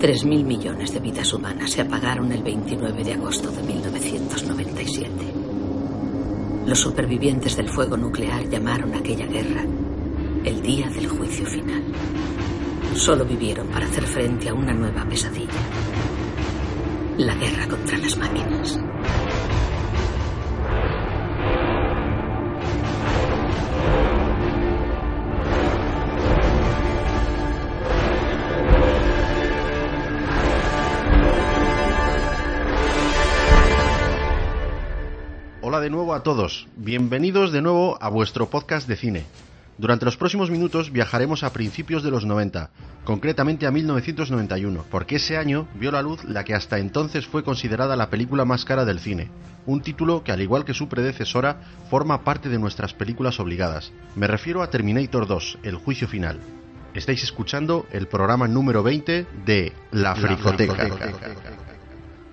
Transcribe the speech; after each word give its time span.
3.000 0.00 0.44
millones 0.44 0.94
de 0.94 1.00
vidas 1.00 1.30
humanas 1.34 1.72
se 1.72 1.82
apagaron 1.82 2.32
el 2.32 2.42
29 2.42 3.04
de 3.04 3.12
agosto 3.12 3.50
de 3.50 3.62
1997. 3.62 5.10
Los 6.64 6.80
supervivientes 6.80 7.54
del 7.54 7.68
fuego 7.68 7.98
nuclear 7.98 8.48
llamaron 8.48 8.94
a 8.94 8.98
aquella 8.98 9.26
guerra 9.26 9.62
el 10.42 10.62
día 10.62 10.88
del 10.88 11.06
juicio 11.06 11.44
final. 11.44 11.84
Solo 12.94 13.26
vivieron 13.26 13.66
para 13.68 13.84
hacer 13.84 14.04
frente 14.04 14.48
a 14.48 14.54
una 14.54 14.72
nueva 14.72 15.04
pesadilla. 15.04 15.60
La 17.18 17.34
guerra 17.34 17.68
contra 17.68 17.98
las 17.98 18.16
máquinas. 18.16 18.80
A 36.20 36.22
todos, 36.22 36.66
bienvenidos 36.76 37.50
de 37.50 37.62
nuevo 37.62 37.96
a 37.98 38.10
vuestro 38.10 38.50
podcast 38.50 38.86
de 38.86 38.96
cine. 38.96 39.24
Durante 39.78 40.04
los 40.04 40.18
próximos 40.18 40.50
minutos 40.50 40.92
viajaremos 40.92 41.42
a 41.42 41.52
principios 41.54 42.02
de 42.02 42.10
los 42.10 42.26
90, 42.26 42.68
concretamente 43.04 43.66
a 43.66 43.70
1991, 43.70 44.84
porque 44.90 45.16
ese 45.16 45.38
año 45.38 45.66
vio 45.76 45.90
la 45.90 46.02
luz 46.02 46.22
la 46.24 46.44
que 46.44 46.52
hasta 46.52 46.78
entonces 46.78 47.26
fue 47.26 47.42
considerada 47.42 47.96
la 47.96 48.10
película 48.10 48.44
más 48.44 48.66
cara 48.66 48.84
del 48.84 49.00
cine, 49.00 49.30
un 49.64 49.80
título 49.80 50.22
que 50.22 50.32
al 50.32 50.42
igual 50.42 50.66
que 50.66 50.74
su 50.74 50.90
predecesora 50.90 51.62
forma 51.88 52.22
parte 52.22 52.50
de 52.50 52.58
nuestras 52.58 52.92
películas 52.92 53.40
obligadas. 53.40 53.90
Me 54.14 54.26
refiero 54.26 54.62
a 54.62 54.68
Terminator 54.68 55.26
2, 55.26 55.60
El 55.62 55.76
juicio 55.76 56.06
final. 56.06 56.38
Estáis 56.92 57.22
escuchando 57.22 57.86
el 57.92 58.08
programa 58.08 58.46
número 58.46 58.82
20 58.82 59.26
de 59.46 59.72
La 59.90 60.14
Fricoteca. 60.14 61.69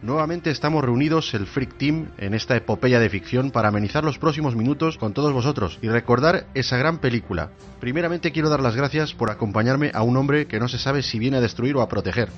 Nuevamente 0.02 0.52
estamos 0.52 0.84
reunidos 0.84 1.34
el 1.34 1.48
Freak 1.48 1.78
Team 1.78 2.12
en 2.20 2.36
esta 2.36 2.56
epopeya 2.56 3.00
de 3.00 3.10
ficción 3.10 3.50
para 3.50 3.70
amenizar 3.70 4.04
los 4.04 4.20
próximos 4.20 4.56
minutos 4.56 4.98
con 4.98 5.14
todos 5.14 5.34
vosotros 5.34 5.80
y 5.82 5.90
recordar 5.90 6.46
esa 6.54 6.78
gran 6.78 7.00
película. 7.00 7.50
Primeramente 7.80 8.32
quiero 8.32 8.50
dar 8.50 8.62
las 8.62 8.76
gracias 8.76 9.14
por 9.14 9.32
acompañarme 9.32 9.92
a 9.96 10.04
un 10.04 10.16
hombre 10.18 10.46
que 10.46 10.60
no 10.60 10.68
se 10.68 10.78
sabe 10.78 11.02
si 11.02 11.18
viene 11.18 11.38
a 11.38 11.42
destruir 11.42 11.76
o 11.76 11.82
a 11.82 11.90
proteger. 11.90 12.30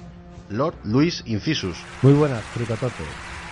Lord 0.50 0.76
Luis 0.84 1.22
Incisus. 1.26 1.78
Muy 2.02 2.14
buenas, 2.14 2.42
Fricatote. 2.46 3.04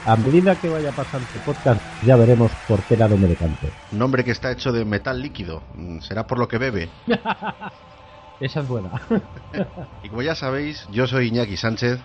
A 0.06 0.16
medida 0.16 0.56
que 0.56 0.70
vaya 0.70 0.92
pasando 0.94 1.28
el 1.36 1.42
podcast 1.42 1.82
ya 2.04 2.16
veremos 2.16 2.50
por 2.66 2.82
qué 2.84 2.96
lado 2.96 3.18
me 3.18 3.28
decanto. 3.28 3.68
Nombre 3.92 4.24
que 4.24 4.32
está 4.32 4.52
hecho 4.52 4.72
de 4.72 4.86
metal 4.86 5.22
líquido. 5.22 5.62
Mm, 5.76 6.00
Será 6.00 6.26
por 6.26 6.40
lo 6.40 6.48
que 6.48 6.58
bebe. 6.58 6.90
Esa 8.40 8.62
es 8.62 8.68
buena. 8.68 8.90
Y 10.04 10.10
como 10.10 10.22
ya 10.22 10.36
sabéis, 10.36 10.88
yo 10.92 11.08
soy 11.08 11.28
Iñaki 11.28 11.58
Sánchez, 11.58 12.00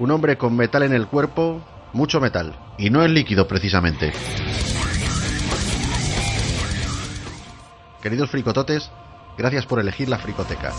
un 0.00 0.10
hombre 0.10 0.38
con 0.38 0.56
metal 0.56 0.82
en 0.82 0.94
el 0.94 1.06
cuerpo, 1.06 1.62
mucho 1.92 2.20
metal, 2.20 2.56
y 2.78 2.88
no 2.88 3.04
en 3.04 3.12
líquido 3.12 3.46
precisamente. 3.46 4.12
Queridos 8.02 8.30
fricototes, 8.30 8.90
gracias 9.36 9.66
por 9.66 9.78
elegir 9.78 10.08
la 10.08 10.18
fricoteca. 10.18 10.72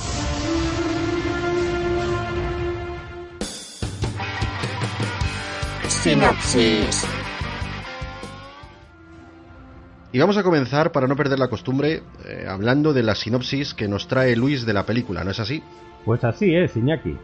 Sinopsis. 5.87 7.05
Y 10.13 10.19
vamos 10.19 10.35
a 10.37 10.43
comenzar, 10.43 10.91
para 10.91 11.05
no 11.05 11.15
perder 11.15 11.37
la 11.37 11.47
costumbre, 11.47 12.01
eh, 12.25 12.47
hablando 12.49 12.91
de 12.91 13.03
la 13.03 13.13
sinopsis 13.13 13.75
que 13.75 13.87
nos 13.87 14.07
trae 14.07 14.35
Luis 14.35 14.65
de 14.65 14.73
la 14.73 14.83
película, 14.83 15.23
¿no 15.23 15.29
es 15.29 15.39
así? 15.39 15.63
Pues 16.03 16.23
así 16.23 16.55
es, 16.55 16.75
Iñaki. 16.75 17.15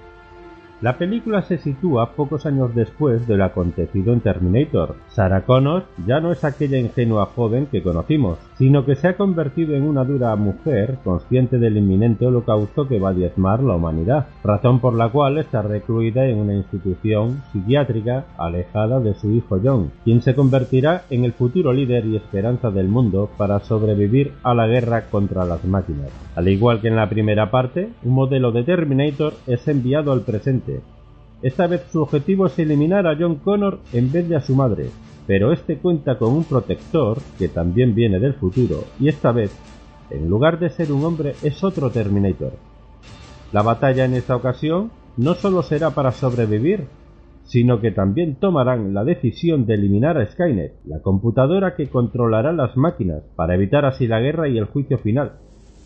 La 0.80 1.00
película 1.00 1.42
se 1.42 1.58
sitúa 1.58 2.12
pocos 2.12 2.46
años 2.46 2.76
después 2.76 3.28
de 3.28 3.36
lo 3.36 3.46
acontecido 3.46 4.14
en 4.14 4.20
Terminator. 4.20 4.94
Sarah 5.08 5.42
Connor 5.44 5.86
ya 6.06 6.20
no 6.20 6.32
es 6.32 6.44
aquella 6.44 6.78
ingenua 6.78 7.26
joven 7.26 7.66
que 7.66 7.82
conocimos, 7.82 8.38
sino 8.60 8.86
que 8.86 8.96
se 8.96 9.08
ha 9.08 9.18
convertido 9.18 9.74
en 9.74 9.82
una 9.88 10.04
dura 10.04 10.36
mujer 10.36 11.00
consciente 11.04 11.58
del 11.58 11.78
inminente 11.78 12.28
holocausto 12.28 12.88
que 12.88 13.00
va 13.00 13.10
a 13.10 13.14
diezmar 13.14 13.64
la 13.64 13.74
humanidad, 13.74 14.28
razón 14.44 14.80
por 14.80 14.94
la 14.94 15.10
cual 15.10 15.40
está 15.40 15.64
recluida 15.64 16.28
en 16.28 16.38
una 16.38 16.54
institución 16.54 17.42
psiquiátrica 17.52 18.26
alejada 18.38 19.00
de 19.00 19.16
su 19.16 19.32
hijo 19.32 19.60
John, 19.64 19.92
quien 20.04 20.22
se 20.22 20.36
convertirá 20.36 21.06
en 21.10 21.26
el 21.26 21.34
futuro 21.34 21.74
líder 21.74 22.06
y 22.06 22.18
esperanza 22.18 22.70
del 22.70 22.88
mundo 22.88 23.32
para 23.36 23.62
sobrevivir 23.62 24.34
a 24.44 24.54
la 24.54 24.68
guerra 24.68 25.06
contra 25.10 25.44
las 25.44 25.66
máquinas. 25.66 26.12
Al 26.36 26.48
igual 26.48 26.82
que 26.82 26.90
en 26.90 26.98
la 26.98 27.10
primera 27.10 27.50
parte, 27.50 27.90
un 28.04 28.14
modelo 28.14 28.52
de 28.52 28.64
Terminator 28.64 29.34
es 29.48 29.68
enviado 29.68 30.12
al 30.12 30.22
presente 30.22 30.67
esta 31.42 31.68
vez 31.68 31.84
su 31.92 32.02
objetivo 32.02 32.48
es 32.48 32.58
eliminar 32.58 33.06
a 33.06 33.16
John 33.18 33.36
Connor 33.36 33.80
en 33.94 34.12
vez 34.12 34.28
de 34.28 34.36
a 34.36 34.42
su 34.42 34.56
madre, 34.56 34.90
pero 35.28 35.52
este 35.52 35.78
cuenta 35.78 36.18
con 36.18 36.34
un 36.34 36.44
protector 36.46 37.20
que 37.38 37.50
también 37.50 37.94
viene 37.94 38.20
del 38.20 38.34
futuro 38.34 38.86
y 39.00 39.10
esta 39.10 39.32
vez, 39.32 39.56
en 40.10 40.30
lugar 40.30 40.58
de 40.60 40.70
ser 40.70 40.92
un 40.92 41.04
hombre, 41.04 41.34
es 41.44 41.64
otro 41.64 41.92
Terminator. 41.92 42.54
La 43.52 43.62
batalla 43.62 44.06
en 44.06 44.14
esta 44.14 44.36
ocasión 44.36 44.92
no 45.16 45.36
solo 45.36 45.64
será 45.64 45.92
para 45.92 46.12
sobrevivir, 46.12 46.88
sino 47.44 47.80
que 47.80 47.92
también 47.92 48.36
tomarán 48.36 48.94
la 48.94 49.04
decisión 49.04 49.66
de 49.66 49.76
eliminar 49.76 50.18
a 50.18 50.26
Skynet, 50.26 50.74
la 50.86 51.02
computadora 51.02 51.76
que 51.76 51.88
controlará 51.88 52.52
las 52.52 52.76
máquinas, 52.76 53.24
para 53.36 53.56
evitar 53.56 53.86
así 53.86 54.06
la 54.06 54.20
guerra 54.20 54.50
y 54.50 54.58
el 54.58 54.66
juicio 54.66 54.98
final, 54.98 55.34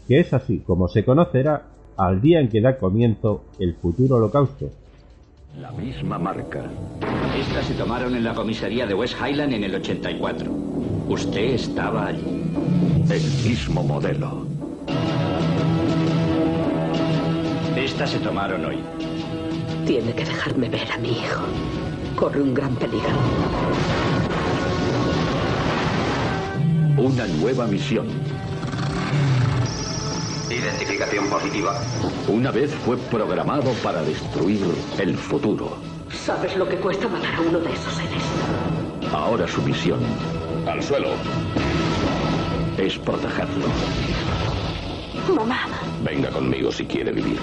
que 0.08 0.20
es 0.20 0.34
así 0.34 0.60
como 0.60 0.88
se 0.88 1.06
conocerá 1.06 1.71
al 1.98 2.22
día 2.22 2.40
en 2.40 2.50
que 2.50 2.62
da 2.62 2.78
comienzo 2.78 3.44
el 3.60 3.76
futuro 3.76 4.18
holocausto. 4.18 4.70
La 5.60 5.72
misma 5.72 6.18
marca. 6.18 6.64
Estas 7.38 7.66
se 7.66 7.74
tomaron 7.74 8.16
en 8.16 8.24
la 8.24 8.34
comisaría 8.34 8.86
de 8.88 8.94
West 8.94 9.16
Highland 9.20 9.54
en 9.54 9.64
el 9.66 9.76
84. 9.76 10.52
Usted 11.10 11.54
estaba 11.56 12.08
allí. 12.08 12.44
El 13.10 13.22
mismo 13.50 13.84
modelo. 13.84 14.46
Estas 17.76 18.12
se 18.12 18.20
tomaron 18.20 18.64
hoy. 18.64 18.78
Tiene 19.86 20.14
que 20.14 20.24
dejarme 20.24 20.70
ver 20.70 20.90
a 20.90 20.98
mi 20.98 21.10
hijo. 21.10 21.44
Corre 22.16 22.42
un 22.42 22.54
gran 22.54 22.74
peligro. 22.76 23.10
Una 26.98 27.28
nueva 27.42 27.68
misión. 27.68 28.08
Identificación 30.62 31.28
positiva. 31.28 31.82
Una 32.28 32.52
vez 32.52 32.72
fue 32.86 32.96
programado 32.98 33.72
para 33.84 34.04
destruir 34.04 34.62
el 35.00 35.18
futuro. 35.18 35.78
¿Sabes 36.12 36.56
lo 36.56 36.68
que 36.70 36.76
cuesta 36.76 37.08
matar 37.08 37.34
a 37.36 37.42
uno 37.42 37.60
de 37.60 37.72
esos 37.74 37.94
seres? 37.96 38.22
Ahora 39.12 39.48
su 39.48 39.62
misión 39.64 40.00
Al 40.68 40.84
suelo. 40.84 41.10
es 42.78 42.98
protegerlo. 43.00 43.66
Mamá. 45.36 45.62
Venga 46.04 46.30
conmigo 46.30 46.72
si 46.72 46.86
quiere 46.86 47.12
vivir. 47.12 47.40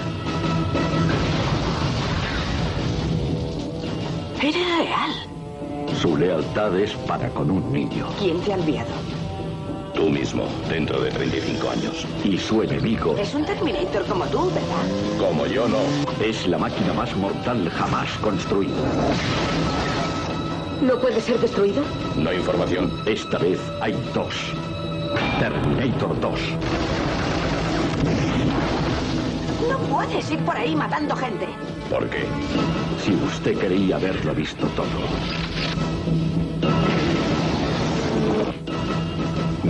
Era 4.41 4.77
real. 4.77 5.11
Su 6.01 6.15
lealtad 6.15 6.77
es 6.79 6.93
para 7.07 7.27
con 7.29 7.51
un 7.51 7.73
niño. 7.73 8.07
¿Quién 8.19 8.39
te 8.41 8.53
ha 8.53 8.55
enviado? 8.55 8.91
Tú 9.93 10.09
mismo, 10.09 10.47
dentro 10.69 11.01
de 11.01 11.11
35 11.11 11.69
años. 11.69 12.05
Y 12.23 12.37
su 12.37 12.61
enemigo 12.61 13.15
Es 13.17 13.33
un 13.33 13.45
Terminator 13.45 14.05
como 14.05 14.25
tú, 14.25 14.49
¿verdad? 14.51 15.19
Como 15.19 15.45
yo 15.47 15.67
no. 15.67 15.79
es 16.23 16.47
la 16.47 16.57
máquina 16.57 16.93
más 16.93 17.15
mortal 17.15 17.69
jamás 17.69 18.09
construida. 18.21 18.73
¿No 20.81 20.97
puede 20.99 21.19
ser 21.19 21.39
destruido? 21.39 21.83
No 22.15 22.29
hay 22.29 22.37
información. 22.37 22.91
Esta 23.05 23.37
vez 23.37 23.59
hay 23.81 23.93
dos. 24.13 24.33
Terminator 25.39 26.19
2. 26.21 26.39
No 29.69 29.77
puedes 29.79 30.31
ir 30.31 30.39
por 30.39 30.55
ahí 30.55 30.75
matando 30.75 31.15
gente. 31.15 31.47
¿Por 31.89 32.07
qué? 32.09 32.25
Si 33.03 33.13
usted 33.13 33.57
creía 33.57 33.97
haberlo 33.97 34.33
visto 34.33 34.67
todo. 34.67 34.85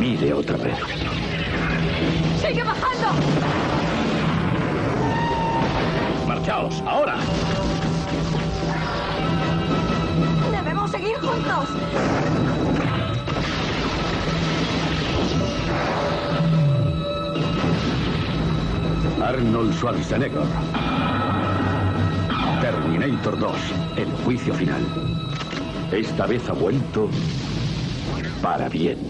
Mire 0.09 0.33
otra 0.33 0.57
vez. 0.57 0.75
¡Sigue 2.41 2.63
bajando! 2.63 3.09
Marchaos, 6.25 6.81
ahora. 6.87 7.17
¡Debemos 10.51 10.89
seguir 10.89 11.15
juntos! 11.19 11.69
Arnold 19.21 19.73
Schwarzenegger. 19.75 20.41
Terminator 22.61 23.37
2. 23.37 23.51
El 23.95 24.11
juicio 24.23 24.55
final. 24.55 24.81
Esta 25.91 26.25
vez 26.25 26.49
ha 26.49 26.53
vuelto 26.53 27.09
para 28.41 28.69
bien. 28.69 29.08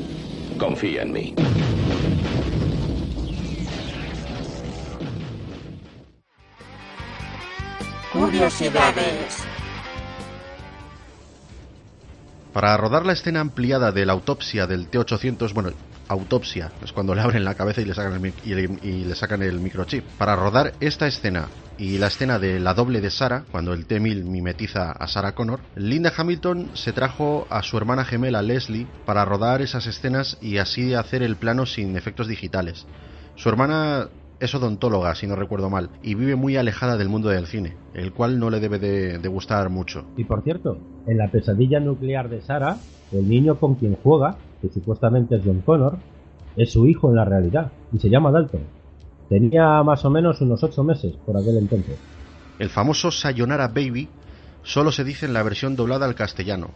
Confía 0.60 1.04
en 1.04 1.14
mí. 1.14 1.34
Curiosidades. 8.12 9.44
Para 12.54 12.76
rodar 12.76 13.06
la 13.06 13.14
escena 13.14 13.40
ampliada 13.40 13.92
de 13.92 14.06
la 14.06 14.14
autopsia 14.14 14.68
del 14.68 14.90
T-800, 14.90 15.54
bueno, 15.54 15.72
autopsia, 16.10 16.72
es 16.84 16.92
cuando 16.92 17.16
le 17.16 17.22
abren 17.22 17.46
la 17.46 17.56
cabeza 17.56 17.82
y 17.82 17.86
le 17.86 17.94
sacan 17.94 18.26
el, 18.26 18.34
y 18.44 19.06
le, 19.06 19.16
sacan 19.16 19.42
el 19.42 19.60
microchip. 19.60 20.04
Para 20.18 20.36
rodar 20.36 20.74
esta 20.82 21.08
escena 21.08 21.48
y 21.78 21.98
la 21.98 22.08
escena 22.08 22.40
de 22.40 22.60
la 22.60 22.74
doble 22.74 23.00
de 23.00 23.10
Sarah, 23.10 23.46
cuando 23.52 23.74
el 23.74 23.86
T-1000 23.86 24.24
mimetiza 24.24 24.92
a 24.92 25.08
Sarah 25.08 25.34
Connor, 25.34 25.62
Linda 25.76 26.12
Hamilton 26.16 26.72
se 26.74 26.92
trajo 26.92 27.48
a 27.50 27.64
su 27.64 27.78
hermana 27.78 28.04
gemela 28.04 28.42
Leslie 28.42 28.88
para 29.06 29.24
rodar 29.24 29.62
esas 29.62 29.88
escenas 29.88 30.38
y 30.42 30.58
así 30.58 30.94
hacer 30.94 31.24
el 31.24 31.38
plano 31.38 31.66
sin 31.66 31.96
efectos 31.96 32.28
digitales. 32.28 32.86
Su 33.36 33.48
hermana 33.48 34.10
es 34.40 34.56
odontóloga, 34.56 35.16
si 35.16 35.28
no 35.28 35.36
recuerdo 35.36 35.70
mal, 35.70 35.90
y 36.02 36.16
vive 36.16 36.36
muy 36.36 36.58
alejada 36.58 36.98
del 36.98 37.10
mundo 37.10 37.30
del 37.30 37.48
cine, 37.48 37.76
el 37.94 38.14
cual 38.14 38.40
no 38.40 38.50
le 38.50 38.60
debe 38.60 38.80
de, 38.80 39.18
de 39.18 39.28
gustar 39.28 39.70
mucho. 39.70 40.06
Y 40.18 40.24
por 40.24 40.44
cierto, 40.44 40.78
en 41.08 41.18
la 41.18 41.30
pesadilla 41.30 41.80
nuclear 41.80 42.30
de 42.30 42.42
Sarah, 42.42 42.78
el 43.12 43.28
niño 43.28 43.60
con 43.60 43.76
quien 43.76 43.96
juega, 43.96 44.38
que 44.62 44.70
supuestamente 44.70 45.36
es 45.36 45.42
John 45.44 45.62
Connor, 45.62 45.98
es 46.56 46.72
su 46.72 46.88
hijo 46.88 47.10
en 47.10 47.16
la 47.16 47.26
realidad, 47.26 47.72
y 47.92 48.00
se 48.00 48.10
llama 48.10 48.32
Dalton. 48.32 48.62
Tenía 49.30 49.84
más 49.84 50.04
o 50.06 50.10
menos 50.10 50.42
unos 50.42 50.64
ocho 50.64 50.84
meses 50.84 51.14
por 51.26 51.38
aquel 51.38 51.58
entonces. 51.58 51.98
El 52.58 52.70
famoso 52.70 53.12
Sayonara 53.12 53.68
Baby 53.68 54.10
solo 54.64 54.92
se 54.92 55.04
dice 55.04 55.26
en 55.26 55.34
la 55.34 55.44
versión 55.44 55.76
doblada 55.76 56.06
al 56.06 56.16
castellano. 56.16 56.72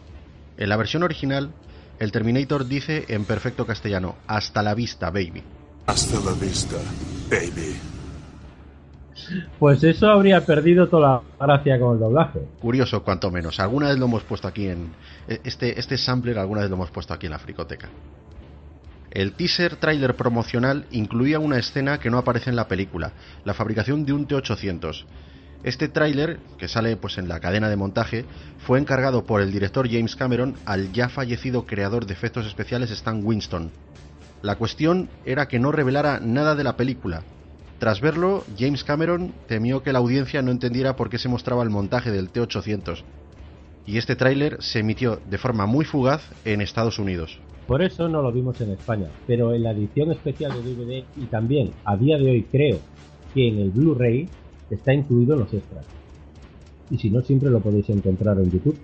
En 0.56 0.68
la 0.68 0.76
versión 0.76 1.02
original, 1.02 1.50
el 1.98 2.12
Terminator 2.12 2.66
dice 2.66 3.04
en 3.08 3.24
perfecto 3.24 3.66
castellano, 3.66 4.14
hasta 4.26 4.62
la 4.62 4.74
vista, 4.74 5.10
baby. 5.10 5.42
Hasta 5.86 6.18
la 6.20 6.32
vista, 6.32 6.76
baby. 7.30 7.76
Pues 9.58 9.82
eso 9.84 10.08
habría 10.08 10.44
perdido 10.44 10.88
toda 10.88 11.22
la 11.38 11.46
gracia 11.46 11.78
con 11.78 11.94
el 11.94 12.00
doblaje. 12.00 12.40
Curioso, 12.60 13.02
cuanto 13.02 13.30
menos. 13.30 13.60
Alguna 13.60 13.88
vez 13.88 13.98
lo 13.98 14.06
hemos 14.06 14.22
puesto 14.22 14.48
aquí 14.48 14.68
en. 14.68 14.92
Este, 15.26 15.78
este 15.78 15.96
sampler, 15.96 16.38
alguna 16.38 16.62
vez 16.62 16.70
lo 16.70 16.76
hemos 16.76 16.90
puesto 16.90 17.14
aquí 17.14 17.26
en 17.26 17.32
la 17.32 17.38
fricoteca. 17.38 17.88
El 19.10 19.32
teaser 19.32 19.76
trailer 19.76 20.16
promocional 20.16 20.86
incluía 20.90 21.38
una 21.38 21.58
escena 21.58 22.00
que 22.00 22.10
no 22.10 22.18
aparece 22.18 22.50
en 22.50 22.56
la 22.56 22.66
película, 22.66 23.12
la 23.44 23.54
fabricación 23.54 24.04
de 24.04 24.12
un 24.12 24.26
T-800. 24.26 25.04
Este 25.62 25.88
tráiler, 25.88 26.40
que 26.58 26.66
sale 26.66 26.96
pues 26.96 27.16
en 27.16 27.28
la 27.28 27.38
cadena 27.38 27.68
de 27.68 27.76
montaje, 27.76 28.24
fue 28.66 28.78
encargado 28.78 29.24
por 29.24 29.40
el 29.40 29.52
director 29.52 29.88
James 29.88 30.16
Cameron 30.16 30.56
al 30.66 30.92
ya 30.92 31.08
fallecido 31.08 31.64
creador 31.64 32.06
de 32.06 32.12
efectos 32.12 32.44
especiales 32.46 32.90
Stan 32.90 33.24
Winston. 33.24 33.70
La 34.44 34.56
cuestión 34.56 35.08
era 35.24 35.48
que 35.48 35.58
no 35.58 35.72
revelara 35.72 36.20
nada 36.20 36.54
de 36.54 36.64
la 36.64 36.76
película. 36.76 37.22
Tras 37.78 38.02
verlo, 38.02 38.44
James 38.58 38.84
Cameron 38.84 39.32
temió 39.48 39.82
que 39.82 39.90
la 39.90 40.00
audiencia 40.00 40.42
no 40.42 40.50
entendiera 40.50 40.96
por 40.96 41.08
qué 41.08 41.16
se 41.16 41.30
mostraba 41.30 41.62
el 41.62 41.70
montaje 41.70 42.10
del 42.10 42.28
T-800. 42.28 43.04
Y 43.86 43.96
este 43.96 44.16
tráiler 44.16 44.58
se 44.60 44.80
emitió 44.80 45.18
de 45.30 45.38
forma 45.38 45.64
muy 45.64 45.86
fugaz 45.86 46.20
en 46.44 46.60
Estados 46.60 46.98
Unidos. 46.98 47.38
Por 47.66 47.80
eso 47.80 48.06
no 48.06 48.20
lo 48.20 48.30
vimos 48.32 48.60
en 48.60 48.72
España, 48.72 49.06
pero 49.26 49.54
en 49.54 49.62
la 49.62 49.70
edición 49.70 50.12
especial 50.12 50.52
de 50.52 50.74
DVD 50.74 51.04
y 51.16 51.24
también 51.24 51.70
a 51.86 51.96
día 51.96 52.18
de 52.18 52.30
hoy 52.30 52.42
creo 52.42 52.80
que 53.32 53.48
en 53.48 53.60
el 53.60 53.70
Blu-ray 53.70 54.28
está 54.68 54.92
incluido 54.92 55.32
en 55.32 55.40
los 55.40 55.54
extras. 55.54 55.86
Y 56.90 56.98
si 56.98 57.08
no, 57.08 57.22
siempre 57.22 57.48
lo 57.48 57.60
podéis 57.60 57.88
encontrar 57.88 58.36
en 58.40 58.50
YouTube. 58.50 58.78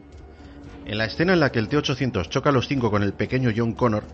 En 0.86 0.96
la 0.96 1.04
escena 1.04 1.34
en 1.34 1.40
la 1.40 1.52
que 1.52 1.58
el 1.58 1.68
T-800 1.68 2.30
choca 2.30 2.48
a 2.48 2.52
los 2.54 2.66
cinco 2.66 2.90
con 2.90 3.02
el 3.02 3.12
pequeño 3.12 3.50
John 3.54 3.74
Connor, 3.74 4.04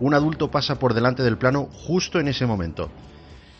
un 0.00 0.14
adulto 0.14 0.50
pasa 0.50 0.78
por 0.78 0.94
delante 0.94 1.22
del 1.22 1.38
plano 1.38 1.68
justo 1.72 2.20
en 2.20 2.28
ese 2.28 2.46
momento. 2.46 2.90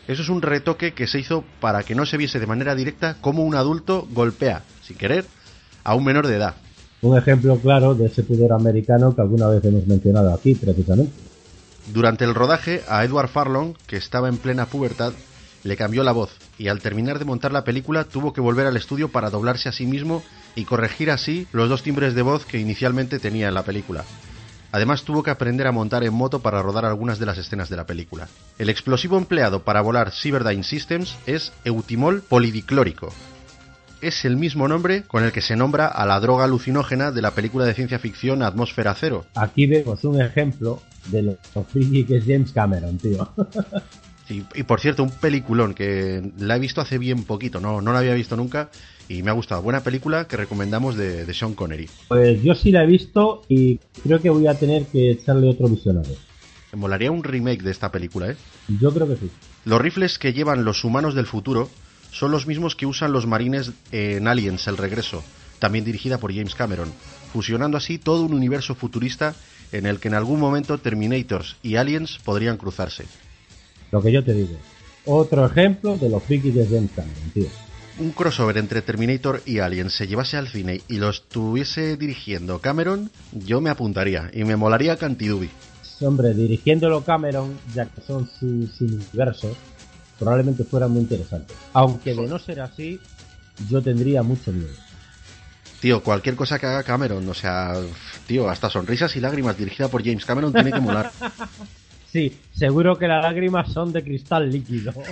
Eso 0.09 0.23
es 0.23 0.29
un 0.29 0.43
retoque 0.43 0.93
que 0.95 1.07
se 1.07 1.19
hizo 1.19 1.45
para 1.61 1.83
que 1.83 1.95
no 1.95 2.07
se 2.07 2.17
viese 2.17 2.39
de 2.39 2.47
manera 2.47 2.75
directa 2.75 3.17
cómo 3.21 3.45
un 3.45 3.57
adulto 3.57 4.07
golpea, 4.13 4.63
sin 4.83 4.97
querer, 4.97 5.25
a 5.83 5.95
un 5.95 6.05
menor 6.05 6.27
de 6.27 6.37
edad. 6.37 6.55
Un 7.03 7.17
ejemplo 7.17 7.57
claro 7.59 7.95
de 7.95 8.07
ese 8.07 8.23
pudor 8.23 8.53
americano 8.53 9.15
que 9.15 9.21
alguna 9.21 9.49
vez 9.49 9.65
hemos 9.65 9.87
mencionado 9.87 10.33
aquí, 10.33 10.55
precisamente. 10.55 11.13
Durante 11.93 12.25
el 12.25 12.35
rodaje, 12.35 12.83
a 12.89 13.05
Edward 13.05 13.29
Farlong, 13.29 13.75
que 13.87 13.97
estaba 13.97 14.29
en 14.29 14.39
plena 14.39 14.67
pubertad, 14.67 15.13
le 15.63 15.77
cambió 15.77 16.05
la 16.05 16.13
voz 16.13 16.31
y 16.59 16.69
al 16.69 16.81
terminar 16.81 17.19
de 17.19 17.25
montar 17.25 17.53
la 17.53 17.65
película 17.65 18.05
tuvo 18.05 18.33
que 18.33 18.41
volver 18.41 18.67
al 18.67 18.77
estudio 18.77 19.09
para 19.09 19.31
doblarse 19.31 19.69
a 19.69 19.73
sí 19.73 19.87
mismo 19.87 20.23
y 20.55 20.65
corregir 20.65 21.11
así 21.11 21.49
los 21.53 21.69
dos 21.69 21.83
timbres 21.83 22.15
de 22.15 22.23
voz 22.23 22.47
que 22.47 22.59
inicialmente 22.59 23.19
tenía 23.19 23.49
en 23.49 23.55
la 23.55 23.65
película. 23.65 24.05
Además 24.77 25.05
tuvo 25.05 25.23
que 25.23 25.31
aprender 25.31 25.67
a 25.67 25.73
montar 25.73 26.05
en 26.05 26.13
moto 26.13 26.41
para 26.41 26.61
rodar 26.61 26.85
algunas 26.85 27.19
de 27.19 27.25
las 27.25 27.39
escenas 27.39 27.71
de 27.71 27.79
la 27.79 27.87
película. 27.87 28.29
El 28.59 28.69
explosivo 28.69 29.17
empleado 29.17 29.65
para 29.65 29.81
volar 29.81 30.13
Cyberdyne 30.13 30.63
Systems 30.63 31.17
es 31.25 31.55
eutimol 31.65 32.21
polidiclórico. 32.21 33.11
Es 34.03 34.27
el 34.27 34.37
mismo 34.37 34.69
nombre 34.69 35.05
con 35.05 35.25
el 35.25 35.33
que 35.33 35.41
se 35.41 35.57
nombra 35.57 35.87
a 35.87 36.05
la 36.05 36.21
droga 36.21 36.45
alucinógena 36.45 37.11
de 37.11 37.23
la 37.23 37.31
película 37.31 37.65
de 37.65 37.73
ciencia 37.73 37.99
ficción 37.99 38.43
Atmósfera 38.43 38.95
Cero. 38.95 39.25
Aquí 39.35 39.67
vemos 39.67 40.05
un 40.05 40.21
ejemplo 40.21 40.83
de 41.07 41.23
lo 41.23 41.65
friki 41.73 42.05
que 42.05 42.19
es 42.19 42.25
James 42.27 42.53
Cameron, 42.53 42.99
tío. 42.99 43.33
Y, 44.29 44.43
y, 44.55 44.65
por 44.65 44.81
cierto, 44.81 45.05
un 45.05 45.11
peliculón 45.11 45.73
que 45.73 46.33
la 46.37 46.57
he 46.57 46.59
visto 46.59 46.83
hace 46.83 46.99
bien 46.99 47.25
poquito, 47.25 47.61
no, 47.61 47.81
no 47.81 47.93
la 47.93 48.01
había 48.01 48.13
visto 48.13 48.37
nunca 48.37 48.69
y 49.09 49.23
me 49.23 49.31
ha 49.31 49.35
gustado. 49.35 49.63
Buena 49.63 49.83
película 49.83 50.27
que 50.27 50.37
recomendamos 50.37 50.97
de, 50.97 51.25
de, 51.25 51.35
Sean 51.35 51.55
Connery. 51.55 51.89
Pues 52.09 52.43
yo 52.43 52.55
sí 52.55 52.73
la 52.73 52.85
he 52.85 52.87
visto 52.87 53.43
y 53.49 53.79
creo 54.03 54.21
que 54.21 54.31
voy 54.31 54.47
a 54.47 54.55
tener 54.55 54.87
que 54.87 55.11
echarle 55.11 55.49
otro 55.49 55.69
visionado. 55.69 56.15
Me 56.73 56.79
molaría 56.79 57.11
un 57.11 57.23
remake 57.23 57.63
de 57.63 57.71
esta 57.71 57.91
película, 57.91 58.31
¿eh? 58.31 58.37
Yo 58.81 58.93
creo 58.93 59.09
que 59.09 59.17
sí. 59.17 59.31
Los 59.65 59.81
rifles 59.81 60.19
que 60.19 60.33
llevan 60.33 60.65
los 60.65 60.85
humanos 60.85 61.15
del 61.15 61.27
futuro 61.27 61.69
son 62.11 62.31
los 62.31 62.47
mismos 62.47 62.77
que 62.77 62.87
usan 62.87 63.13
los 63.13 63.27
marines 63.27 63.73
en 63.93 64.27
Aliens, 64.29 64.67
el 64.69 64.77
regreso, 64.77 65.23
también 65.59 65.85
dirigida 65.85 66.19
por 66.19 66.33
James 66.33 66.55
Cameron, 66.55 66.93
fusionando 67.33 67.77
así 67.77 67.99
todo 67.99 68.25
un 68.25 68.35
universo 68.35 68.75
futurista 68.75 69.35
en 69.73 69.87
el 69.87 69.99
que 69.99 70.09
en 70.09 70.15
algún 70.15 70.41
momento 70.41 70.79
Terminators 70.79 71.57
y 71.63 71.77
Aliens 71.77 72.19
podrían 72.25 72.57
cruzarse. 72.57 73.05
Lo 73.91 74.01
que 74.01 74.13
yo 74.13 74.25
te 74.25 74.33
digo. 74.33 74.57
Otro 75.05 75.47
ejemplo 75.47 75.97
de 75.97 76.09
los 76.09 76.23
frikis 76.23 76.55
de 76.55 76.67
James 76.67 76.91
Cameron, 76.95 77.31
tío. 77.33 77.47
Un 77.99 78.11
crossover 78.11 78.59
entre 78.59 78.83
Terminator 78.83 79.43
y 79.47 79.61
Alien 79.61 79.89
se 79.89 80.07
llevase 80.07 80.37
al 80.37 80.49
cine 80.49 80.83
y 80.87 80.99
lo 80.99 81.09
estuviese 81.09 81.97
dirigiendo 81.97 82.61
Cameron, 82.61 83.11
yo 83.33 83.63
me 83.63 83.71
apuntaría 83.71 84.31
y 84.35 84.45
me 84.45 84.57
molaría 84.57 84.99
Cantidubi. 84.99 85.49
Hombre, 86.03 86.35
dirigiéndolo 86.35 87.03
Cameron, 87.03 87.59
ya 87.75 87.87
que 87.87 88.03
son 88.03 88.29
sus 88.29 88.79
universos, 88.83 89.57
probablemente 90.19 90.65
fuera 90.65 90.89
muy 90.89 91.01
interesante. 91.01 91.55
Aunque 91.73 92.15
de 92.15 92.27
no 92.27 92.39
ser 92.39 92.61
así, 92.61 93.01
yo 93.71 93.81
tendría 93.81 94.23
mucho 94.23 94.53
miedo. 94.53 94.75
Tío, 95.81 96.03
cualquier 96.03 96.37
cosa 96.37 96.59
que 96.59 96.67
haga 96.67 96.83
Cameron, 96.83 97.27
o 97.27 97.35
sea, 97.35 97.75
tío, 98.27 98.51
hasta 98.51 98.69
sonrisas 98.69 99.17
y 99.17 99.21
lágrimas 99.21 99.57
dirigida 99.57 99.89
por 99.89 100.05
James 100.05 100.27
Cameron 100.27 100.53
tiene 100.53 100.71
que 100.71 100.81
molar. 100.81 101.11
Sí, 102.17 102.41
seguro 102.55 102.97
que 102.97 103.07
las 103.07 103.23
lágrimas 103.23 103.71
son 103.71 103.93
de 103.93 104.03
cristal 104.03 104.51
líquido. 104.51 104.95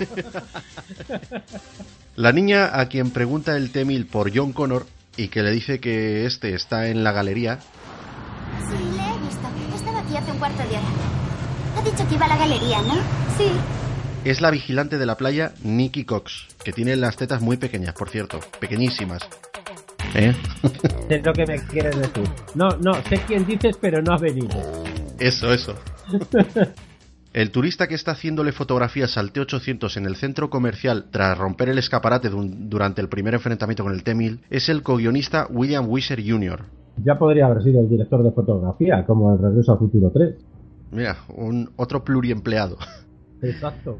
La 2.17 2.33
niña 2.33 2.81
a 2.81 2.89
quien 2.89 3.11
pregunta 3.11 3.59
el 3.59 3.71
T-1000 3.71 4.07
por 4.07 4.35
John 4.35 4.55
Connor 4.55 4.87
y 5.15 5.29
que 5.29 5.43
le 5.43 5.51
dice 5.51 5.81
que 5.81 6.25
este 6.25 6.55
está 6.55 6.89
en 6.89 7.05
la 7.05 7.13
galería. 7.13 7.59
Sí, 7.59 8.77
le 8.97 9.03
he 9.03 9.19
visto. 9.19 9.47
Estaba 9.77 10.01
aquí 10.01 10.17
hace 10.17 10.33
un 10.33 10.39
cuarto 10.39 10.63
de 10.63 10.71
hora. 10.71 10.81
Ha 11.77 11.83
dicho 11.83 12.09
que 12.09 12.15
iba 12.15 12.25
a 12.25 12.29
la 12.29 12.39
galería, 12.39 12.81
¿no? 12.81 12.95
Sí. 13.37 13.51
Es 14.25 14.41
la 14.41 14.51
vigilante 14.51 14.97
de 14.97 15.05
la 15.05 15.19
playa 15.19 15.53
Nikki 15.63 16.07
Cox, 16.07 16.47
que 16.65 16.73
tiene 16.73 16.97
las 16.97 17.19
tetas 17.19 17.43
muy 17.43 17.59
pequeñas, 17.59 17.93
por 17.93 18.09
cierto, 18.09 18.41
pequeñísimas. 18.59 19.21
¿Eh? 20.15 20.35
sé 21.09 21.21
lo 21.23 21.35
que 21.35 21.45
me 21.45 21.59
quieres 21.67 21.99
decir. 21.99 22.31
No, 22.55 22.71
no, 22.79 22.95
sé 23.11 23.21
quién 23.27 23.45
dices, 23.45 23.77
pero 23.79 24.01
no 24.01 24.15
ha 24.15 24.19
venido. 24.19 24.59
Eso, 25.19 25.53
eso. 25.53 25.79
El 27.35 27.51
turista 27.51 27.89
que 27.89 27.97
está 27.97 28.13
haciéndole 28.13 28.53
fotografías 28.53 29.19
al 29.19 29.33
T-800 29.33 29.97
en 29.97 30.07
el 30.07 30.15
centro 30.15 30.51
comercial 30.51 31.07
tras 31.11 31.37
romper 31.37 31.69
el 31.69 31.79
escaparate 31.79 32.31
durante 32.31 33.01
el 33.01 33.09
primer 33.09 33.35
enfrentamiento 33.35 33.83
con 33.83 33.93
el 33.93 34.05
T-1000 34.05 34.39
es 34.51 34.69
el 34.69 34.85
co-guionista 34.85 35.49
William 35.51 35.85
Wisher 35.89 36.23
Jr. 36.25 36.63
Ya 37.05 37.19
podría 37.19 37.47
haber 37.47 37.65
sido 37.65 37.81
el 37.81 37.89
director 37.89 38.23
de 38.23 38.31
fotografía, 38.31 39.05
como 39.05 39.35
el 39.35 39.41
Regreso 39.41 39.73
al 39.73 39.79
Futuro 39.79 40.13
3. 40.15 40.37
Mira, 40.93 41.17
un 41.37 41.71
otro 41.75 42.05
pluriempleado. 42.05 42.77
Exacto. 43.43 43.99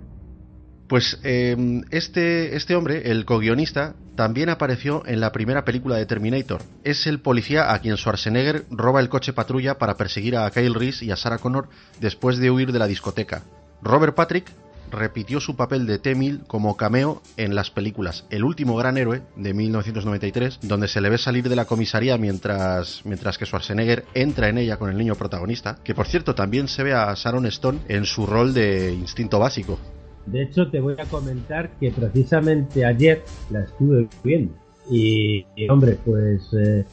Pues 0.89 1.19
eh, 1.23 1.57
este, 1.91 2.57
este 2.57 2.77
hombre, 2.77 3.11
el 3.11 3.25
co-guionista, 3.25 3.95
también 4.17 4.51
apareció 4.51 5.03
en 5.07 5.21
la 5.21 5.33
primera 5.33 5.65
película 5.65 5.97
de 5.97 6.07
Terminator. 6.07 6.63
Es 6.85 7.07
el 7.07 7.21
policía 7.21 7.73
a 7.73 7.79
quien 7.81 7.97
Schwarzenegger 7.97 8.67
roba 8.71 9.01
el 9.01 9.09
coche 9.09 9.33
patrulla 9.33 9.79
para 9.79 9.97
perseguir 9.97 10.37
a 10.37 10.51
Kyle 10.51 10.75
Reese 10.75 11.07
y 11.07 11.11
a 11.11 11.17
Sarah 11.17 11.39
Connor 11.39 11.69
después 12.01 12.39
de 12.39 12.51
huir 12.51 12.71
de 12.71 12.79
la 12.79 12.87
discoteca. 12.87 13.43
Robert 13.83 14.15
Patrick 14.15 14.51
repitió 14.91 15.41
su 15.41 15.57
papel 15.57 15.87
de 15.87 15.99
T-1000 15.99 16.47
como 16.47 16.77
cameo 16.77 17.23
en 17.37 17.55
las 17.55 17.71
películas 17.71 18.27
El 18.31 18.45
último 18.45 18.77
gran 18.77 18.97
héroe 18.97 19.23
de 19.37 19.53
1993, 19.53 20.61
donde 20.63 20.89
se 20.89 21.01
le 21.01 21.11
ve 21.11 21.19
salir 21.19 21.49
de 21.49 21.57
la 21.57 21.65
comisaría 21.65 22.17
mientras, 22.17 23.03
mientras 23.05 23.39
que 23.39 23.47
Schwarzenegger 23.47 24.05
entra 24.15 24.49
en 24.49 24.59
ella 24.59 24.77
con 24.77 24.91
el 24.91 24.99
niño 24.99 25.15
protagonista, 25.15 25.79
que 25.83 25.95
por 25.95 26.07
cierto 26.07 26.35
también 26.35 26.69
se 26.69 26.83
ve 26.83 26.93
a 26.93 27.13
Sharon 27.15 27.47
Stone 27.47 27.81
en 27.89 28.05
su 28.05 28.27
rol 28.27 28.55
de 28.55 28.93
instinto 28.93 29.39
básico. 29.39 29.79
De 30.27 30.43
hecho, 30.43 30.71
te 30.71 30.81
voy 30.81 30.95
a 30.99 31.05
comentar 31.05 31.71
que 31.79 31.91
precisamente 31.91 32.85
ayer 32.85 33.23
la 33.51 33.61
estuve 33.61 34.09
viendo. 34.23 34.55
Y, 34.91 35.47
y, 35.57 35.69
hombre, 35.69 35.99
pues 36.05 36.43
eh, 36.53 36.85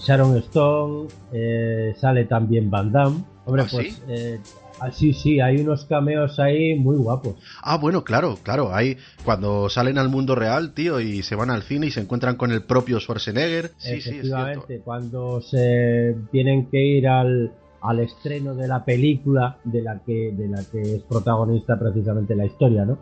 Sharon 0.00 0.36
Stone, 0.38 1.08
eh, 1.32 1.94
sale 1.98 2.24
también 2.24 2.70
Van 2.70 2.92
Damme. 2.92 3.24
Hombre, 3.44 3.62
¿Ah, 3.62 3.68
pues 3.70 3.94
sí? 3.94 4.02
eh, 4.08 4.38
ah, 4.80 4.90
sí, 4.92 5.12
sí, 5.12 5.40
hay 5.40 5.58
unos 5.58 5.84
cameos 5.86 6.38
ahí 6.38 6.74
muy 6.74 6.96
guapos. 6.96 7.36
Ah, 7.62 7.76
bueno, 7.78 8.04
claro, 8.04 8.38
claro. 8.42 8.74
Hay 8.74 8.96
cuando 9.24 9.68
salen 9.68 9.98
al 9.98 10.08
mundo 10.08 10.34
real, 10.34 10.74
tío, 10.74 11.00
y 11.00 11.22
se 11.22 11.34
van 11.34 11.50
al 11.50 11.62
cine 11.62 11.88
y 11.88 11.90
se 11.90 12.00
encuentran 12.00 12.36
con 12.36 12.52
el 12.52 12.62
propio 12.62 13.00
Schwarzenegger. 13.00 13.72
Sí, 13.78 13.88
sí, 13.88 13.94
es 13.96 14.04
cierto. 14.04 14.16
Efectivamente, 14.20 14.80
cuando 14.84 15.40
se 15.40 16.16
tienen 16.30 16.66
que 16.70 16.84
ir 16.84 17.08
al, 17.08 17.52
al 17.82 18.00
estreno 18.00 18.54
de 18.54 18.68
la 18.68 18.84
película 18.84 19.58
de 19.64 19.82
la 19.82 19.98
que 20.00 20.32
de 20.32 20.48
la 20.48 20.62
que 20.70 20.80
es 20.80 21.02
protagonista 21.02 21.78
precisamente 21.78 22.34
la 22.36 22.44
historia, 22.46 22.84
¿no? 22.84 22.98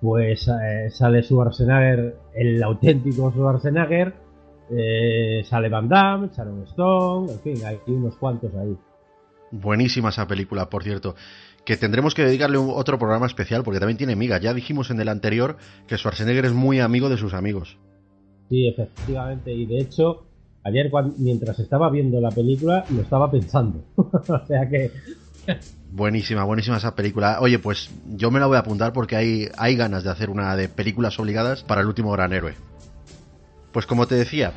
Pues 0.00 0.48
eh, 0.48 0.90
sale 0.90 1.22
Schwarzenegger, 1.22 2.16
el 2.34 2.62
auténtico 2.62 3.30
Schwarzenegger, 3.30 4.14
eh, 4.70 5.42
sale 5.44 5.68
Van 5.68 5.88
Damme, 5.88 6.28
Sharon 6.34 6.62
Stone, 6.64 7.32
en 7.32 7.40
fin, 7.40 7.64
hay 7.64 7.78
unos 7.86 8.16
cuantos 8.16 8.54
ahí. 8.54 8.76
Buenísima 9.50 10.08
esa 10.08 10.26
película, 10.26 10.68
por 10.68 10.82
cierto. 10.82 11.14
Que 11.64 11.76
tendremos 11.76 12.14
que 12.14 12.24
dedicarle 12.24 12.58
un- 12.58 12.70
otro 12.74 12.98
programa 12.98 13.26
especial 13.26 13.62
porque 13.62 13.78
también 13.80 13.96
tiene 13.96 14.16
migas. 14.16 14.40
Ya 14.40 14.52
dijimos 14.52 14.90
en 14.90 15.00
el 15.00 15.08
anterior 15.08 15.56
que 15.86 15.96
Schwarzenegger 15.96 16.44
es 16.46 16.52
muy 16.52 16.80
amigo 16.80 17.08
de 17.08 17.16
sus 17.16 17.32
amigos. 17.34 17.78
Sí, 18.50 18.68
efectivamente, 18.68 19.52
y 19.52 19.64
de 19.64 19.78
hecho, 19.78 20.26
ayer 20.64 20.90
mientras 21.18 21.58
estaba 21.58 21.90
viendo 21.90 22.20
la 22.20 22.30
película 22.30 22.84
lo 22.90 23.02
estaba 23.02 23.30
pensando. 23.30 23.84
o 23.96 24.46
sea 24.46 24.68
que 24.68 24.90
Buenísima, 25.90 26.44
buenísima 26.44 26.78
esa 26.78 26.94
película. 26.94 27.38
Oye, 27.40 27.58
pues 27.58 27.90
yo 28.06 28.30
me 28.30 28.40
la 28.40 28.46
voy 28.46 28.56
a 28.56 28.60
apuntar 28.60 28.92
porque 28.92 29.16
hay, 29.56 29.76
ganas 29.76 30.02
de 30.02 30.10
hacer 30.10 30.30
una 30.30 30.56
de 30.56 30.68
películas 30.68 31.18
obligadas 31.20 31.62
para 31.62 31.82
el 31.82 31.86
último 31.86 32.10
gran 32.12 32.32
héroe. 32.32 32.54
Pues 33.72 33.86
como 33.86 34.06
te 34.06 34.14
decía, 34.14 34.52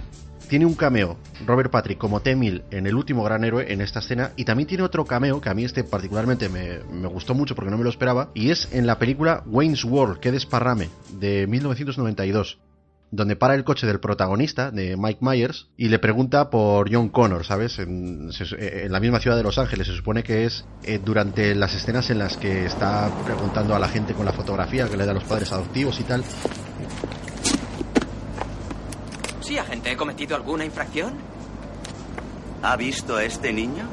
tiene 0.50 0.66
un 0.66 0.76
cameo 0.76 1.18
Robert 1.46 1.70
Patrick 1.70 1.98
como 1.98 2.22
T-1000 2.22 2.64
en 2.72 2.88
el 2.88 2.96
último 2.96 3.24
gran 3.24 3.44
héroe 3.44 3.72
en 3.72 3.82
esta 3.82 4.00
escena 4.00 4.32
y 4.36 4.46
también 4.46 4.68
tiene 4.68 4.84
otro 4.84 5.06
cameo 5.06 5.42
que 5.42 5.50
a 5.50 5.54
mí 5.54 5.64
este 5.64 5.84
particularmente 5.84 6.50
me, 6.50 6.80
me 6.92 7.08
gustó 7.08 7.36
mucho 7.36 7.54
porque 7.54 7.72
no 7.72 7.78
me 7.78 7.84
lo 7.84 7.90
esperaba 7.90 8.30
y 8.34 8.52
es 8.52 8.72
en 8.72 8.88
la 8.88 8.98
película 8.98 9.44
Wayne's 9.46 9.86
World, 9.86 10.20
que 10.20 10.32
desparrame, 10.32 10.90
de 11.20 11.46
1992 11.48 12.60
donde 13.12 13.36
para 13.36 13.56
el 13.56 13.64
coche 13.64 13.88
del 13.88 14.00
protagonista, 14.00 14.72
de 14.72 14.98
Mike 14.98 15.20
Myers, 15.22 15.68
y 15.78 15.88
le 15.88 16.00
pregunta 16.00 16.50
por 16.50 16.92
John 16.92 17.10
Connor, 17.10 17.46
¿sabes? 17.46 17.80
En, 17.80 18.30
eh, 18.30 18.82
en 18.86 18.92
la 18.92 19.00
misma 19.00 19.20
ciudad 19.20 19.38
de 19.38 19.44
Los 19.44 19.58
Ángeles. 19.58 19.88
Se 19.88 19.96
supone 19.96 20.24
que 20.24 20.46
es 20.46 20.66
eh, 20.84 21.00
durante 21.04 21.56
las 21.56 21.74
escenas 21.74 22.10
en 22.10 22.20
las 22.20 22.38
que 22.38 22.66
está 22.66 23.10
preguntando 23.26 23.76
a 23.76 23.80
la 23.80 23.88
gente 23.88 24.14
con 24.14 24.26
la 24.26 24.34
fotografía 24.34 24.90
que 24.90 24.98
le 24.98 25.06
da 25.06 25.12
a 25.12 25.16
los 25.16 25.24
padres 25.24 25.52
adoptivos 25.52 26.00
y 26.00 26.04
tal. 26.04 26.24
Sí, 29.42 29.58
agente, 29.58 29.92
¿he 29.92 29.96
cometido 29.96 30.36
alguna 30.36 30.66
infracción? 30.66 31.14
¿Ha 32.62 32.76
visto 32.76 33.16
a 33.16 33.24
este 33.24 33.54
niño? 33.54 33.88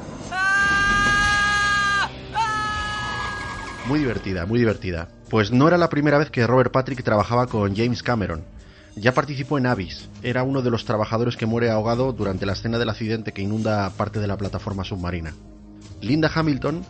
Muy 3.87 4.01
divertida, 4.01 4.47
muy 4.47 4.59
divertida. 4.59 5.09
Pues 5.29 5.53
no 5.53 5.69
era 5.69 5.77
la 5.77 5.91
primera 5.91 6.19
vez 6.19 6.31
que 6.31 6.47
Robert 6.47 6.73
Patrick 6.73 7.03
trabajaba 7.03 7.47
con 7.47 7.77
James 7.77 8.03
Cameron. 8.03 8.43
Ya 8.97 9.13
participó 9.13 9.59
en 9.59 9.67
Abyss. 9.67 10.09
Era 10.23 10.45
uno 10.45 10.63
de 10.63 10.71
los 10.71 10.85
trabajadores 10.85 11.37
que 11.37 11.47
muere 11.47 11.71
ahogado 11.71 12.13
durante 12.13 12.47
la 12.47 12.53
escena 12.53 12.79
del 12.79 12.91
accidente 12.91 13.33
que 13.33 13.43
inunda 13.43 13.91
parte 13.91 14.21
de 14.21 14.27
la 14.27 14.37
plataforma 14.37 14.85
submarina. 14.85 15.35
Linda 16.01 16.31
Hamilton 16.33 16.85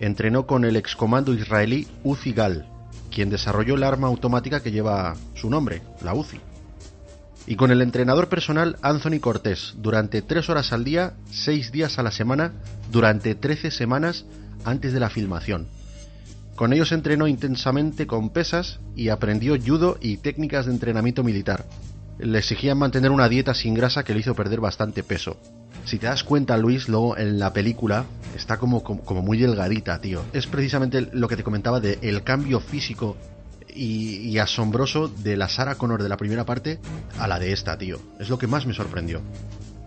entrenó 0.00 0.46
con 0.46 0.64
el 0.64 0.76
excomando 0.76 1.34
israelí 1.34 1.86
Uzi 2.02 2.32
Gal, 2.32 2.66
quien 3.10 3.28
desarrolló 3.28 3.74
el 3.74 3.82
arma 3.82 4.08
automática 4.08 4.60
que 4.60 4.72
lleva 4.72 5.14
su 5.34 5.50
nombre, 5.50 5.82
la 6.02 6.14
Uzi. 6.14 6.40
Y 7.46 7.56
con 7.56 7.70
el 7.70 7.82
entrenador 7.82 8.28
personal 8.28 8.76
Anthony 8.80 9.18
Cortés, 9.20 9.74
durante 9.76 10.22
3 10.22 10.48
horas 10.50 10.72
al 10.72 10.84
día, 10.84 11.14
6 11.30 11.72
días 11.72 11.98
a 11.98 12.02
la 12.02 12.10
semana, 12.10 12.52
durante 12.90 13.34
13 13.34 13.70
semanas 13.70 14.24
antes 14.64 14.92
de 14.92 15.00
la 15.00 15.10
filmación. 15.10 15.66
Con 16.60 16.74
ellos 16.74 16.92
entrenó 16.92 17.26
intensamente 17.26 18.06
con 18.06 18.28
pesas 18.28 18.80
y 18.94 19.08
aprendió 19.08 19.56
judo 19.58 19.96
y 19.98 20.18
técnicas 20.18 20.66
de 20.66 20.72
entrenamiento 20.72 21.24
militar. 21.24 21.64
Le 22.18 22.36
exigían 22.36 22.76
mantener 22.76 23.12
una 23.12 23.30
dieta 23.30 23.54
sin 23.54 23.72
grasa 23.72 24.04
que 24.04 24.12
le 24.12 24.20
hizo 24.20 24.34
perder 24.34 24.60
bastante 24.60 25.02
peso. 25.02 25.38
Si 25.86 25.96
te 25.96 26.04
das 26.04 26.22
cuenta, 26.22 26.58
Luis, 26.58 26.86
luego 26.86 27.16
en 27.16 27.38
la 27.38 27.54
película 27.54 28.04
está 28.36 28.58
como, 28.58 28.82
como, 28.82 29.00
como 29.00 29.22
muy 29.22 29.38
delgadita, 29.38 30.02
tío. 30.02 30.22
Es 30.34 30.46
precisamente 30.46 31.08
lo 31.14 31.28
que 31.28 31.36
te 31.38 31.44
comentaba 31.44 31.80
de 31.80 31.98
el 32.02 32.24
cambio 32.24 32.60
físico 32.60 33.16
y, 33.66 34.16
y 34.16 34.36
asombroso 34.36 35.08
de 35.08 35.38
la 35.38 35.48
Sarah 35.48 35.76
Connor 35.76 36.02
de 36.02 36.10
la 36.10 36.18
primera 36.18 36.44
parte 36.44 36.78
a 37.18 37.26
la 37.26 37.38
de 37.38 37.52
esta, 37.52 37.78
tío. 37.78 37.98
Es 38.18 38.28
lo 38.28 38.36
que 38.36 38.48
más 38.48 38.66
me 38.66 38.74
sorprendió. 38.74 39.22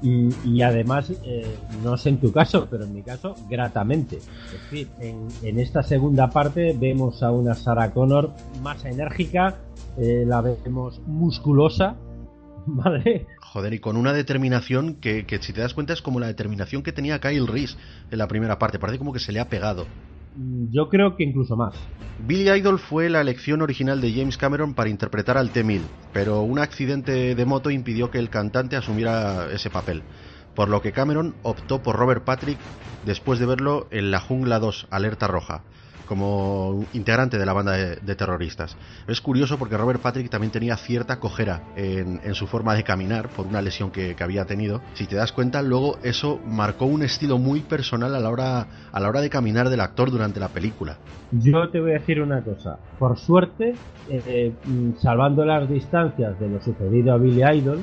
Y, 0.04 0.30
y 0.44 0.62
además, 0.62 1.12
eh, 1.24 1.56
no 1.82 1.96
sé 1.96 2.10
en 2.10 2.20
tu 2.20 2.34
caso, 2.34 2.68
pero 2.70 2.84
en 2.84 2.94
mi 2.94 3.02
caso, 3.02 3.36
gratamente. 3.50 4.18
Es 4.18 4.52
decir, 4.52 4.90
en, 5.00 5.60
esta 5.60 5.82
segunda 5.82 6.30
parte 6.30 6.76
vemos 6.78 7.24
a 7.24 7.32
una 7.32 7.54
Sarah 7.54 7.92
Connor 7.92 8.32
más 8.62 8.84
enérgica, 8.84 9.56
eh, 9.98 10.26
la 10.28 10.42
vemos 10.42 11.00
musculosa, 11.08 11.96
¿vale? 12.66 13.28
Joder, 13.40 13.74
y 13.74 13.80
con 13.80 13.96
una 13.96 14.12
determinación 14.12 14.96
que, 14.96 15.26
que, 15.26 15.42
si 15.42 15.54
te 15.54 15.62
das 15.62 15.74
cuenta 15.74 15.94
es 15.94 16.02
como 16.02 16.20
la 16.20 16.28
determinación 16.28 16.84
que 16.84 16.92
tenía 16.92 17.22
Kyle 17.22 17.48
Reese 17.48 17.78
en 18.12 18.18
la 18.18 18.28
primera 18.28 18.60
parte. 18.60 18.80
Parece 18.80 19.00
como 19.00 19.14
que 19.14 19.20
se 19.20 19.32
le 19.32 19.40
ha 19.40 19.48
pegado. 19.48 19.88
Mm, 20.36 20.68
Yo 20.72 20.90
creo 20.90 21.16
que 21.16 21.24
incluso 21.24 21.56
más. 21.58 21.76
Billy 22.18 22.50
Idol 22.50 22.80
fue 22.80 23.10
la 23.10 23.22
elección 23.22 23.62
original 23.62 24.00
de 24.02 24.14
James 24.14 24.38
Cameron 24.38 24.74
para 24.76 24.90
interpretar 24.90 25.38
al 25.38 25.52
T-1000, 25.52 25.96
pero 26.12 26.42
un 26.42 26.60
accidente 26.60 27.36
de 27.36 27.46
moto 27.46 27.70
impidió 27.72 28.10
que 28.12 28.20
el 28.20 28.30
cantante 28.30 28.76
asumiera 28.76 29.52
ese 29.52 29.70
papel, 29.72 30.06
por 30.54 30.70
lo 30.70 30.82
que 30.82 30.92
Cameron 30.94 31.38
optó 31.44 31.82
por 31.82 31.96
Robert 31.96 32.24
Patrick 32.24 32.60
después 33.02 33.40
de 33.40 33.46
verlo 33.48 33.88
en 33.92 34.12
La 34.12 34.20
Jungla 34.20 34.60
2, 34.60 34.88
Alerta 34.92 35.28
Roja, 35.28 35.66
como 36.06 36.86
integrante 36.94 37.38
de 37.38 37.46
la 37.46 37.54
banda 37.54 37.74
de, 37.74 38.16
terroristas. 38.16 38.76
Es 39.08 39.22
curioso 39.22 39.58
porque 39.58 39.78
Robert 39.78 40.02
Patrick 40.02 40.30
también 40.30 40.52
tenía 40.52 40.76
cierta 40.78 41.20
cojera 41.20 41.62
en, 41.76 42.34
su 42.36 42.48
forma 42.48 42.76
de 42.76 42.84
caminar 42.84 43.30
por 43.30 43.48
una 43.48 43.62
lesión 43.62 43.92
que, 43.92 44.16
había 44.20 44.46
tenido. 44.46 44.82
Si 44.94 45.06
te 45.06 45.16
das 45.16 45.34
cuenta, 45.34 45.62
luego 45.62 45.98
eso 46.04 46.40
marcó 46.48 46.86
un 46.86 47.04
estilo 47.04 47.38
muy 47.38 47.60
personal 47.62 48.16
a 48.16 48.20
la 48.20 48.30
hora, 48.30 48.68
a 48.92 49.00
la 49.00 49.10
hora 49.10 49.22
de 49.22 49.30
caminar 49.30 49.70
del 49.70 49.82
actor 49.82 50.12
durante 50.12 50.40
la 50.40 50.50
película. 50.50 50.98
Yo 51.32 51.70
te 51.70 51.82
voy 51.82 51.92
a 51.92 51.94
decir 51.96 52.22
una 52.22 52.42
cosa. 52.42 52.78
Por 53.00 53.18
suerte, 53.18 53.74
eh, 54.10 54.54
salvando 55.00 55.44
las 55.44 55.70
distancias 55.70 56.40
de 56.40 56.48
lo 56.48 56.62
sucedido 56.62 57.14
a 57.14 57.18
Billy 57.18 57.44
Idol, 57.44 57.80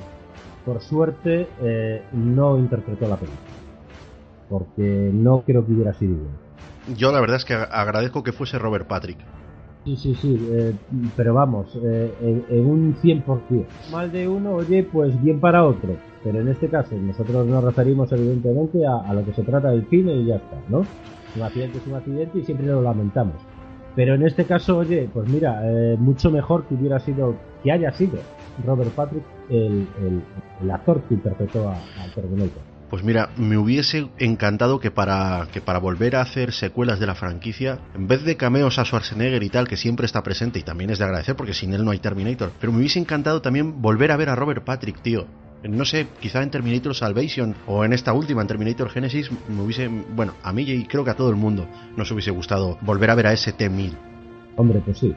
por 0.65 0.81
suerte 0.81 1.49
eh, 1.63 2.03
no 2.13 2.57
interpretó 2.59 3.09
la 3.09 3.17
película. 3.17 3.41
Porque 4.49 5.11
no 5.13 5.43
creo 5.43 5.67
que 5.67 5.73
hubiera 5.73 5.93
sido 5.93 6.13
igual 6.13 6.50
yo 6.97 7.13
la 7.13 7.21
verdad 7.21 7.37
es 7.37 7.45
que 7.45 7.55
agradezco 7.55 8.23
que 8.23 8.33
fuese 8.33 8.59
Robert 8.59 8.87
Patrick. 8.87 9.19
Sí, 9.85 9.97
sí, 9.97 10.15
sí, 10.15 10.49
eh, 10.53 10.75
pero 11.17 11.33
vamos, 11.33 11.75
eh, 11.83 12.13
en, 12.21 12.45
en, 12.51 12.67
un 12.67 12.97
100%. 12.97 13.65
Mal 13.91 14.13
de 14.13 14.29
uno, 14.29 14.53
oye, 14.57 14.83
pues 14.83 15.21
bien 15.23 15.41
para 15.41 15.65
otro. 15.65 15.97
Pero 16.23 16.41
en 16.41 16.49
este 16.49 16.69
caso, 16.69 16.95
nosotros 16.97 17.47
nos 17.47 17.65
referimos 17.65 18.13
evidentemente 18.13 18.87
a, 18.87 18.99
a 18.99 19.15
lo 19.15 19.25
que 19.25 19.33
se 19.33 19.43
trata 19.43 19.71
del 19.71 19.89
cine 19.89 20.13
y 20.17 20.27
ya 20.27 20.37
está, 20.37 20.59
¿no? 20.69 20.85
Un 21.35 21.43
accidente 21.43 21.79
es 21.79 21.87
un 21.87 21.95
accidente 21.95 22.39
y 22.39 22.45
siempre 22.45 22.67
lo 22.67 22.83
lamentamos. 22.83 23.37
Pero 23.97 24.15
en 24.15 24.27
este 24.27 24.45
caso, 24.45 24.79
oye, 24.79 25.09
pues 25.13 25.29
mira, 25.29 25.63
eh, 25.65 25.97
mucho 25.99 26.31
mejor 26.31 26.65
que 26.65 26.75
hubiera 26.75 27.01
sido, 27.01 27.35
que 27.63 27.73
haya 27.73 27.91
sido 27.93 28.19
Robert 28.67 28.91
Patrick 28.91 29.25
el, 29.49 29.89
el, 30.03 30.23
el 30.63 30.71
actor 30.71 31.01
que 31.03 31.15
interpretó 31.15 31.69
a, 31.71 31.73
a 31.73 32.15
Terminator. 32.15 32.63
Pues 32.91 33.05
mira, 33.05 33.31
me 33.37 33.57
hubiese 33.57 34.09
encantado 34.19 34.81
que 34.81 34.91
para, 34.91 35.47
que 35.53 35.61
para 35.61 35.79
volver 35.79 36.17
a 36.17 36.23
hacer 36.23 36.53
secuelas 36.53 36.99
de 36.99 37.07
la 37.07 37.15
franquicia, 37.15 37.79
en 37.95 38.09
vez 38.09 38.25
de 38.25 38.37
cameos 38.37 38.81
a 38.81 38.85
Schwarzenegger 38.85 39.45
y 39.45 39.49
tal, 39.49 39.69
que 39.69 39.77
siempre 39.77 40.07
está 40.07 40.25
presente 40.25 40.59
y 40.59 40.63
también 40.63 40.91
es 40.91 40.99
de 40.99 41.05
agradecer 41.05 41.37
porque 41.37 41.55
sin 41.55 41.73
él 41.73 41.85
no 41.85 41.93
hay 41.93 42.01
Terminator, 42.01 42.51
pero 42.61 42.73
me 42.73 42.79
hubiese 42.79 42.99
encantado 42.99 43.41
también 43.41 43.81
volver 43.81 44.11
a 44.11 44.17
ver 44.17 44.29
a 44.29 44.35
Robert 44.35 44.65
Patrick, 44.65 45.01
tío. 45.03 45.27
No 45.63 45.85
sé, 45.85 46.09
quizá 46.19 46.43
en 46.43 46.51
Terminator 46.51 46.95
Salvation 46.95 47.55
o 47.69 47.85
en 47.85 47.93
esta 47.93 48.13
última, 48.13 48.43
en 48.43 48.49
Terminator 48.49 48.91
Genesis, 48.91 49.31
me 49.49 49.63
hubiese, 49.63 49.89
bueno, 49.89 50.33
a 50.43 50.53
mí 50.53 50.63
y 50.63 50.85
creo 50.87 51.05
que 51.05 51.11
a 51.11 51.17
todo 51.17 51.31
el 51.31 51.37
mundo 51.37 51.69
nos 51.97 52.11
hubiese 52.11 52.33
gustado 52.33 52.77
volver 52.81 53.11
a 53.11 53.15
ver 53.15 53.29
a 53.29 53.33
ese 53.33 53.53
T-1000. 53.53 53.93
Hombre, 54.57 54.83
pues 54.85 54.99
sí. 54.99 55.15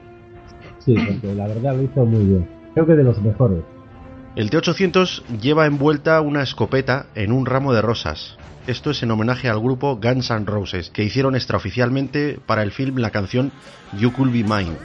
Sí, 0.78 0.96
porque 0.96 1.34
la 1.34 1.48
verdad 1.48 1.76
lo 1.76 1.82
hizo 1.82 2.06
muy 2.06 2.26
bien. 2.26 2.48
Creo 2.74 2.86
que 2.86 2.94
de 2.94 3.04
los 3.04 3.20
mejores. 3.22 3.64
El 4.36 4.50
T-800 4.50 5.22
lleva 5.40 5.68
envuelta 5.68 6.20
una 6.20 6.42
escopeta 6.42 7.06
en 7.14 7.32
un 7.32 7.46
ramo 7.46 7.72
de 7.72 7.84
rosas. 7.84 8.36
Esto 8.66 8.90
es 8.90 9.04
en 9.04 9.12
homenaje 9.12 9.48
al 9.48 9.60
grupo 9.60 10.00
Guns 10.02 10.32
N' 10.32 10.48
Roses, 10.48 10.90
que 10.90 11.04
hicieron 11.04 11.36
extraoficialmente 11.36 12.40
para 12.44 12.64
el 12.64 12.72
film 12.72 12.98
la 12.98 13.12
canción 13.12 13.52
You 14.00 14.12
Could 14.12 14.32
Be 14.32 14.44
Mine. 14.44 14.76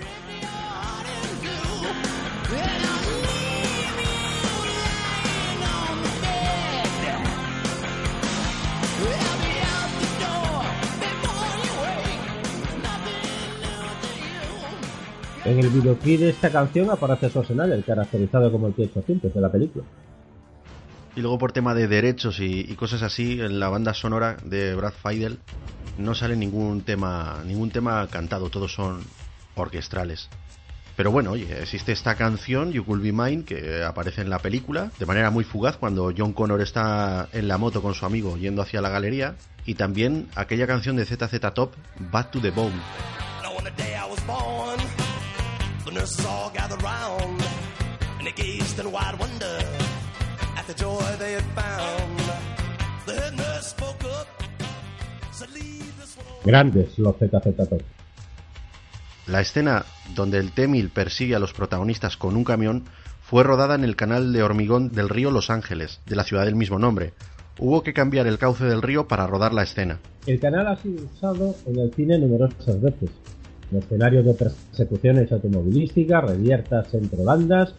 En 15.48 15.58
el 15.58 15.70
videoclip 15.70 16.20
de 16.20 16.28
esta 16.28 16.50
canción 16.50 16.90
aparece 16.90 17.30
Schwarzenegger, 17.30 17.82
caracterizado 17.82 18.52
como 18.52 18.66
el 18.66 18.74
T-800 18.74 19.32
de 19.32 19.40
la 19.40 19.50
película. 19.50 19.82
Y 21.16 21.22
luego 21.22 21.38
por 21.38 21.52
tema 21.52 21.74
de 21.74 21.88
derechos 21.88 22.38
y, 22.38 22.60
y 22.60 22.74
cosas 22.74 23.00
así, 23.00 23.40
en 23.40 23.58
la 23.58 23.70
banda 23.70 23.94
sonora 23.94 24.36
de 24.44 24.74
Brad 24.74 24.92
Fiedel 24.92 25.38
no 25.96 26.14
sale 26.14 26.36
ningún 26.36 26.82
tema, 26.82 27.42
ningún 27.46 27.70
tema 27.70 28.06
cantado, 28.10 28.50
todos 28.50 28.74
son 28.74 29.00
orquestrales. 29.54 30.28
Pero 30.96 31.12
bueno, 31.12 31.30
oye, 31.30 31.62
existe 31.62 31.92
esta 31.92 32.14
canción, 32.14 32.72
You 32.72 32.84
Could 32.84 33.00
Be 33.00 33.12
Mine, 33.12 33.44
que 33.44 33.82
aparece 33.84 34.20
en 34.20 34.28
la 34.28 34.40
película 34.40 34.90
de 34.98 35.06
manera 35.06 35.30
muy 35.30 35.44
fugaz 35.44 35.78
cuando 35.78 36.12
John 36.14 36.34
Connor 36.34 36.60
está 36.60 37.26
en 37.32 37.48
la 37.48 37.56
moto 37.56 37.80
con 37.80 37.94
su 37.94 38.04
amigo 38.04 38.36
yendo 38.36 38.60
hacia 38.60 38.82
la 38.82 38.90
galería. 38.90 39.36
Y 39.64 39.76
también 39.76 40.28
aquella 40.34 40.66
canción 40.66 40.96
de 40.96 41.06
ZZ 41.06 41.40
Top, 41.54 41.72
Back 42.10 42.32
to 42.32 42.40
the 42.40 42.50
Bone. 42.50 42.74
Grandes 56.44 56.98
los 56.98 57.16
ZZ 57.16 57.30
Top. 57.30 57.80
La 59.26 59.40
escena 59.40 59.86
donde 60.14 60.36
el 60.38 60.52
T-1000 60.52 60.90
persigue 60.90 61.34
a 61.34 61.38
los 61.38 61.54
protagonistas 61.54 62.18
con 62.18 62.36
un 62.36 62.44
camión 62.44 62.84
fue 63.22 63.42
rodada 63.42 63.74
en 63.74 63.84
el 63.84 63.96
canal 63.96 64.32
de 64.34 64.42
hormigón 64.42 64.90
del 64.92 65.08
río 65.08 65.30
Los 65.30 65.48
Ángeles, 65.48 66.00
de 66.04 66.16
la 66.16 66.24
ciudad 66.24 66.44
del 66.44 66.56
mismo 66.56 66.78
nombre. 66.78 67.14
Hubo 67.58 67.82
que 67.82 67.94
cambiar 67.94 68.26
el 68.26 68.38
cauce 68.38 68.64
del 68.64 68.82
río 68.82 69.08
para 69.08 69.26
rodar 69.26 69.54
la 69.54 69.62
escena. 69.62 70.00
El 70.26 70.38
canal 70.38 70.66
ha 70.66 70.76
sido 70.76 71.04
usado 71.04 71.56
en 71.64 71.78
el 71.78 71.94
cine 71.94 72.18
numerosas 72.18 72.78
veces, 72.80 73.10
en 73.70 73.78
escenarios 73.78 74.24
de 74.24 74.34
persecuciones 74.34 75.30
automovilísticas, 75.32 76.24
reviertas 76.24 76.92
entre 76.94 77.22
bandas 77.22 77.74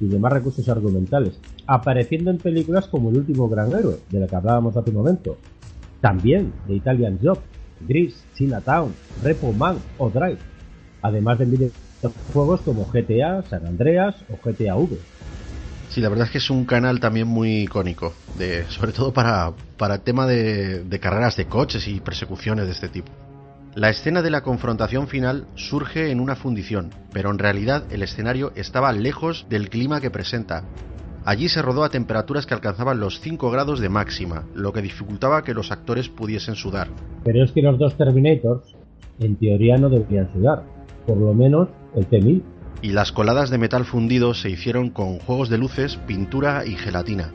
y 0.00 0.06
demás 0.06 0.32
recursos 0.32 0.68
argumentales, 0.68 1.38
apareciendo 1.66 2.30
en 2.30 2.38
películas 2.38 2.86
como 2.88 3.10
El 3.10 3.18
último 3.18 3.48
gran 3.48 3.72
héroe, 3.72 3.98
de 4.10 4.20
la 4.20 4.26
que 4.26 4.36
hablábamos 4.36 4.76
hace 4.76 4.90
un 4.90 4.96
momento, 4.96 5.36
también 6.00 6.52
de 6.66 6.74
Italian 6.74 7.18
Job, 7.22 7.38
Grease, 7.86 8.16
Chinatown, 8.34 8.94
Repo 9.22 9.52
Man 9.52 9.78
o 9.98 10.10
Drive, 10.10 10.38
además 11.02 11.38
de 11.38 11.44
videojuegos 11.44 12.60
como 12.62 12.86
GTA, 12.86 13.42
San 13.48 13.66
Andreas 13.66 14.16
o 14.30 14.36
GTA 14.36 14.76
V. 14.76 14.96
Sí, 15.90 16.00
la 16.00 16.08
verdad 16.08 16.26
es 16.26 16.32
que 16.32 16.38
es 16.38 16.50
un 16.50 16.64
canal 16.64 16.98
también 16.98 17.28
muy 17.28 17.62
icónico, 17.62 18.14
sobre 18.68 18.92
todo 18.92 19.12
para, 19.12 19.52
para 19.76 19.96
el 19.96 20.00
tema 20.00 20.26
de 20.26 20.98
carreras 21.00 21.36
de 21.36 21.46
coches 21.46 21.86
y 21.86 22.00
persecuciones 22.00 22.66
de 22.66 22.72
este 22.72 22.88
tipo. 22.88 23.12
La 23.76 23.90
escena 23.90 24.22
de 24.22 24.30
la 24.30 24.42
confrontación 24.42 25.08
final 25.08 25.46
surge 25.56 26.12
en 26.12 26.20
una 26.20 26.36
fundición, 26.36 26.90
pero 27.12 27.32
en 27.32 27.40
realidad 27.40 27.82
el 27.90 28.04
escenario 28.04 28.52
estaba 28.54 28.92
lejos 28.92 29.46
del 29.50 29.68
clima 29.68 30.00
que 30.00 30.12
presenta. 30.12 30.62
Allí 31.24 31.48
se 31.48 31.60
rodó 31.60 31.82
a 31.82 31.88
temperaturas 31.88 32.46
que 32.46 32.54
alcanzaban 32.54 33.00
los 33.00 33.18
5 33.18 33.50
grados 33.50 33.80
de 33.80 33.88
máxima, 33.88 34.44
lo 34.54 34.72
que 34.72 34.80
dificultaba 34.80 35.42
que 35.42 35.54
los 35.54 35.72
actores 35.72 36.08
pudiesen 36.08 36.54
sudar. 36.54 36.86
Pero 37.24 37.42
es 37.42 37.50
que 37.50 37.62
los 37.62 37.76
dos 37.76 37.96
Terminators, 37.96 38.76
en 39.18 39.34
teoría, 39.34 39.76
no 39.76 39.88
deberían 39.88 40.32
sudar, 40.32 40.62
por 41.04 41.16
lo 41.16 41.34
menos 41.34 41.68
el 41.96 42.06
T-1000. 42.06 42.42
Y 42.80 42.92
las 42.92 43.10
coladas 43.10 43.50
de 43.50 43.58
metal 43.58 43.84
fundido 43.84 44.34
se 44.34 44.50
hicieron 44.50 44.90
con 44.90 45.18
juegos 45.18 45.48
de 45.48 45.58
luces, 45.58 45.96
pintura 46.06 46.64
y 46.64 46.76
gelatina. 46.76 47.32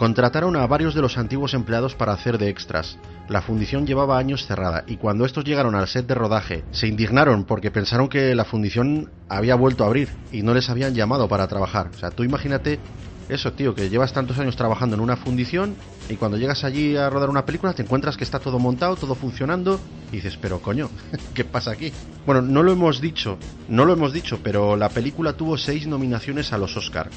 Contrataron 0.00 0.56
a 0.56 0.66
varios 0.66 0.94
de 0.94 1.02
los 1.02 1.18
antiguos 1.18 1.52
empleados 1.52 1.94
para 1.94 2.14
hacer 2.14 2.38
de 2.38 2.48
extras. 2.48 2.96
La 3.28 3.42
fundición 3.42 3.86
llevaba 3.86 4.16
años 4.16 4.46
cerrada 4.46 4.82
y 4.86 4.96
cuando 4.96 5.26
estos 5.26 5.44
llegaron 5.44 5.74
al 5.74 5.88
set 5.88 6.06
de 6.06 6.14
rodaje 6.14 6.64
se 6.70 6.86
indignaron 6.86 7.44
porque 7.44 7.70
pensaron 7.70 8.08
que 8.08 8.34
la 8.34 8.46
fundición 8.46 9.10
había 9.28 9.56
vuelto 9.56 9.84
a 9.84 9.88
abrir 9.88 10.08
y 10.32 10.40
no 10.40 10.54
les 10.54 10.70
habían 10.70 10.94
llamado 10.94 11.28
para 11.28 11.48
trabajar. 11.48 11.90
O 11.94 11.98
sea, 11.98 12.10
tú 12.10 12.24
imagínate 12.24 12.80
eso, 13.28 13.52
tío, 13.52 13.74
que 13.74 13.90
llevas 13.90 14.14
tantos 14.14 14.38
años 14.38 14.56
trabajando 14.56 14.96
en 14.96 15.02
una 15.02 15.18
fundición 15.18 15.74
y 16.08 16.16
cuando 16.16 16.38
llegas 16.38 16.64
allí 16.64 16.96
a 16.96 17.10
rodar 17.10 17.28
una 17.28 17.44
película 17.44 17.74
te 17.74 17.82
encuentras 17.82 18.16
que 18.16 18.24
está 18.24 18.38
todo 18.38 18.58
montado, 18.58 18.96
todo 18.96 19.14
funcionando 19.14 19.78
y 20.10 20.16
dices, 20.16 20.38
pero 20.40 20.62
coño, 20.62 20.88
¿qué 21.34 21.44
pasa 21.44 21.72
aquí? 21.72 21.92
Bueno, 22.24 22.40
no 22.40 22.62
lo 22.62 22.72
hemos 22.72 23.02
dicho, 23.02 23.36
no 23.68 23.84
lo 23.84 23.92
hemos 23.92 24.14
dicho, 24.14 24.40
pero 24.42 24.78
la 24.78 24.88
película 24.88 25.34
tuvo 25.34 25.58
seis 25.58 25.86
nominaciones 25.86 26.54
a 26.54 26.58
los 26.58 26.74
Oscar. 26.74 27.10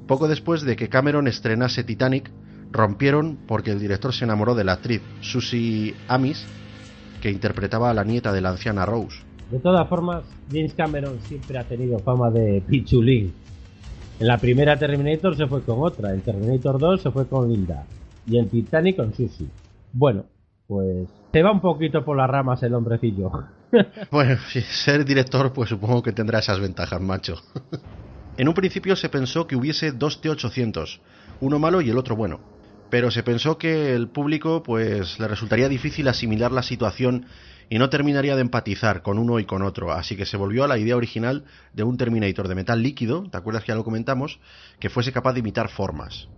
poco 0.06 0.28
después 0.28 0.60
de 0.60 0.76
que 0.76 0.90
Cameron 0.90 1.26
estrenase 1.26 1.82
Titanic, 1.82 2.30
rompieron 2.70 3.38
porque 3.48 3.70
el 3.70 3.80
director 3.80 4.12
se 4.12 4.24
enamoró 4.24 4.54
de 4.54 4.64
la 4.64 4.72
actriz 4.72 5.00
Susie 5.22 5.94
Amis, 6.08 6.44
que 7.22 7.30
interpretaba 7.30 7.90
a 7.90 7.94
la 7.94 8.04
nieta 8.04 8.32
de 8.32 8.42
la 8.42 8.50
anciana 8.50 8.84
Rose. 8.84 9.29
De 9.50 9.58
todas 9.58 9.88
formas, 9.88 10.22
James 10.50 10.74
Cameron 10.74 11.18
siempre 11.22 11.58
ha 11.58 11.64
tenido 11.64 11.98
fama 11.98 12.30
de 12.30 12.62
pichulín. 12.68 13.32
En 14.20 14.26
la 14.26 14.38
primera 14.38 14.78
Terminator 14.78 15.36
se 15.36 15.46
fue 15.46 15.62
con 15.62 15.78
otra, 15.80 16.12
en 16.12 16.20
Terminator 16.20 16.78
2 16.78 17.02
se 17.02 17.10
fue 17.10 17.26
con 17.26 17.50
Linda 17.50 17.84
y 18.26 18.38
en 18.38 18.48
Titanic 18.48 18.96
con 18.96 19.12
Susie. 19.12 19.48
Bueno, 19.92 20.26
pues 20.68 21.08
se 21.32 21.42
va 21.42 21.50
un 21.50 21.60
poquito 21.60 22.04
por 22.04 22.16
las 22.16 22.30
ramas 22.30 22.62
el 22.62 22.74
hombrecillo. 22.74 23.32
bueno, 24.10 24.36
si 24.52 24.60
ser 24.60 25.04
director 25.04 25.52
pues 25.52 25.70
supongo 25.70 26.02
que 26.02 26.12
tendrá 26.12 26.38
esas 26.38 26.60
ventajas, 26.60 27.00
macho. 27.00 27.36
en 28.36 28.46
un 28.46 28.54
principio 28.54 28.94
se 28.94 29.08
pensó 29.08 29.46
que 29.46 29.56
hubiese 29.56 29.90
dos 29.90 30.20
T-800, 30.20 31.00
uno 31.40 31.58
malo 31.58 31.80
y 31.80 31.90
el 31.90 31.98
otro 31.98 32.14
bueno 32.14 32.40
pero 32.90 33.10
se 33.10 33.22
pensó 33.22 33.56
que 33.56 33.94
el 33.94 34.08
público 34.08 34.62
pues 34.62 35.18
le 35.18 35.28
resultaría 35.28 35.68
difícil 35.68 36.08
asimilar 36.08 36.52
la 36.52 36.62
situación 36.62 37.26
y 37.70 37.78
no 37.78 37.88
terminaría 37.88 38.34
de 38.34 38.42
empatizar 38.42 39.00
con 39.00 39.18
uno 39.18 39.38
y 39.38 39.46
con 39.46 39.62
otro, 39.62 39.92
así 39.92 40.16
que 40.16 40.26
se 40.26 40.36
volvió 40.36 40.64
a 40.64 40.68
la 40.68 40.76
idea 40.76 40.96
original 40.96 41.44
de 41.72 41.84
un 41.84 41.96
Terminator 41.96 42.48
de 42.48 42.56
metal 42.56 42.82
líquido, 42.82 43.30
¿te 43.30 43.38
acuerdas 43.38 43.62
que 43.62 43.68
ya 43.68 43.76
lo 43.76 43.84
comentamos? 43.84 44.40
que 44.80 44.90
fuese 44.90 45.12
capaz 45.12 45.34
de 45.34 45.40
imitar 45.40 45.68
formas. 45.68 46.28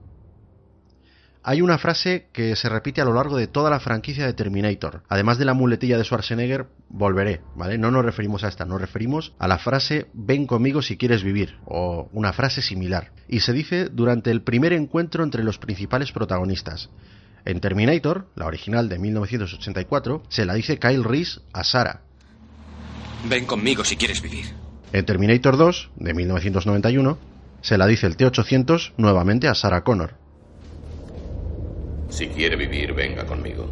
Hay 1.45 1.61
una 1.61 1.79
frase 1.79 2.29
que 2.33 2.55
se 2.55 2.69
repite 2.69 3.01
a 3.01 3.05
lo 3.05 3.15
largo 3.15 3.37
de 3.37 3.49
toda 3.49 3.69
la 3.69 3.81
franquicia 3.81 4.27
de 4.27 4.33
Terminator. 4.33 5.03
Además 5.09 5.39
de 5.39 5.45
la 5.45 5.55
muletilla 5.55 5.99
de 5.99 6.05
Schwarzenegger, 6.05 6.67
volveré, 6.89 7.41
¿vale? 7.57 7.79
No 7.79 7.91
nos 7.91 8.05
referimos 8.05 8.45
a 8.45 8.49
esta, 8.49 8.65
nos 8.65 8.81
referimos 8.81 9.35
a 9.41 9.49
la 9.49 9.59
frase 9.59 10.07
ven 10.13 10.47
conmigo 10.47 10.83
si 10.83 10.97
quieres 10.97 11.25
vivir, 11.25 11.59
o 11.65 12.09
una 12.13 12.33
frase 12.33 12.63
similar. 12.63 13.11
Y 13.27 13.41
se 13.41 13.53
dice 13.53 13.89
durante 13.89 14.31
el 14.31 14.43
primer 14.43 14.73
encuentro 14.73 15.25
entre 15.25 15.43
los 15.43 15.59
principales 15.59 16.13
protagonistas. 16.13 16.91
En 17.45 17.61
Terminator, 17.61 18.27
la 18.37 18.47
original 18.47 18.89
de 18.89 18.99
1984, 18.99 20.23
se 20.29 20.45
la 20.45 20.55
dice 20.55 20.79
Kyle 20.79 21.03
Reese 21.03 21.41
a 21.53 21.65
Sarah. 21.65 22.03
Ven 23.29 23.47
conmigo 23.47 23.85
si 23.85 23.97
quieres 23.97 24.23
vivir. 24.23 24.47
En 24.93 25.05
Terminator 25.05 25.57
2, 25.57 25.91
de 25.97 26.15
1991, 26.15 27.19
se 27.63 27.79
la 27.79 27.87
dice 27.87 28.07
el 28.07 28.17
T-800 28.17 28.93
nuevamente 28.97 29.49
a 29.49 29.55
Sarah 29.55 29.83
Connor. 29.83 30.15
Si 32.11 32.29
quiere 32.29 32.57
vivir, 32.57 32.93
venga 32.93 33.25
conmigo. 33.25 33.71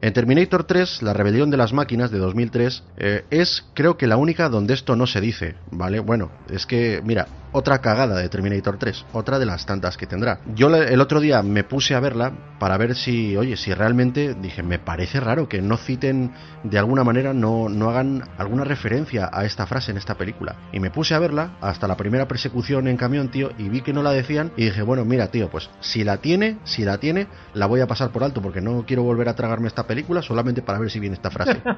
En 0.00 0.12
Terminator 0.12 0.64
3, 0.64 1.02
la 1.02 1.12
rebelión 1.12 1.50
de 1.50 1.56
las 1.56 1.72
máquinas 1.72 2.10
de 2.10 2.18
2003, 2.18 2.82
eh, 2.98 3.24
es 3.30 3.64
creo 3.74 3.96
que 3.96 4.06
la 4.06 4.16
única 4.16 4.48
donde 4.48 4.74
esto 4.74 4.96
no 4.96 5.06
se 5.06 5.20
dice, 5.20 5.54
¿vale? 5.70 5.98
Bueno, 6.00 6.30
es 6.50 6.66
que, 6.66 7.00
mira, 7.02 7.26
otra 7.54 7.78
cagada 7.78 8.16
de 8.16 8.28
Terminator 8.28 8.78
3, 8.78 9.06
otra 9.12 9.38
de 9.38 9.46
las 9.46 9.64
tantas 9.64 9.96
que 9.96 10.08
tendrá. 10.08 10.40
Yo 10.56 10.74
el 10.74 11.00
otro 11.00 11.20
día 11.20 11.40
me 11.42 11.62
puse 11.62 11.94
a 11.94 12.00
verla 12.00 12.32
para 12.58 12.76
ver 12.76 12.96
si, 12.96 13.36
oye, 13.36 13.56
si 13.56 13.72
realmente 13.72 14.34
dije, 14.34 14.64
me 14.64 14.80
parece 14.80 15.20
raro 15.20 15.48
que 15.48 15.62
no 15.62 15.76
citen 15.76 16.32
de 16.64 16.78
alguna 16.78 17.04
manera, 17.04 17.32
no, 17.32 17.68
no 17.68 17.90
hagan 17.90 18.24
alguna 18.38 18.64
referencia 18.64 19.30
a 19.32 19.44
esta 19.44 19.66
frase 19.66 19.92
en 19.92 19.98
esta 19.98 20.16
película. 20.16 20.56
Y 20.72 20.80
me 20.80 20.90
puse 20.90 21.14
a 21.14 21.20
verla 21.20 21.52
hasta 21.60 21.86
la 21.86 21.96
primera 21.96 22.26
persecución 22.26 22.88
en 22.88 22.96
camión, 22.96 23.28
tío, 23.28 23.50
y 23.56 23.68
vi 23.68 23.82
que 23.82 23.92
no 23.92 24.02
la 24.02 24.10
decían 24.10 24.50
y 24.56 24.64
dije, 24.64 24.82
bueno, 24.82 25.04
mira, 25.04 25.28
tío, 25.28 25.48
pues 25.48 25.70
si 25.80 26.02
la 26.02 26.16
tiene, 26.16 26.58
si 26.64 26.84
la 26.84 26.98
tiene, 26.98 27.28
la 27.54 27.66
voy 27.66 27.80
a 27.80 27.86
pasar 27.86 28.10
por 28.10 28.24
alto 28.24 28.42
porque 28.42 28.60
no 28.60 28.84
quiero 28.84 29.04
volver 29.04 29.28
a 29.28 29.36
tragarme 29.36 29.68
esta 29.68 29.86
película 29.86 30.22
solamente 30.22 30.62
para 30.62 30.80
ver 30.80 30.90
si 30.90 30.98
viene 30.98 31.14
esta 31.14 31.30
frase. 31.30 31.62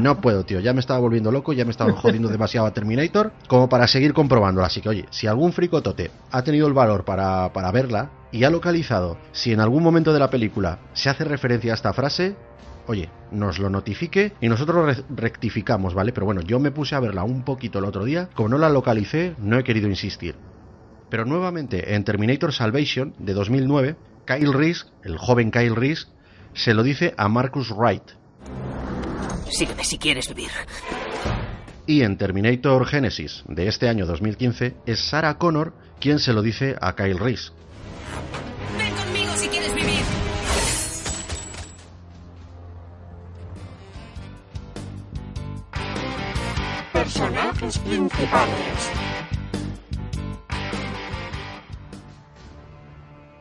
No 0.00 0.20
puedo, 0.20 0.42
tío, 0.44 0.58
ya 0.58 0.72
me 0.72 0.80
estaba 0.80 0.98
volviendo 0.98 1.30
loco, 1.30 1.52
ya 1.52 1.66
me 1.66 1.70
estaba 1.70 1.92
jodiendo 1.92 2.28
demasiado 2.28 2.66
a 2.66 2.72
Terminator 2.72 3.30
como 3.46 3.68
para 3.68 3.86
seguir 3.86 4.14
comprobándola. 4.14 4.66
Así 4.66 4.80
que, 4.80 4.88
oye, 4.88 5.06
si 5.12 5.26
algún 5.26 5.52
fricotote 5.52 6.10
ha 6.32 6.42
tenido 6.42 6.66
el 6.66 6.72
valor 6.72 7.04
para, 7.04 7.52
para 7.52 7.70
verla 7.70 8.10
y 8.32 8.44
ha 8.44 8.50
localizado 8.50 9.18
si 9.30 9.52
en 9.52 9.60
algún 9.60 9.82
momento 9.82 10.12
de 10.12 10.18
la 10.18 10.30
película 10.30 10.80
se 10.94 11.10
hace 11.10 11.24
referencia 11.24 11.72
a 11.72 11.74
esta 11.74 11.92
frase, 11.92 12.34
oye, 12.86 13.10
nos 13.30 13.58
lo 13.58 13.68
notifique 13.68 14.32
y 14.40 14.48
nosotros 14.48 15.04
rectificamos, 15.10 15.94
¿vale? 15.94 16.12
Pero 16.12 16.26
bueno, 16.26 16.40
yo 16.40 16.58
me 16.58 16.72
puse 16.72 16.94
a 16.94 17.00
verla 17.00 17.24
un 17.24 17.44
poquito 17.44 17.78
el 17.78 17.84
otro 17.84 18.04
día, 18.04 18.30
como 18.34 18.48
no 18.48 18.58
la 18.58 18.70
localicé, 18.70 19.36
no 19.38 19.58
he 19.58 19.64
querido 19.64 19.86
insistir. 19.86 20.34
Pero 21.10 21.26
nuevamente, 21.26 21.94
en 21.94 22.04
Terminator 22.04 22.54
Salvation 22.54 23.14
de 23.18 23.34
2009, 23.34 23.96
Kyle 24.26 24.52
Reese, 24.52 24.86
el 25.04 25.18
joven 25.18 25.50
Kyle 25.50 25.76
Reese, 25.76 26.06
se 26.54 26.72
lo 26.72 26.82
dice 26.82 27.12
a 27.18 27.28
Marcus 27.28 27.70
Wright. 27.70 28.02
Sígueme 29.50 29.84
si 29.84 29.98
quieres 29.98 30.28
vivir. 30.28 30.50
Y 31.86 32.02
en 32.02 32.16
Terminator 32.16 32.86
Genesis 32.86 33.42
de 33.48 33.66
este 33.66 33.88
año 33.88 34.06
2015 34.06 34.76
es 34.86 35.00
Sarah 35.00 35.38
Connor 35.38 35.72
quien 36.00 36.20
se 36.20 36.32
lo 36.32 36.42
dice 36.42 36.76
a 36.80 36.94
Kyle 36.94 37.18
Reese. 37.18 37.50
Ven 38.78 38.94
conmigo 38.94 39.32
si 39.34 39.48
quieres 39.48 39.74
vivir. 39.74 40.02
Personajes 46.92 47.78
principales. 47.78 48.90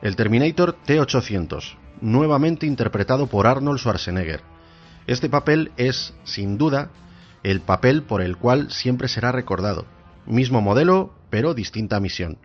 El 0.02 0.16
Terminator 0.16 0.74
T-800, 0.84 1.78
nuevamente 2.02 2.66
interpretado 2.66 3.28
por 3.28 3.46
Arnold 3.46 3.80
Schwarzenegger. 3.80 4.42
Este 5.06 5.30
papel 5.30 5.72
es, 5.78 6.16
sin 6.24 6.58
duda, 6.58 6.90
el 7.44 7.62
papel 7.62 8.04
por 8.04 8.22
el 8.22 8.38
cual 8.38 8.72
siempre 8.72 9.08
será 9.08 9.32
recordado. 9.32 9.86
Mismo 10.26 10.62
modelo, 10.62 11.14
pero 11.30 11.54
distinta 11.54 12.00
misión. 12.00 12.38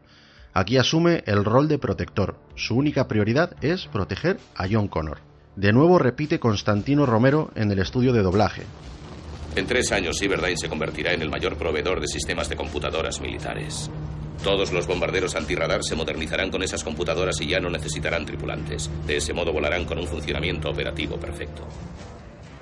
Aquí 0.54 0.78
asume 0.78 1.22
el 1.26 1.44
rol 1.44 1.68
de 1.68 1.78
protector. 1.78 2.36
Su 2.54 2.76
única 2.76 3.08
prioridad 3.08 3.62
es 3.62 3.86
proteger 3.86 4.38
a 4.54 4.66
John 4.70 4.88
Connor. 4.88 5.18
De 5.54 5.72
nuevo 5.72 5.98
repite 5.98 6.40
Constantino 6.40 7.04
Romero 7.04 7.50
en 7.54 7.70
el 7.70 7.78
estudio 7.78 8.12
de 8.12 8.22
doblaje. 8.22 8.62
En 9.54 9.66
tres 9.66 9.92
años, 9.92 10.18
Cyberdyne 10.18 10.56
se 10.56 10.68
convertirá 10.68 11.12
en 11.12 11.22
el 11.22 11.30
mayor 11.30 11.56
proveedor 11.56 12.00
de 12.00 12.08
sistemas 12.08 12.48
de 12.48 12.56
computadoras 12.56 13.20
militares. 13.20 13.90
Todos 14.42 14.72
los 14.72 14.86
bombarderos 14.86 15.34
antirradar 15.34 15.82
se 15.82 15.96
modernizarán 15.96 16.50
con 16.50 16.62
esas 16.62 16.84
computadoras 16.84 17.40
y 17.40 17.48
ya 17.48 17.58
no 17.58 17.70
necesitarán 17.70 18.26
tripulantes. 18.26 18.90
De 19.06 19.16
ese 19.16 19.32
modo 19.32 19.52
volarán 19.52 19.86
con 19.86 19.98
un 19.98 20.06
funcionamiento 20.06 20.70
operativo 20.70 21.16
perfecto 21.18 21.66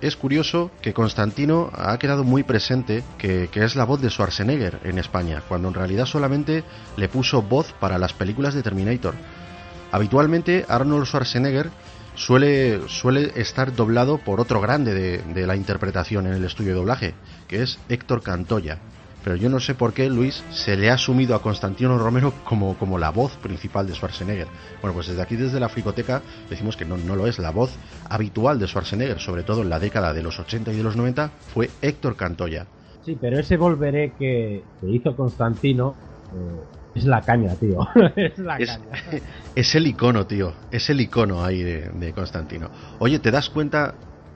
es 0.01 0.17
curioso 0.17 0.71
que 0.83 0.93
Constantino 0.93 1.71
ha 1.73 1.99
quedado 1.99 2.25
muy 2.25 2.43
presente 2.43 3.03
que, 3.19 3.49
es 3.53 3.77
la 3.77 3.85
voz 3.85 4.01
de 4.01 4.11
Schwarzenegger 4.11 4.81
en 4.85 4.99
España, 4.99 5.43
cuando 5.49 5.69
en 5.69 5.75
realidad 5.75 6.07
solamente 6.07 6.65
le 6.97 7.09
puso 7.09 7.43
voz 7.43 7.73
para 7.73 7.99
las 7.99 8.13
películas 8.13 8.55
de 8.55 8.63
Terminator. 8.63 9.15
Habitualmente 9.93 10.67
Arnold 10.69 11.07
Schwarzenegger 11.07 11.71
suele, 12.15 12.89
suele 12.89 13.33
estar 13.37 13.75
doblado 13.75 14.19
por 14.19 14.41
otro 14.41 14.61
grande 14.61 14.95
de, 14.95 15.19
de 15.19 15.47
la 15.47 15.57
interpretación 15.57 16.27
en 16.27 16.35
el 16.35 16.45
estudio 16.45 16.71
de 16.71 16.79
doblaje, 16.79 17.15
que 17.49 17.63
es 17.63 17.79
Héctor 17.89 18.23
Cantoya 18.23 18.81
pero 19.25 19.37
yo 19.37 19.49
no 19.49 19.59
sé 19.59 19.75
por 19.75 19.95
qué 19.95 20.11
Luis 20.11 20.45
se 20.51 20.77
le 20.77 20.91
ha 20.91 20.95
asumido 20.95 21.35
a 21.35 21.41
Constantino 21.41 21.99
Romero 21.99 22.35
como, 22.45 22.77
como 22.77 22.99
la 22.99 23.11
voz 23.11 23.37
principal 23.39 23.87
de 23.87 23.95
Schwarzenegger. 23.95 24.47
Bueno, 24.83 24.93
pues 24.93 25.09
desde 25.09 25.23
aquí, 25.23 25.35
desde 25.35 25.59
la 25.59 25.71
fricoteca, 25.71 26.21
decimos 26.51 26.77
que 26.77 26.85
no, 26.85 26.99
no 26.99 27.17
lo 27.17 27.27
es. 27.27 27.39
La 27.39 27.51
voz 27.51 27.75
habitual 28.09 28.59
de 28.59 28.67
Schwarzenegger, 28.67 29.19
sobre 29.19 29.43
todo 29.43 29.63
en 29.63 29.71
la 29.71 29.81
década 29.81 30.13
de 30.13 30.23
los 30.23 30.39
80 30.39 30.73
y 30.73 30.77
de 30.77 30.83
los 30.83 30.95
90, 30.95 31.31
fue 31.55 31.71
Héctor 31.81 32.17
Cantoya. 32.17 32.67
Sí, 33.03 33.17
pero 33.19 33.39
ese 33.39 33.57
volveré 33.57 34.13
que, 34.19 34.63
hizo 34.83 35.17
Constantino 35.17 35.95
eh, 36.35 36.95
es 36.95 37.07
la 37.07 37.23
caña, 37.23 37.55
tío. 37.55 37.79
es 38.17 38.39
la 38.39 38.59
caña. 38.59 38.79
Es 39.57 39.75
el 39.75 39.87
icono, 39.87 40.27
tío. 40.27 40.53
Es 40.71 40.91
el 40.91 41.01
icono 41.01 41.43
ahí 41.43 41.63
de, 41.63 41.89
de 41.89 42.13
Constantino. 42.13 42.69
Oye, 42.99 43.19
¿te 43.21 43.31
das 43.31 43.49
cuenta 43.49 43.95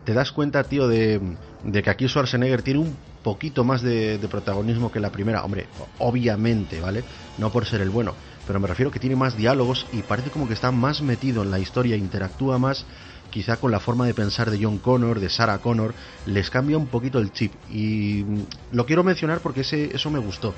te 0.09 0.15
das 0.15 0.33
cuenta, 0.33 0.65
tío, 0.65 0.89
de, 0.89 1.21
de, 1.65 1.83
que 1.83 1.91
aquí 1.91 2.09
Schwarzenegger 2.09 2.63
tiene 2.63 2.81
un 2.81 2.97
poquito 3.23 3.65
más 3.65 3.83
de, 3.83 4.19
protagonismo 4.31 4.91
que 4.91 5.01
la 5.01 5.11
primera. 5.11 5.45
Hombre, 5.45 5.67
obviamente, 5.99 6.81
¿vale? 6.81 7.05
No 7.39 7.51
por 7.51 7.67
ser 7.67 7.81
el 7.81 7.91
bueno, 7.91 8.15
pero 8.47 8.61
me 8.61 8.69
refiero 8.69 8.91
que 8.91 9.01
tiene 9.01 9.17
más 9.17 9.37
diálogos 9.37 9.87
y 9.93 10.03
parece 10.03 10.31
como 10.31 10.47
que 10.47 10.55
está 10.55 10.71
más 10.71 11.03
metido 11.03 11.43
en 11.43 11.51
la 11.51 11.59
historia, 11.59 11.97
interactúa 11.97 12.59
más 12.59 12.85
quizá 13.31 13.57
con 13.57 13.71
la 13.71 13.81
forma 13.81 14.07
de 14.07 14.15
pensar 14.15 14.51
de 14.51 14.59
John 14.63 14.79
Connor, 14.79 15.21
de 15.21 15.29
Sarah 15.29 15.59
Connor, 15.59 15.95
les 16.27 16.51
cambia 16.51 16.79
un 16.79 16.87
poquito 16.87 17.19
el 17.19 17.33
chip. 17.33 17.53
Y 17.71 18.25
lo 18.73 18.87
quiero 18.87 19.05
mencionar 19.05 19.41
porque 19.41 19.61
ese, 19.61 19.95
eso 19.95 20.11
me 20.11 20.19
gustó. 20.19 20.55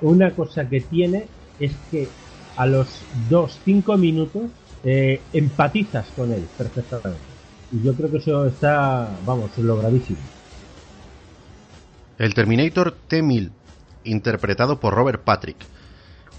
Una 0.00 0.30
cosa 0.30 0.68
que 0.68 0.80
tiene 0.80 1.26
es 1.60 1.72
que 1.90 2.08
a 2.56 2.66
los 2.66 2.88
2-5 3.30 3.98
minutos 3.98 4.44
eh, 4.84 5.20
empatizas 5.32 6.06
con 6.16 6.32
él 6.32 6.46
perfectamente. 6.56 7.27
Y 7.70 7.82
yo 7.82 7.94
creo 7.94 8.10
que 8.10 8.18
eso 8.18 8.46
está, 8.46 9.08
vamos, 9.26 9.56
logradísimo. 9.58 10.18
El 12.18 12.34
Terminator 12.34 12.96
T-1000, 13.06 13.50
interpretado 14.04 14.80
por 14.80 14.94
Robert 14.94 15.22
Patrick. 15.22 15.56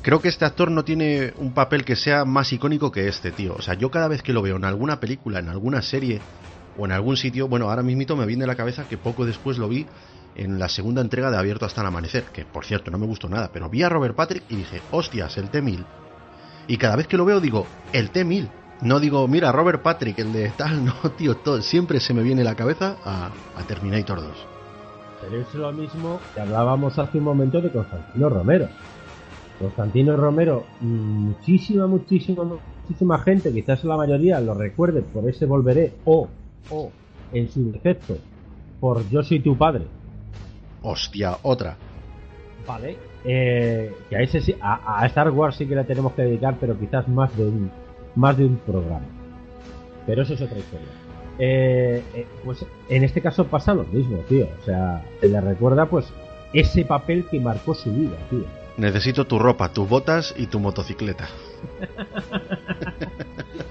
Creo 0.01 0.21
que 0.21 0.29
este 0.29 0.45
actor 0.45 0.71
no 0.71 0.83
tiene 0.83 1.33
un 1.37 1.53
papel 1.53 1.85
que 1.85 1.95
sea 1.95 2.25
más 2.25 2.51
icónico 2.53 2.91
que 2.91 3.07
este, 3.07 3.31
tío. 3.31 3.55
O 3.55 3.61
sea, 3.61 3.75
yo 3.75 3.91
cada 3.91 4.07
vez 4.07 4.21
que 4.21 4.33
lo 4.33 4.41
veo 4.41 4.55
en 4.55 4.65
alguna 4.65 4.99
película, 4.99 5.39
en 5.39 5.49
alguna 5.49 5.81
serie 5.81 6.21
o 6.77 6.85
en 6.85 6.93
algún 6.93 7.17
sitio, 7.17 7.47
bueno, 7.47 7.69
ahora 7.69 7.83
mismo 7.83 8.15
me 8.15 8.25
viene 8.25 8.45
a 8.45 8.47
la 8.47 8.55
cabeza 8.55 8.87
que 8.87 8.97
poco 8.97 9.25
después 9.25 9.57
lo 9.57 9.67
vi 9.67 9.85
en 10.35 10.57
la 10.57 10.69
segunda 10.69 11.01
entrega 11.01 11.29
de 11.29 11.37
Abierto 11.37 11.65
hasta 11.65 11.81
el 11.81 11.87
amanecer, 11.87 12.23
que 12.25 12.45
por 12.45 12.65
cierto 12.65 12.91
no 12.91 12.97
me 12.97 13.05
gustó 13.05 13.27
nada, 13.27 13.51
pero 13.51 13.69
vi 13.69 13.83
a 13.83 13.89
Robert 13.89 14.15
Patrick 14.15 14.43
y 14.49 14.55
dije, 14.55 14.81
hostias, 14.91 15.37
el 15.37 15.49
T-1000. 15.49 15.85
Y 16.67 16.77
cada 16.77 16.95
vez 16.95 17.07
que 17.07 17.17
lo 17.17 17.25
veo 17.25 17.41
digo, 17.41 17.67
el 17.91 18.11
T-1000. 18.11 18.49
No 18.81 18.99
digo, 19.01 19.27
mira, 19.27 19.51
Robert 19.51 19.81
Patrick, 19.81 20.19
el 20.19 20.31
de 20.31 20.49
tal, 20.49 20.85
no, 20.85 20.93
tío, 21.17 21.35
todo, 21.37 21.61
siempre 21.61 21.99
se 21.99 22.13
me 22.13 22.23
viene 22.23 22.43
la 22.43 22.55
cabeza 22.55 22.95
a, 23.03 23.29
a 23.57 23.63
Terminator 23.67 24.21
2. 24.21 24.47
Pero 25.21 25.41
es 25.41 25.53
lo 25.53 25.71
mismo 25.73 26.19
que 26.33 26.39
hablábamos 26.39 26.97
hace 26.97 27.17
un 27.17 27.25
momento 27.25 27.59
de 27.59 27.71
Constantino 27.71 28.29
Romero. 28.29 28.69
Constantino 29.59 30.15
Romero, 30.15 30.65
muchísima, 30.79 31.87
muchísima, 31.87 32.45
muchísima 32.45 33.19
gente, 33.19 33.51
quizás 33.51 33.83
la 33.83 33.97
mayoría 33.97 34.39
lo 34.39 34.53
recuerde 34.53 35.01
por 35.01 35.27
ese 35.29 35.45
Volveré 35.45 35.95
o, 36.05 36.29
o, 36.69 36.91
en 37.33 37.51
su 37.51 37.69
defecto, 37.69 38.17
por 38.79 39.07
Yo 39.09 39.21
soy 39.21 39.41
tu 39.41 39.57
padre. 39.57 39.85
Hostia, 40.81 41.37
otra. 41.41 41.75
Vale. 42.65 42.97
Eh, 43.25 43.93
que 44.09 44.15
a, 44.15 44.21
ese, 44.21 44.55
a, 44.61 45.01
a 45.01 45.05
Star 45.07 45.29
Wars 45.31 45.57
sí 45.57 45.65
que 45.65 45.75
le 45.75 45.83
tenemos 45.83 46.13
que 46.13 46.21
dedicar, 46.21 46.55
pero 46.57 46.79
quizás 46.79 47.05
más 47.09 47.35
de 47.35 47.43
un, 47.43 47.69
más 48.19 48.38
de 48.38 48.45
un 48.45 48.58
programa. 48.58 49.05
Pero 50.05 50.23
eso 50.23 50.34
es 50.34 50.41
otra 50.41 50.58
historia. 50.58 50.88
Eh, 51.39 52.03
eh, 52.13 52.27
pues 52.43 52.65
en 52.89 53.03
este 53.05 53.21
caso 53.21 53.47
pasa 53.47 53.73
lo 53.73 53.86
mismo, 53.86 54.17
tío. 54.27 54.47
O 54.62 54.65
sea, 54.65 55.05
se 55.21 55.29
le 55.29 55.39
recuerda 55.39 55.86
pues 55.86 56.05
ese 56.51 56.84
papel 56.84 57.25
que 57.32 57.39
marcó 57.39 57.73
su 57.73 57.91
vida, 57.91 58.17
tío. 58.29 58.43
Necesito 58.77 59.25
tu 59.25 59.39
ropa, 59.39 59.71
tus 59.71 59.88
botas 59.88 60.34
y 60.38 60.47
tu 60.47 60.60
motocicleta. 60.60 61.27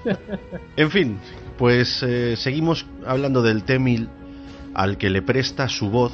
en 0.75 0.91
fin, 0.91 1.19
pues 1.57 2.03
eh, 2.03 2.35
seguimos 2.35 2.85
hablando 3.05 3.41
del 3.41 3.63
T-1000 3.63 4.07
al 4.73 4.97
que 4.97 5.09
le 5.09 5.21
presta 5.21 5.67
su 5.67 5.89
voz 5.89 6.13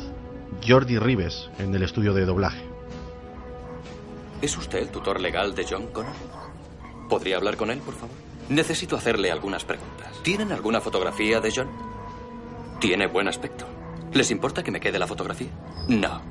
Jordi 0.65 0.97
Rives 0.97 1.49
en 1.59 1.73
el 1.73 1.83
estudio 1.83 2.13
de 2.13 2.25
doblaje. 2.25 2.63
¿Es 4.41 4.57
usted 4.57 4.79
el 4.79 4.89
tutor 4.89 5.21
legal 5.21 5.55
de 5.55 5.65
John 5.69 5.87
Connor? 5.87 6.13
¿Podría 7.09 7.37
hablar 7.37 7.55
con 7.55 7.69
él, 7.71 7.79
por 7.79 7.93
favor? 7.93 8.24
Necesito 8.49 8.95
hacerle 8.95 9.31
algunas 9.31 9.65
preguntas. 9.65 10.19
¿Tienen 10.21 10.51
alguna 10.51 10.79
fotografía 10.79 11.39
de 11.41 11.51
John? 11.55 11.67
Tiene 12.79 13.07
buen 13.07 13.27
aspecto. 13.27 13.65
¿Les 14.13 14.29
importa 14.29 14.63
que 14.63 14.71
me 14.71 14.79
quede 14.79 14.99
la 14.99 15.07
fotografía? 15.07 15.49
No. 15.89 16.21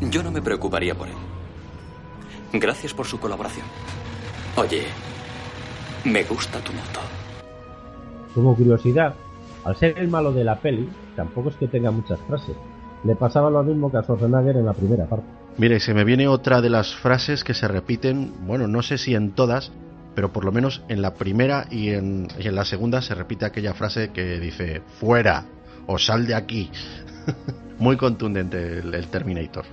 Yo 0.00 0.22
no 0.22 0.30
me 0.30 0.42
preocuparía 0.42 0.94
por 0.94 1.08
él. 1.08 1.14
Gracias 2.52 2.94
por 2.94 3.06
su 3.06 3.20
colaboración. 3.20 3.66
Oye, 4.56 4.84
me 6.04 6.24
gusta 6.24 6.58
tu 6.60 6.72
moto. 6.72 7.00
Como 8.34 8.56
curiosidad, 8.56 9.14
al 9.64 9.76
ser 9.76 9.98
el 9.98 10.08
malo 10.08 10.32
de 10.32 10.44
la 10.44 10.58
peli, 10.58 10.88
tampoco 11.14 11.50
es 11.50 11.56
que 11.56 11.68
tenga 11.68 11.90
muchas 11.90 12.18
frases. 12.20 12.56
Le 13.04 13.14
pasaba 13.14 13.50
lo 13.50 13.62
mismo 13.62 13.90
que 13.90 13.98
a 13.98 14.02
Schwarzenegger 14.02 14.56
en 14.56 14.66
la 14.66 14.72
primera 14.72 15.06
parte. 15.06 15.26
Mire, 15.58 15.78
se 15.80 15.94
me 15.94 16.04
viene 16.04 16.26
otra 16.26 16.60
de 16.60 16.70
las 16.70 16.94
frases 16.94 17.44
que 17.44 17.54
se 17.54 17.68
repiten, 17.68 18.32
bueno, 18.46 18.66
no 18.66 18.82
sé 18.82 18.98
si 18.98 19.14
en 19.14 19.32
todas, 19.32 19.72
pero 20.18 20.32
por 20.32 20.44
lo 20.44 20.50
menos 20.50 20.82
en 20.88 21.00
la 21.00 21.14
primera 21.14 21.68
y 21.70 21.90
en, 21.90 22.26
la 22.38 22.64
segunda 22.64 23.00
se 23.00 23.14
repite 23.14 23.44
aquella 23.44 23.72
frase 23.72 24.10
que 24.10 24.40
dice, 24.40 24.82
fuera 24.98 25.44
o 25.86 25.96
sal 25.96 26.26
de 26.26 26.34
aquí. 26.34 26.72
Muy 27.78 27.96
contundente 27.96 28.80
el, 28.80 28.92
el 28.94 29.06
Terminator. 29.06 29.64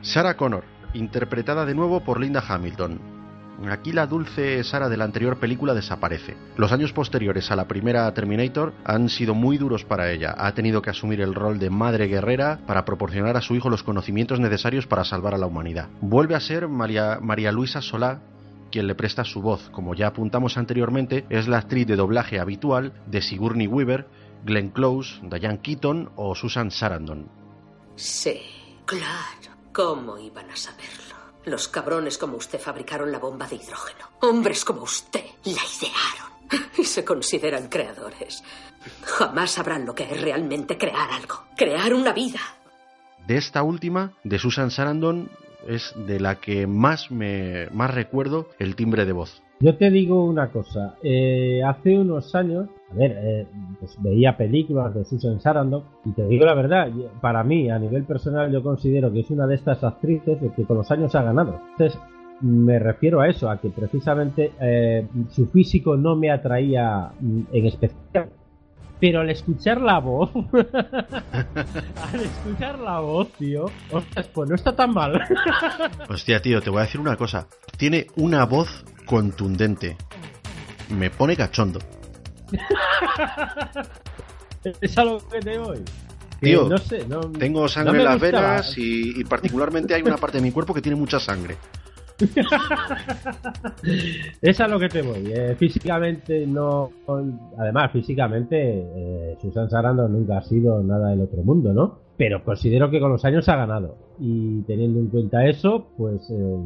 Sarah 0.00 0.36
Connor, 0.36 0.62
interpretada 0.94 1.66
de 1.66 1.74
nuevo 1.74 2.04
por 2.04 2.20
Linda 2.20 2.40
Hamilton, 2.46 3.00
Aquí 3.68 3.90
la 3.90 4.06
dulce 4.06 4.62
Sara 4.64 4.88
de 4.88 4.98
la 4.98 5.04
anterior 5.04 5.38
película 5.38 5.72
desaparece. 5.72 6.36
Los 6.56 6.72
años 6.72 6.92
posteriores 6.92 7.50
a 7.50 7.56
la 7.56 7.66
primera 7.66 8.12
Terminator 8.12 8.74
han 8.84 9.08
sido 9.08 9.34
muy 9.34 9.56
duros 9.56 9.82
para 9.84 10.12
ella. 10.12 10.34
Ha 10.36 10.52
tenido 10.52 10.82
que 10.82 10.90
asumir 10.90 11.22
el 11.22 11.34
rol 11.34 11.58
de 11.58 11.70
madre 11.70 12.06
guerrera 12.06 12.60
para 12.66 12.84
proporcionar 12.84 13.36
a 13.36 13.40
su 13.40 13.54
hijo 13.56 13.70
los 13.70 13.82
conocimientos 13.82 14.40
necesarios 14.40 14.86
para 14.86 15.04
salvar 15.04 15.34
a 15.34 15.38
la 15.38 15.46
humanidad. 15.46 15.88
Vuelve 16.02 16.34
a 16.34 16.40
ser 16.40 16.68
María, 16.68 17.18
María 17.20 17.50
Luisa 17.50 17.80
Solá 17.80 18.20
quien 18.70 18.86
le 18.86 18.94
presta 18.94 19.24
su 19.24 19.42
voz. 19.42 19.70
Como 19.70 19.94
ya 19.94 20.08
apuntamos 20.08 20.56
anteriormente, 20.56 21.26
es 21.30 21.48
la 21.48 21.58
actriz 21.58 21.86
de 21.86 21.96
doblaje 21.96 22.40
habitual 22.40 22.92
de 23.06 23.22
Sigourney 23.22 23.66
Weaver, 23.66 24.08
Glenn 24.44 24.70
Close, 24.70 25.20
Diane 25.22 25.60
Keaton 25.60 26.10
o 26.16 26.34
Susan 26.34 26.70
Sarandon. 26.70 27.28
Sí, 27.96 28.40
claro. 28.84 29.56
¿Cómo 29.72 30.18
iban 30.18 30.50
a 30.50 30.56
saberlo? 30.56 31.16
Los 31.44 31.68
cabrones 31.68 32.18
como 32.18 32.36
usted 32.36 32.58
fabricaron 32.58 33.12
la 33.12 33.18
bomba 33.18 33.46
de 33.46 33.56
hidrógeno. 33.56 34.06
Hombres 34.20 34.64
como 34.64 34.82
usted 34.82 35.24
la 35.44 35.52
idearon. 35.52 36.36
Y 36.78 36.84
se 36.84 37.04
consideran 37.04 37.68
creadores. 37.68 38.42
Jamás 39.02 39.52
sabrán 39.52 39.84
lo 39.84 39.94
que 39.94 40.04
es 40.04 40.20
realmente 40.20 40.78
crear 40.78 41.10
algo. 41.10 41.44
Crear 41.56 41.92
una 41.92 42.12
vida. 42.12 42.40
De 43.26 43.36
esta 43.36 43.62
última, 43.62 44.12
de 44.22 44.38
Susan 44.38 44.70
Sarandon, 44.70 45.30
es 45.68 45.94
de 46.06 46.20
la 46.20 46.36
que 46.36 46.66
más 46.66 47.10
me 47.10 47.68
más 47.72 47.94
recuerdo 47.94 48.46
el 48.58 48.76
timbre 48.76 49.04
de 49.04 49.12
voz. 49.12 49.42
Yo 49.58 49.76
te 49.76 49.90
digo 49.90 50.22
una 50.24 50.50
cosa, 50.50 50.96
eh, 51.02 51.62
hace 51.64 51.98
unos 51.98 52.34
años, 52.34 52.68
a 52.90 52.94
ver, 52.94 53.16
eh, 53.16 53.46
pues 53.80 53.96
veía 54.02 54.36
películas 54.36 54.94
de 54.94 55.04
Susan 55.06 55.40
Sarandon 55.40 55.82
y 56.04 56.12
te 56.12 56.26
digo 56.28 56.44
la 56.44 56.54
verdad, 56.54 56.88
para 57.22 57.42
mí, 57.42 57.70
a 57.70 57.78
nivel 57.78 58.04
personal, 58.04 58.52
yo 58.52 58.62
considero 58.62 59.10
que 59.10 59.20
es 59.20 59.30
una 59.30 59.46
de 59.46 59.54
estas 59.54 59.82
actrices 59.82 60.38
que 60.54 60.64
con 60.64 60.76
los 60.76 60.90
años 60.90 61.14
ha 61.14 61.22
ganado. 61.22 61.58
Entonces, 61.72 61.98
me 62.40 62.78
refiero 62.78 63.20
a 63.20 63.28
eso, 63.28 63.48
a 63.48 63.58
que 63.58 63.70
precisamente 63.70 64.52
eh, 64.60 65.06
su 65.30 65.46
físico 65.46 65.96
no 65.96 66.16
me 66.16 66.30
atraía 66.30 67.12
mm, 67.18 67.40
en 67.52 67.66
especial. 67.66 68.28
Pero 68.98 69.20
al 69.20 69.30
escuchar 69.30 69.80
la 69.80 69.98
voz, 69.98 70.30
al 70.54 72.20
escuchar 72.20 72.78
la 72.78 73.00
voz, 73.00 73.30
tío, 73.32 73.66
ostras, 73.90 74.28
pues 74.32 74.48
no 74.48 74.54
está 74.54 74.74
tan 74.74 74.94
mal. 74.94 75.20
Hostia, 76.08 76.40
tío, 76.40 76.62
te 76.62 76.70
voy 76.70 76.80
a 76.80 76.84
decir 76.84 77.00
una 77.00 77.16
cosa. 77.16 77.46
Tiene 77.76 78.06
una 78.16 78.46
voz 78.46 78.84
contundente. 79.04 79.96
Me 80.88 81.10
pone 81.10 81.36
cachondo. 81.36 81.80
es 84.80 84.98
algo 84.98 85.18
que 85.28 85.40
te 85.40 85.58
voy. 85.58 85.82
Tío, 86.40 86.68
no 86.68 86.78
sé, 86.78 87.04
no, 87.06 87.20
tengo 87.20 87.66
sangre 87.66 87.94
no 87.94 87.98
en 87.98 88.04
las 88.04 88.20
venas 88.20 88.78
y, 88.78 89.20
y 89.20 89.24
particularmente 89.24 89.94
hay 89.94 90.02
una 90.02 90.18
parte 90.18 90.38
de 90.38 90.42
mi 90.42 90.52
cuerpo 90.52 90.74
que 90.74 90.82
tiene 90.82 90.96
mucha 90.96 91.18
sangre. 91.18 91.56
es 94.40 94.60
a 94.60 94.68
lo 94.68 94.78
que 94.78 94.88
te 94.88 95.02
voy. 95.02 95.24
eh, 95.26 95.54
físicamente 95.58 96.46
no. 96.46 96.90
Además, 97.58 97.92
físicamente, 97.92 98.56
eh, 98.58 99.36
Susan 99.40 99.68
Sarandon 99.68 100.12
nunca 100.12 100.38
ha 100.38 100.42
sido 100.42 100.82
nada 100.82 101.10
del 101.10 101.22
otro 101.22 101.42
mundo, 101.42 101.72
¿no? 101.72 101.98
Pero 102.16 102.42
considero 102.42 102.90
que 102.90 103.00
con 103.00 103.10
los 103.10 103.24
años 103.24 103.48
ha 103.48 103.56
ganado. 103.56 103.96
Y 104.18 104.62
teniendo 104.62 105.00
en 105.00 105.08
cuenta 105.08 105.46
eso, 105.46 105.88
pues 105.96 106.30
eh, 106.30 106.56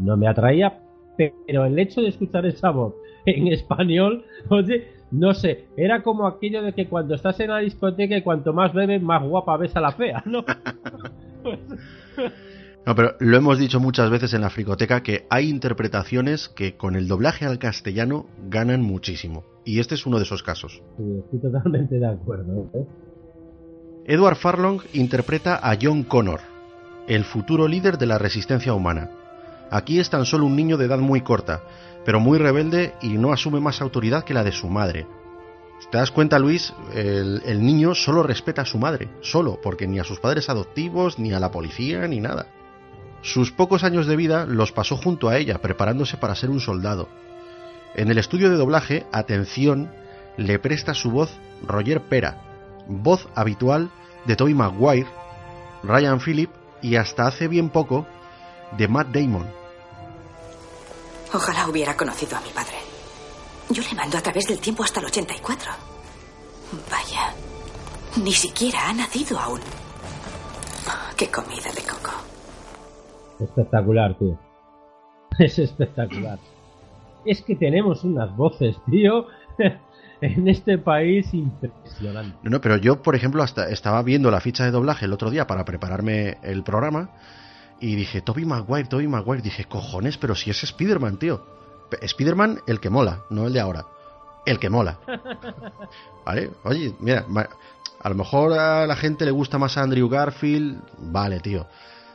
no 0.00 0.16
me 0.16 0.28
atraía. 0.28 0.80
Pero 1.16 1.64
el 1.64 1.78
hecho 1.78 2.02
de 2.02 2.08
escuchar 2.08 2.46
esa 2.46 2.70
voz 2.70 2.94
en 3.24 3.48
español, 3.48 4.24
oye, 4.50 4.88
no 5.10 5.34
sé, 5.34 5.66
era 5.76 6.02
como 6.02 6.26
aquello 6.26 6.62
de 6.62 6.72
que 6.72 6.88
cuando 6.88 7.14
estás 7.14 7.38
en 7.40 7.50
la 7.50 7.58
discoteca 7.58 8.16
y 8.16 8.22
cuanto 8.22 8.52
más 8.52 8.72
bebes, 8.72 9.02
más 9.02 9.22
guapa 9.22 9.56
ves 9.56 9.74
a 9.76 9.80
la 9.80 9.92
fea, 9.92 10.22
¿no? 10.26 10.44
No, 12.86 12.94
pero 12.94 13.16
lo 13.18 13.36
hemos 13.36 13.58
dicho 13.58 13.80
muchas 13.80 14.10
veces 14.10 14.32
en 14.32 14.42
la 14.42 14.50
fricoteca 14.50 15.02
que 15.02 15.26
hay 15.28 15.50
interpretaciones 15.50 16.48
que 16.48 16.76
con 16.76 16.94
el 16.94 17.08
doblaje 17.08 17.44
al 17.44 17.58
castellano 17.58 18.26
ganan 18.48 18.80
muchísimo. 18.80 19.44
Y 19.64 19.80
este 19.80 19.96
es 19.96 20.06
uno 20.06 20.18
de 20.18 20.22
esos 20.22 20.44
casos. 20.44 20.80
Sí, 20.96 21.02
estoy 21.18 21.40
totalmente 21.40 21.96
de 21.96 22.06
acuerdo. 22.06 22.70
¿eh? 22.74 22.86
Edward 24.04 24.36
Farlong 24.36 24.82
interpreta 24.92 25.58
a 25.60 25.76
John 25.82 26.04
Connor, 26.04 26.38
el 27.08 27.24
futuro 27.24 27.66
líder 27.66 27.98
de 27.98 28.06
la 28.06 28.18
resistencia 28.18 28.72
humana. 28.72 29.10
Aquí 29.68 29.98
es 29.98 30.08
tan 30.08 30.24
solo 30.24 30.46
un 30.46 30.54
niño 30.54 30.76
de 30.76 30.84
edad 30.84 30.98
muy 30.98 31.22
corta, 31.22 31.62
pero 32.04 32.20
muy 32.20 32.38
rebelde 32.38 32.94
y 33.02 33.18
no 33.18 33.32
asume 33.32 33.58
más 33.58 33.82
autoridad 33.82 34.22
que 34.22 34.32
la 34.32 34.44
de 34.44 34.52
su 34.52 34.68
madre. 34.68 35.08
¿Te 35.90 35.98
das 35.98 36.12
cuenta, 36.12 36.38
Luis? 36.38 36.72
El, 36.94 37.42
el 37.44 37.66
niño 37.66 37.96
solo 37.96 38.22
respeta 38.22 38.62
a 38.62 38.64
su 38.64 38.78
madre, 38.78 39.08
solo, 39.22 39.58
porque 39.60 39.88
ni 39.88 39.98
a 39.98 40.04
sus 40.04 40.20
padres 40.20 40.48
adoptivos, 40.48 41.18
ni 41.18 41.32
a 41.32 41.40
la 41.40 41.50
policía, 41.50 42.06
ni 42.06 42.20
nada. 42.20 42.46
Sus 43.22 43.50
pocos 43.50 43.84
años 43.84 44.06
de 44.06 44.16
vida 44.16 44.46
los 44.46 44.72
pasó 44.72 44.96
junto 44.96 45.28
a 45.28 45.36
ella, 45.36 45.58
preparándose 45.58 46.16
para 46.16 46.34
ser 46.34 46.50
un 46.50 46.60
soldado. 46.60 47.08
En 47.94 48.10
el 48.10 48.18
estudio 48.18 48.50
de 48.50 48.56
doblaje, 48.56 49.06
atención, 49.12 49.90
le 50.36 50.58
presta 50.58 50.94
su 50.94 51.10
voz 51.10 51.30
Roger 51.66 52.02
Pera, 52.02 52.42
voz 52.86 53.28
habitual 53.34 53.90
de 54.26 54.36
Tobey 54.36 54.54
Maguire, 54.54 55.08
Ryan 55.82 56.20
Phillip 56.20 56.50
y 56.82 56.96
hasta 56.96 57.26
hace 57.26 57.48
bien 57.48 57.70
poco 57.70 58.06
de 58.76 58.88
Matt 58.88 59.08
Damon. 59.08 59.46
Ojalá 61.32 61.68
hubiera 61.68 61.96
conocido 61.96 62.36
a 62.36 62.40
mi 62.40 62.50
padre. 62.50 62.76
Yo 63.70 63.82
le 63.82 63.94
mando 63.94 64.18
a 64.18 64.20
través 64.22 64.46
del 64.46 64.60
tiempo 64.60 64.84
hasta 64.84 65.00
el 65.00 65.06
84. 65.06 65.72
Vaya, 66.90 67.34
ni 68.16 68.32
siquiera 68.32 68.88
ha 68.88 68.92
nacido 68.92 69.38
aún. 69.38 69.60
Qué 71.16 71.30
comida 71.30 71.72
de 71.72 71.82
coco. 71.82 72.12
Espectacular, 73.40 74.16
tío. 74.18 74.38
Es 75.38 75.58
espectacular. 75.58 76.38
Es 77.24 77.42
que 77.42 77.56
tenemos 77.56 78.04
unas 78.04 78.34
voces, 78.36 78.76
tío, 78.90 79.26
en 80.20 80.48
este 80.48 80.78
país 80.78 81.32
impresionante. 81.34 82.36
No, 82.42 82.50
no, 82.50 82.60
pero 82.60 82.76
yo, 82.76 83.02
por 83.02 83.14
ejemplo, 83.14 83.42
hasta 83.42 83.68
estaba 83.68 84.02
viendo 84.02 84.30
la 84.30 84.40
ficha 84.40 84.64
de 84.64 84.70
doblaje 84.70 85.04
el 85.04 85.12
otro 85.12 85.30
día 85.30 85.46
para 85.46 85.64
prepararme 85.64 86.38
el 86.42 86.62
programa 86.62 87.10
y 87.80 87.94
dije, 87.94 88.22
Toby 88.22 88.44
Maguire, 88.44 88.88
Toby 88.88 89.08
Maguire. 89.08 89.42
Dije, 89.42 89.64
cojones, 89.66 90.16
pero 90.16 90.34
si 90.34 90.50
es 90.50 90.62
Spider-Man, 90.62 91.18
tío. 91.18 91.44
Spider-Man 92.00 92.60
el 92.66 92.80
que 92.80 92.90
mola, 92.90 93.22
no 93.30 93.46
el 93.46 93.52
de 93.52 93.60
ahora. 93.60 93.86
El 94.44 94.58
que 94.58 94.70
mola. 94.70 94.98
¿Vale? 96.24 96.50
Oye, 96.64 96.94
mira, 97.00 97.26
a 98.00 98.08
lo 98.08 98.14
mejor 98.14 98.52
a 98.58 98.86
la 98.86 98.96
gente 98.96 99.24
le 99.24 99.30
gusta 99.30 99.58
más 99.58 99.76
a 99.76 99.82
Andrew 99.82 100.08
Garfield. 100.08 100.80
Vale, 100.98 101.40
tío. 101.40 101.66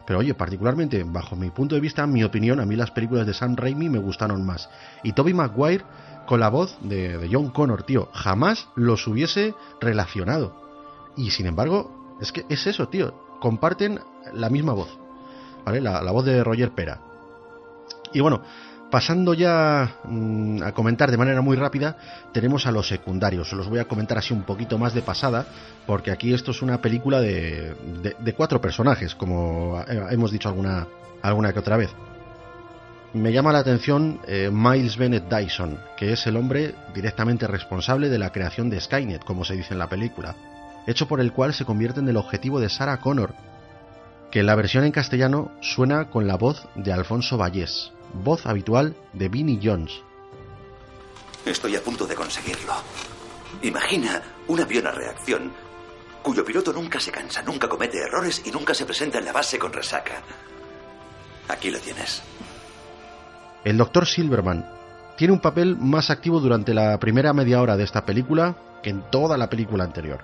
Pero 0.05 0.19
oye, 0.19 0.33
particularmente, 0.33 1.03
bajo 1.03 1.35
mi 1.35 1.49
punto 1.49 1.75
de 1.75 1.81
vista, 1.81 2.07
mi 2.07 2.23
opinión, 2.23 2.59
a 2.59 2.65
mí 2.65 2.75
las 2.75 2.91
películas 2.91 3.27
de 3.27 3.33
Sam 3.33 3.55
Raimi 3.55 3.89
me 3.89 3.99
gustaron 3.99 4.45
más. 4.45 4.69
Y 5.03 5.13
Toby 5.13 5.33
Maguire, 5.33 5.85
con 6.25 6.39
la 6.39 6.49
voz 6.49 6.77
de, 6.81 7.17
de 7.17 7.29
John 7.31 7.49
Connor, 7.49 7.83
tío, 7.83 8.09
jamás 8.13 8.67
los 8.75 9.07
hubiese 9.07 9.53
relacionado. 9.79 10.55
Y 11.15 11.31
sin 11.31 11.45
embargo, 11.45 12.17
es 12.21 12.31
que 12.31 12.45
es 12.49 12.67
eso, 12.67 12.87
tío. 12.87 13.13
Comparten 13.39 13.99
la 14.33 14.49
misma 14.49 14.73
voz. 14.73 14.97
¿Vale? 15.65 15.81
La, 15.81 16.01
la 16.01 16.11
voz 16.11 16.25
de 16.25 16.43
Roger 16.43 16.71
Pera. 16.71 16.99
Y 18.13 18.19
bueno, 18.19 18.41
pasando 18.91 19.33
ya 19.33 19.95
mm, 20.03 20.61
a 20.63 20.73
comentar 20.73 21.09
de 21.09 21.17
manera 21.17 21.41
muy 21.41 21.57
rápida, 21.57 21.95
tenemos 22.33 22.67
a 22.67 22.71
los 22.71 22.87
secundarios. 22.87 23.51
Os 23.51 23.57
los 23.57 23.69
voy 23.69 23.79
a 23.79 23.85
comentar 23.85 24.17
así 24.17 24.33
un 24.33 24.43
poquito 24.43 24.77
más 24.77 24.93
de 24.93 25.01
pasada, 25.01 25.47
porque 25.87 26.11
aquí 26.11 26.33
esto 26.33 26.51
es 26.51 26.61
una 26.61 26.79
película 26.81 27.21
de, 27.21 27.73
de, 28.03 28.15
de 28.19 28.33
cuatro 28.33 28.61
personajes, 28.61 29.15
como 29.15 29.81
eh, 29.87 30.07
hemos 30.11 30.31
dicho 30.31 30.49
alguna, 30.49 30.85
alguna 31.23 31.53
que 31.53 31.59
otra 31.59 31.77
vez. 31.77 31.89
Me 33.13 33.33
llama 33.33 33.51
la 33.51 33.59
atención 33.59 34.19
eh, 34.27 34.49
Miles 34.51 34.97
Bennett 34.97 35.29
Dyson, 35.29 35.79
que 35.97 36.13
es 36.13 36.27
el 36.27 36.37
hombre 36.37 36.75
directamente 36.93 37.47
responsable 37.47 38.09
de 38.09 38.19
la 38.19 38.31
creación 38.31 38.69
de 38.69 38.79
Skynet, 38.79 39.23
como 39.23 39.43
se 39.43 39.55
dice 39.55 39.73
en 39.73 39.79
la 39.79 39.89
película, 39.89 40.35
hecho 40.85 41.07
por 41.07 41.19
el 41.19 41.33
cual 41.33 41.53
se 41.53 41.65
convierte 41.65 41.99
en 41.99 42.07
el 42.07 42.17
objetivo 42.17 42.59
de 42.59 42.69
Sarah 42.69 42.97
Connor, 42.97 43.33
que 44.31 44.41
en 44.41 44.45
la 44.45 44.55
versión 44.55 44.85
en 44.85 44.93
castellano 44.93 45.51
suena 45.61 46.09
con 46.09 46.25
la 46.25 46.37
voz 46.37 46.67
de 46.75 46.93
Alfonso 46.93 47.37
Vallés, 47.37 47.91
voz 48.13 48.45
habitual 48.45 48.95
de 49.13 49.29
Vinnie 49.29 49.59
Jones. 49.61 50.01
Estoy 51.45 51.75
a 51.75 51.83
punto 51.83 52.05
de 52.05 52.15
conseguirlo. 52.15 52.73
Imagina 53.63 54.21
un 54.47 54.59
avión 54.59 54.87
a 54.87 54.91
reacción 54.91 55.51
cuyo 56.21 56.45
piloto 56.45 56.71
nunca 56.71 56.99
se 56.99 57.11
cansa, 57.11 57.41
nunca 57.41 57.67
comete 57.67 57.97
errores 57.97 58.41
y 58.45 58.51
nunca 58.51 58.73
se 58.73 58.85
presenta 58.85 59.17
en 59.17 59.25
la 59.25 59.31
base 59.31 59.57
con 59.57 59.73
resaca. 59.73 60.21
Aquí 61.47 61.71
lo 61.71 61.79
tienes. 61.79 62.21
El 63.63 63.77
Dr. 63.77 64.05
Silverman 64.05 64.65
tiene 65.17 65.33
un 65.33 65.39
papel 65.39 65.77
más 65.77 66.09
activo 66.09 66.39
durante 66.39 66.73
la 66.73 66.99
primera 66.99 67.33
media 67.33 67.61
hora 67.61 67.77
de 67.77 67.83
esta 67.83 68.05
película 68.05 68.55
que 68.81 68.89
en 68.89 69.01
toda 69.09 69.37
la 69.37 69.49
película 69.49 69.83
anterior. 69.83 70.23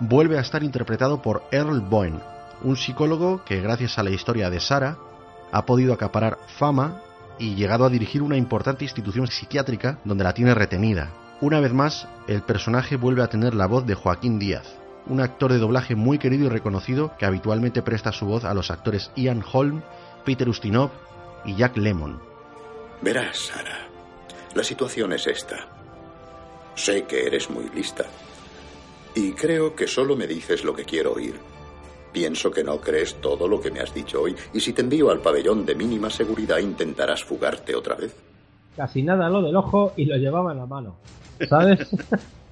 Vuelve 0.00 0.38
a 0.38 0.40
estar 0.40 0.62
interpretado 0.62 1.22
por 1.22 1.44
Earl 1.50 1.80
Bowen, 1.80 2.20
un 2.62 2.76
psicólogo 2.76 3.44
que 3.44 3.60
gracias 3.60 3.98
a 3.98 4.02
la 4.02 4.10
historia 4.10 4.50
de 4.50 4.60
Sara 4.60 4.96
ha 5.50 5.66
podido 5.66 5.92
acaparar 5.92 6.38
fama 6.58 7.02
y 7.42 7.56
llegado 7.56 7.84
a 7.84 7.90
dirigir 7.90 8.22
una 8.22 8.36
importante 8.36 8.84
institución 8.84 9.26
psiquiátrica 9.26 9.98
donde 10.04 10.22
la 10.22 10.32
tiene 10.32 10.54
retenida. 10.54 11.12
Una 11.40 11.58
vez 11.58 11.72
más, 11.72 12.06
el 12.28 12.42
personaje 12.42 12.94
vuelve 12.94 13.22
a 13.22 13.26
tener 13.26 13.52
la 13.52 13.66
voz 13.66 13.84
de 13.84 13.96
Joaquín 13.96 14.38
Díaz, 14.38 14.78
un 15.06 15.20
actor 15.20 15.52
de 15.52 15.58
doblaje 15.58 15.96
muy 15.96 16.18
querido 16.18 16.46
y 16.46 16.48
reconocido 16.48 17.16
que 17.18 17.26
habitualmente 17.26 17.82
presta 17.82 18.12
su 18.12 18.26
voz 18.26 18.44
a 18.44 18.54
los 18.54 18.70
actores 18.70 19.10
Ian 19.16 19.42
Holm, 19.52 19.82
Peter 20.24 20.48
Ustinov 20.48 20.90
y 21.44 21.56
Jack 21.56 21.76
Lemmon. 21.76 22.22
Verás, 23.00 23.38
Sara, 23.38 23.88
la 24.54 24.62
situación 24.62 25.12
es 25.12 25.26
esta. 25.26 25.66
Sé 26.76 27.06
que 27.06 27.26
eres 27.26 27.50
muy 27.50 27.68
lista. 27.74 28.04
Y 29.16 29.32
creo 29.32 29.74
que 29.74 29.88
solo 29.88 30.14
me 30.14 30.28
dices 30.28 30.62
lo 30.62 30.76
que 30.76 30.84
quiero 30.84 31.14
oír. 31.14 31.51
Pienso 32.12 32.50
que 32.50 32.62
no 32.62 32.78
crees 32.80 33.14
todo 33.20 33.48
lo 33.48 33.60
que 33.60 33.70
me 33.70 33.80
has 33.80 33.94
dicho 33.94 34.20
hoy, 34.20 34.36
y 34.52 34.60
si 34.60 34.72
te 34.72 34.82
envío 34.82 35.10
al 35.10 35.20
pabellón 35.20 35.64
de 35.64 35.74
mínima 35.74 36.10
seguridad 36.10 36.58
intentarás 36.58 37.24
fugarte 37.24 37.74
otra 37.74 37.94
vez. 37.94 38.14
Casi 38.76 39.02
nada 39.02 39.28
lo 39.28 39.42
del 39.42 39.56
ojo 39.56 39.92
y 39.96 40.04
lo 40.04 40.16
llevaba 40.16 40.52
en 40.52 40.58
la 40.58 40.66
mano. 40.66 40.96
¿Sabes? 41.48 41.88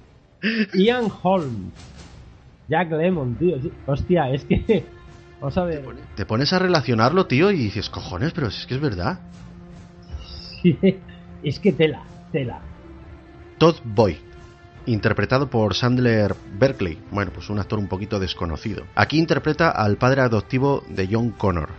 Ian 0.73 1.07
Holm. 1.21 1.71
Jack 2.67 2.91
Lemon, 2.91 3.35
tío. 3.35 3.57
Hostia, 3.85 4.31
es 4.31 4.45
que. 4.45 4.85
Vamos 5.39 5.57
a 5.57 5.65
ver. 5.65 5.83
Te 6.15 6.25
pones 6.25 6.53
a 6.53 6.59
relacionarlo, 6.59 7.27
tío, 7.27 7.51
y 7.51 7.57
dices, 7.57 7.89
cojones, 7.89 8.33
pero 8.33 8.47
es 8.47 8.65
que 8.67 8.75
es 8.75 8.81
verdad. 8.81 9.19
Sí, 10.61 10.77
es 11.43 11.59
que 11.59 11.73
tela, 11.73 12.03
tela. 12.31 12.61
Todd 13.57 13.75
Boy, 13.83 14.17
interpretado 14.85 15.49
por 15.49 15.75
Sandler 15.75 16.35
Berkeley, 16.53 16.99
bueno, 17.11 17.31
pues 17.33 17.49
un 17.49 17.59
actor 17.59 17.79
un 17.79 17.87
poquito 17.87 18.19
desconocido. 18.19 18.85
Aquí 18.95 19.17
interpreta 19.17 19.69
al 19.69 19.97
padre 19.97 20.21
adoptivo 20.21 20.83
de 20.89 21.07
John 21.11 21.31
Connor, 21.31 21.69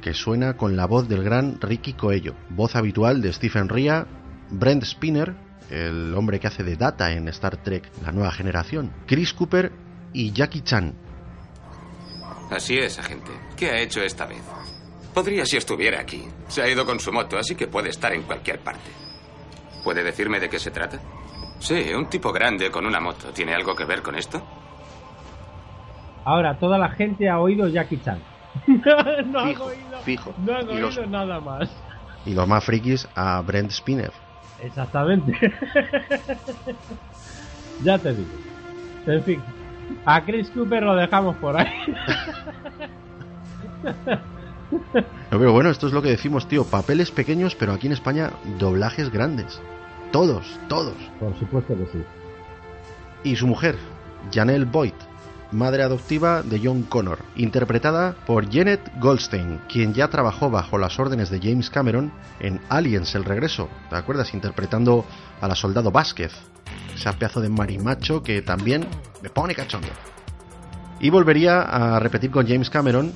que 0.00 0.14
suena 0.14 0.56
con 0.56 0.76
la 0.76 0.86
voz 0.86 1.08
del 1.08 1.22
gran 1.22 1.60
Ricky 1.60 1.92
Coello, 1.92 2.34
voz 2.50 2.76
habitual 2.76 3.22
de 3.22 3.32
Stephen 3.32 3.68
Ria, 3.68 4.06
Brent 4.50 4.84
Spinner, 4.84 5.34
el 5.70 6.14
hombre 6.14 6.40
que 6.40 6.48
hace 6.48 6.64
de 6.64 6.76
Data 6.76 7.12
en 7.12 7.28
Star 7.28 7.56
Trek 7.58 7.88
La 8.04 8.12
Nueva 8.12 8.32
Generación, 8.32 8.92
Chris 9.06 9.32
Cooper 9.32 9.72
y 10.12 10.32
Jackie 10.32 10.62
Chan. 10.62 10.94
Así 12.50 12.76
es, 12.76 12.98
agente. 12.98 13.30
¿Qué 13.56 13.70
ha 13.70 13.80
hecho 13.80 14.02
esta 14.02 14.26
vez? 14.26 14.42
Podría 15.14 15.46
si 15.46 15.56
estuviera 15.56 16.00
aquí. 16.00 16.24
Se 16.48 16.62
ha 16.62 16.68
ido 16.68 16.84
con 16.84 16.98
su 16.98 17.12
moto, 17.12 17.38
así 17.38 17.54
que 17.54 17.68
puede 17.68 17.90
estar 17.90 18.12
en 18.12 18.22
cualquier 18.22 18.58
parte. 18.60 18.90
¿Puede 19.84 20.02
decirme 20.02 20.40
de 20.40 20.48
qué 20.48 20.58
se 20.58 20.72
trata? 20.72 21.00
Sí, 21.60 21.92
un 21.94 22.06
tipo 22.08 22.32
grande 22.32 22.70
con 22.70 22.86
una 22.86 23.00
moto. 23.00 23.28
¿Tiene 23.32 23.54
algo 23.54 23.74
que 23.76 23.84
ver 23.84 24.02
con 24.02 24.16
esto? 24.16 24.42
Ahora, 26.24 26.58
toda 26.58 26.78
la 26.78 26.88
gente 26.90 27.28
ha 27.28 27.38
oído 27.38 27.68
Jackie 27.68 28.00
Chan. 28.02 28.18
no, 28.66 29.44
fijo, 29.44 29.48
han 29.68 29.70
oído, 29.70 29.98
fijo. 30.04 30.34
No 30.44 30.56
han 30.56 30.66
Y 30.66 30.70
oído 30.72 30.86
los- 30.88 31.08
nada 31.08 31.40
más. 31.40 31.70
Y 32.26 32.34
los 32.34 32.48
más 32.48 32.64
frikis 32.64 33.08
a 33.14 33.40
Brent 33.42 33.70
Spinner. 33.70 34.10
Exactamente. 34.62 35.32
ya 37.84 37.98
te 37.98 38.12
digo. 38.14 38.28
En 39.06 39.22
fin. 39.24 39.42
A 40.04 40.20
Chris 40.22 40.50
Cooper 40.50 40.82
lo 40.82 40.94
dejamos 40.96 41.36
por 41.36 41.56
ahí. 41.56 41.68
No, 45.32 45.38
pero 45.38 45.52
bueno, 45.52 45.70
esto 45.70 45.86
es 45.88 45.92
lo 45.92 46.00
que 46.02 46.10
decimos, 46.10 46.46
tío. 46.46 46.64
Papeles 46.64 47.10
pequeños, 47.10 47.56
pero 47.56 47.72
aquí 47.72 47.86
en 47.88 47.92
España 47.92 48.30
doblajes 48.58 49.10
grandes. 49.10 49.60
Todos, 50.12 50.58
todos. 50.68 50.96
Por 51.18 51.38
supuesto 51.38 51.76
que 51.76 51.86
sí. 51.86 52.04
Y 53.22 53.36
su 53.36 53.46
mujer, 53.46 53.76
Janelle 54.32 54.64
Boyd, 54.64 54.94
madre 55.52 55.82
adoptiva 55.82 56.42
de 56.42 56.60
John 56.62 56.82
Connor, 56.82 57.18
interpretada 57.36 58.16
por 58.26 58.50
Janet 58.52 58.80
Goldstein, 59.00 59.60
quien 59.68 59.94
ya 59.94 60.08
trabajó 60.08 60.50
bajo 60.50 60.78
las 60.78 60.98
órdenes 60.98 61.30
de 61.30 61.40
James 61.40 61.70
Cameron 61.70 62.12
en 62.40 62.60
Aliens 62.68 63.14
el 63.14 63.24
regreso, 63.24 63.68
¿te 63.88 63.96
acuerdas? 63.96 64.34
Interpretando 64.34 65.04
a 65.40 65.48
la 65.48 65.54
soldado 65.54 65.90
Vázquez, 65.90 66.32
ese 66.94 67.12
pedazo 67.12 67.40
de 67.40 67.48
marimacho 67.48 68.22
que 68.22 68.42
también 68.42 68.86
me 69.22 69.30
pone 69.30 69.54
cachondo. 69.54 69.88
Y 71.00 71.10
volvería 71.10 71.62
a 71.62 71.98
repetir 71.98 72.30
con 72.30 72.46
James 72.46 72.68
Cameron 72.68 73.12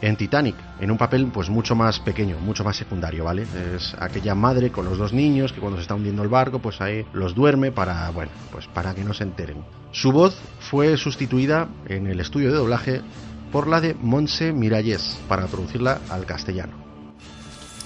en 0.00 0.16
Titanic, 0.16 0.56
en 0.80 0.90
un 0.90 0.98
papel 0.98 1.26
pues 1.26 1.50
mucho 1.50 1.74
más 1.74 2.00
pequeño, 2.00 2.38
mucho 2.38 2.64
más 2.64 2.76
secundario, 2.76 3.24
¿vale? 3.24 3.46
Es 3.74 3.94
aquella 3.98 4.34
madre 4.34 4.70
con 4.70 4.84
los 4.84 4.98
dos 4.98 5.12
niños 5.12 5.52
que 5.52 5.60
cuando 5.60 5.76
se 5.76 5.82
está 5.82 5.94
hundiendo 5.94 6.22
el 6.22 6.28
barco, 6.28 6.58
pues 6.58 6.80
ahí 6.80 7.04
los 7.12 7.34
duerme 7.34 7.72
para, 7.72 8.10
bueno, 8.10 8.30
pues 8.50 8.66
para 8.66 8.94
que 8.94 9.04
no 9.04 9.12
se 9.14 9.24
enteren. 9.24 9.64
Su 9.92 10.12
voz 10.12 10.40
fue 10.60 10.96
sustituida 10.96 11.68
en 11.86 12.06
el 12.06 12.20
estudio 12.20 12.50
de 12.50 12.58
doblaje 12.58 13.02
por 13.52 13.66
la 13.66 13.80
de 13.80 13.94
Monse 13.94 14.52
Miralles 14.52 15.18
para 15.28 15.46
traducirla 15.46 16.00
al 16.08 16.24
castellano. 16.24 16.72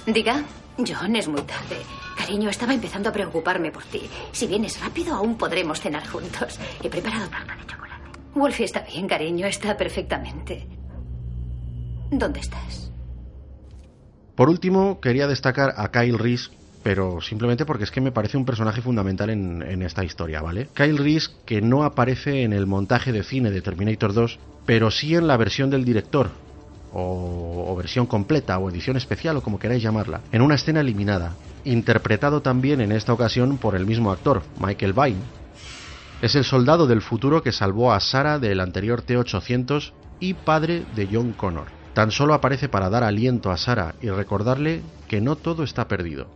Diga, 0.07 0.45
John, 0.77 1.17
es 1.17 1.29
muy 1.29 1.41
tarde. 1.43 1.79
Cariño, 2.17 2.49
estaba 2.49 2.75
empezando 2.75 3.09
a 3.09 3.13
preocuparme 3.13 3.73
por 3.73 3.85
ti. 3.85 4.03
Si 4.33 4.47
vienes 4.47 4.81
rápido, 4.81 5.15
aún 5.15 5.37
podremos 5.37 5.81
cenar 5.81 6.07
juntos. 6.07 6.59
He 6.83 6.89
preparado 6.89 7.29
tarta 7.29 7.57
de 7.57 7.67
chocolate. 7.67 8.11
Wolfie 8.35 8.67
está 8.67 8.81
bien, 8.81 9.09
cariño, 9.09 9.47
está 9.47 9.77
perfectamente. 9.77 10.84
¿Dónde 12.11 12.41
estás? 12.41 12.91
Por 14.35 14.49
último, 14.49 15.01
quería 15.01 15.27
destacar 15.29 15.75
a 15.77 15.91
Kyle 15.91 16.19
Reese, 16.19 16.51
pero 16.83 17.21
simplemente 17.21 17.65
porque 17.65 17.85
es 17.85 17.91
que 17.91 18.01
me 18.01 18.13
parece 18.13 18.37
un 18.37 18.45
personaje 18.45 18.83
fundamental 18.83 19.31
en, 19.31 19.83
esta 19.83 20.05
historia, 20.05 20.43
¿vale? 20.43 20.69
Kyle 20.75 20.99
Reese, 20.99 21.31
que 21.47 21.63
no 21.63 21.85
aparece 21.85 22.43
en 22.43 22.53
el 22.53 22.67
montaje 22.67 23.13
de 23.13 23.23
cine 23.23 23.51
de 23.51 23.63
Terminator 23.63 24.13
2, 24.13 24.39
pero 24.67 24.91
sí 24.91 25.15
en 25.15 25.29
la 25.29 25.37
versión 25.37 25.71
del 25.71 25.85
director, 25.85 26.31
o, 26.93 27.67
o 27.69 27.77
versión 27.77 28.07
completa, 28.07 28.59
o 28.59 28.69
edición 28.71 28.97
especial, 28.97 29.37
o 29.37 29.43
como 29.43 29.59
queráis 29.59 29.83
llamarla, 29.83 30.21
en 30.33 30.43
una 30.43 30.57
escena 30.57 30.81
eliminada, 30.81 31.35
interpretado 31.65 32.43
también 32.43 32.81
en 32.81 32.93
esta 32.93 33.13
ocasión 33.13 33.57
por 33.59 33.77
el 33.77 33.87
mismo 33.87 34.11
actor, 34.11 34.43
Michael 34.59 34.95
Vine. 34.95 35.45
Es 36.23 36.35
el 36.35 36.45
soldado 36.45 36.87
del 36.87 37.03
futuro 37.03 37.43
que 37.43 37.53
salvó 37.53 37.93
a 37.93 38.01
Sarah 38.01 38.39
del 38.39 38.61
anterior 38.61 39.03
T-800 39.03 39.93
y 40.21 40.35
padre 40.35 40.85
de 40.97 41.09
John 41.11 41.33
Connor. 41.33 41.84
Tan 41.95 42.11
solo 42.11 42.35
aparece 42.35 42.69
para 42.69 42.91
dar 42.91 43.05
aliento 43.05 43.53
a 43.53 43.57
Sarah 43.57 43.95
y 44.03 44.11
recordarle 44.11 44.83
que 45.07 45.21
no 45.21 45.37
todo 45.37 45.63
está 45.63 45.87
perdido. 45.87 46.27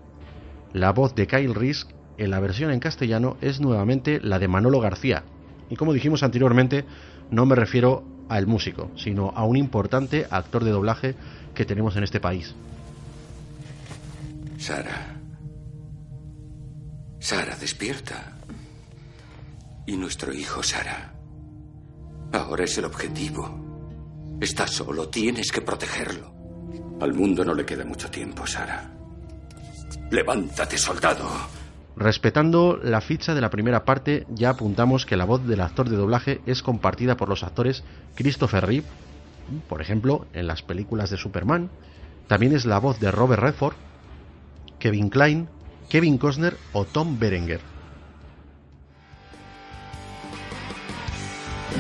La 0.73 0.93
voz 0.93 1.17
de 1.17 1.27
Kyle 1.27 1.55
Reese 1.55 1.87
en 2.17 2.31
la 2.31 2.39
versión 2.39 2.71
en 2.71 2.79
castellano 2.79 3.37
es 3.41 3.61
nuevamente 3.61 4.21
la 4.23 4.39
de 4.39 4.47
Manolo 4.47 4.81
García. 4.81 5.25
Y 5.69 5.77
como 5.77 5.93
dijimos 5.93 6.23
anteriormente, 6.23 6.85
no 7.31 7.45
me 7.45 7.57
refiero 7.57 8.05
al 8.29 8.47
músico, 8.47 8.91
sino 8.97 9.33
a 9.35 9.45
un 9.45 9.57
importante 9.57 10.27
actor 10.31 10.63
de 10.63 10.71
doblaje 10.71 11.17
que 11.55 11.65
tenemos 11.65 11.97
en 11.97 12.05
este 12.05 12.21
país. 12.21 12.55
Sara. 14.59 15.17
Sara, 17.19 17.57
despierta. 17.57 18.37
Y 19.87 19.97
nuestro 19.97 20.33
hijo, 20.33 20.63
Sara. 20.63 21.15
Ahora 22.33 22.65
es 22.65 22.79
el 22.79 22.85
objetivo. 22.85 23.68
Está 24.41 24.67
solo, 24.67 25.09
tienes 25.09 25.51
que 25.51 25.63
protegerlo. 25.63 26.33
Al 27.01 27.13
mundo 27.13 27.45
no 27.45 27.55
le 27.55 27.65
queda 27.65 27.85
mucho 27.85 28.09
tiempo, 28.09 28.47
Sara. 28.47 28.91
Levántate, 30.11 30.79
soldado. 30.79 31.29
Respetando 31.97 32.79
la 32.83 33.01
ficha 33.01 33.35
de 33.35 33.41
la 33.41 33.51
primera 33.51 33.85
parte, 33.85 34.25
ya 34.29 34.51
apuntamos 34.51 35.05
que 35.05 35.17
la 35.17 35.25
voz 35.25 35.45
del 35.45 35.61
actor 35.61 35.89
de 35.89 35.97
doblaje 35.97 36.41
es 36.47 36.63
compartida 36.63 37.17
por 37.17 37.29
los 37.29 37.43
actores 37.43 37.83
Christopher 38.15 38.65
Reeve, 38.65 38.87
por 39.69 39.81
ejemplo, 39.81 40.27
en 40.33 40.47
las 40.47 40.63
películas 40.63 41.11
de 41.11 41.17
Superman. 41.17 41.71
También 42.29 42.55
es 42.55 42.65
la 42.65 42.79
voz 42.79 43.01
de 43.01 43.11
Robert 43.11 43.43
Redford, 43.43 43.75
Kevin 44.79 45.09
Klein, 45.09 45.49
Kevin 45.89 46.19
Costner 46.19 46.57
o 46.73 46.85
Tom 46.85 47.19
Berenger. 47.19 47.61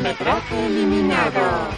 Metraje 0.03 0.66
eliminado. 0.66 1.68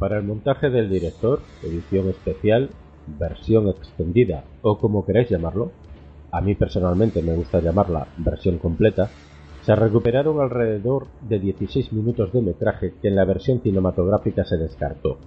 Para 0.00 0.16
el 0.16 0.24
montaje 0.24 0.70
del 0.70 0.88
director, 0.88 1.40
edición 1.62 2.08
especial, 2.08 2.70
versión 3.18 3.68
extendida 3.68 4.44
o 4.62 4.78
como 4.78 5.04
queráis 5.04 5.28
llamarlo, 5.28 5.72
a 6.32 6.40
mí 6.40 6.54
personalmente 6.54 7.20
me 7.20 7.34
gusta 7.34 7.60
llamarla 7.60 8.06
versión 8.16 8.56
completa, 8.56 9.10
se 9.60 9.76
recuperaron 9.76 10.40
alrededor 10.40 11.06
de 11.28 11.38
16 11.38 11.92
minutos 11.92 12.32
de 12.32 12.40
metraje 12.40 12.94
que 13.02 13.08
en 13.08 13.14
la 13.14 13.26
versión 13.26 13.60
cinematográfica 13.60 14.42
se 14.46 14.56
descartó. 14.56 15.18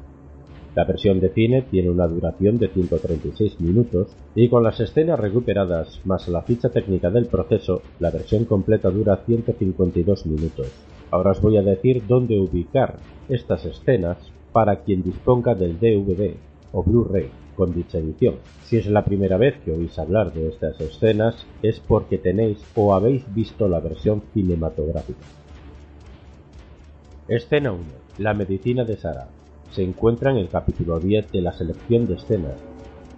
La 0.74 0.86
versión 0.86 1.20
de 1.20 1.30
cine 1.30 1.62
tiene 1.70 1.92
una 1.92 2.08
duración 2.08 2.58
de 2.58 2.70
136 2.70 3.62
minutos 3.62 4.08
y 4.34 4.50
con 4.50 4.64
las 4.64 4.80
escenas 4.80 5.20
recuperadas 5.20 6.02
más 6.04 6.28
la 6.30 6.42
ficha 6.42 6.70
técnica 6.70 7.12
del 7.12 7.28
proceso, 7.28 7.84
la 8.00 8.10
versión 8.10 8.46
completa 8.46 8.90
dura 8.90 9.18
152 9.24 10.26
minutos. 10.26 10.72
Ahora 11.12 11.30
os 11.30 11.42
voy 11.44 11.58
a 11.58 11.62
decir 11.62 12.08
dónde 12.08 12.40
ubicar 12.40 12.98
estas 13.30 13.66
escenas 13.66 14.33
para 14.54 14.78
quien 14.78 15.04
disponga 15.04 15.56
del 15.56 15.80
DVD 15.80 16.36
o 16.72 16.84
Blu-ray 16.84 17.30
con 17.58 17.74
dicha 17.74 17.98
edición. 17.98 18.36
Si 18.64 18.78
es 18.78 18.88
la 18.88 19.04
primera 19.04 19.38
vez 19.38 19.56
que 19.66 19.72
oís 19.72 19.98
hablar 20.00 20.34
de 20.34 20.48
estas 20.48 20.80
escenas 20.80 21.46
es 21.62 21.80
porque 21.80 22.18
tenéis 22.18 22.64
o 22.76 22.94
habéis 22.94 23.24
visto 23.34 23.68
la 23.68 23.80
versión 23.80 24.24
cinematográfica. 24.34 25.26
Escena 27.28 27.72
1. 27.72 27.84
La 28.20 28.34
medicina 28.34 28.84
de 28.84 28.98
Sara. 28.98 29.28
Se 29.72 29.84
encuentra 29.84 30.32
en 30.32 30.38
el 30.38 30.50
capítulo 30.50 31.00
10 31.00 31.32
de 31.32 31.42
la 31.42 31.54
selección 31.54 32.08
de 32.08 32.16
escenas. 32.16 32.73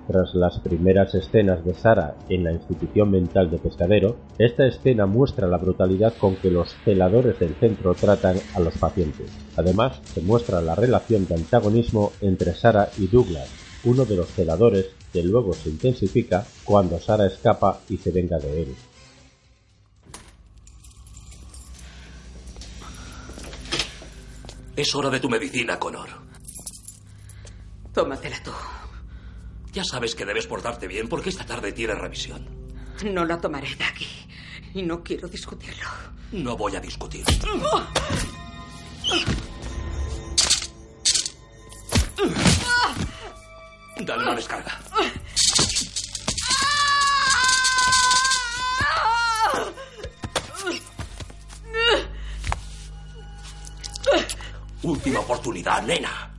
Tras 0.07 0.35
las 0.35 0.59
primeras 0.59 1.15
escenas 1.15 1.65
de 1.65 1.73
Sara 1.73 2.15
en 2.29 2.43
la 2.43 2.51
institución 2.51 3.09
mental 3.09 3.49
de 3.49 3.57
Pescadero, 3.57 4.17
esta 4.37 4.67
escena 4.67 5.07
muestra 5.07 5.47
la 5.47 5.57
brutalidad 5.57 6.13
con 6.19 6.35
que 6.35 6.51
los 6.51 6.75
celadores 6.85 7.39
del 7.39 7.55
centro 7.55 7.95
tratan 7.95 8.37
a 8.53 8.59
los 8.59 8.77
pacientes. 8.77 9.31
Además, 9.57 9.99
se 10.03 10.21
muestra 10.21 10.61
la 10.61 10.75
relación 10.75 11.25
de 11.27 11.35
antagonismo 11.35 12.11
entre 12.21 12.53
Sara 12.53 12.89
y 12.99 13.07
Douglas, 13.07 13.49
uno 13.83 14.05
de 14.05 14.15
los 14.15 14.29
celadores 14.29 14.91
que 15.11 15.23
luego 15.23 15.53
se 15.53 15.69
intensifica 15.69 16.45
cuando 16.63 16.99
Sara 16.99 17.25
escapa 17.25 17.79
y 17.89 17.97
se 17.97 18.11
venga 18.11 18.37
de 18.37 18.61
él. 18.61 18.75
Es 24.75 24.93
hora 24.93 25.09
de 25.09 25.19
tu 25.19 25.29
medicina, 25.29 25.79
Connor. 25.79 26.09
Tómatela 27.93 28.35
tú. 28.43 28.51
Ya 29.75 29.83
sabes 29.83 30.15
que 30.15 30.23
debes 30.23 30.47
portarte 30.47 30.87
bien 30.87 31.09
porque 31.09 31.27
esta 31.27 31.45
tarde 31.45 31.73
tienes 31.73 31.97
revisión. 31.97 32.47
No 33.03 33.25
la 33.25 33.41
tomaré 33.41 33.75
de 33.75 33.83
aquí. 33.83 34.07
Y 34.73 34.83
no 34.83 35.03
quiero 35.03 35.27
discutirlo. 35.27 35.85
No 36.31 36.55
voy 36.55 36.77
a 36.77 36.79
discutir. 36.79 37.25
Dale 43.99 44.23
una 44.23 44.35
descarga. 44.35 44.79
Última 54.83 55.19
oportunidad, 55.19 55.83
nena. 55.83 56.34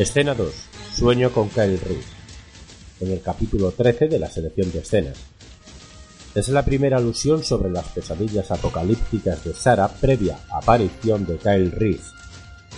Escena 0.00 0.34
2. 0.34 0.50
Sueño 0.94 1.30
con 1.30 1.50
Kyle 1.50 1.78
Reese. 1.78 2.08
En 3.00 3.12
el 3.12 3.20
capítulo 3.20 3.70
13 3.72 4.08
de 4.08 4.18
la 4.18 4.30
selección 4.30 4.72
de 4.72 4.78
escenas. 4.78 5.18
Es 6.34 6.48
la 6.48 6.64
primera 6.64 6.96
alusión 6.96 7.44
sobre 7.44 7.68
las 7.68 7.84
pesadillas 7.88 8.50
apocalípticas 8.50 9.44
de 9.44 9.52
Sarah 9.52 9.88
previa 9.88 10.38
aparición 10.50 11.26
de 11.26 11.36
Kyle 11.36 11.70
Reese, 11.70 12.12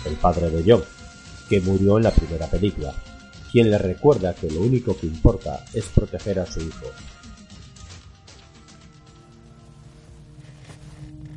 el 0.05 0.15
padre 0.15 0.49
de 0.49 0.69
John, 0.69 0.83
que 1.47 1.61
murió 1.61 1.95
en 1.95 2.03
la 2.03 2.11
primera 2.11 2.47
película, 2.47 2.93
quien 3.53 3.71
le 3.71 3.77
recuerda 3.77 4.35
que 4.35 4.51
lo 4.51 4.59
único 4.59 4.97
que 4.97 5.07
importa 5.07 5.63
es 5.73 5.85
proteger 5.85 6.41
a 6.41 6.45
su 6.45 6.59
hijo. 6.59 6.87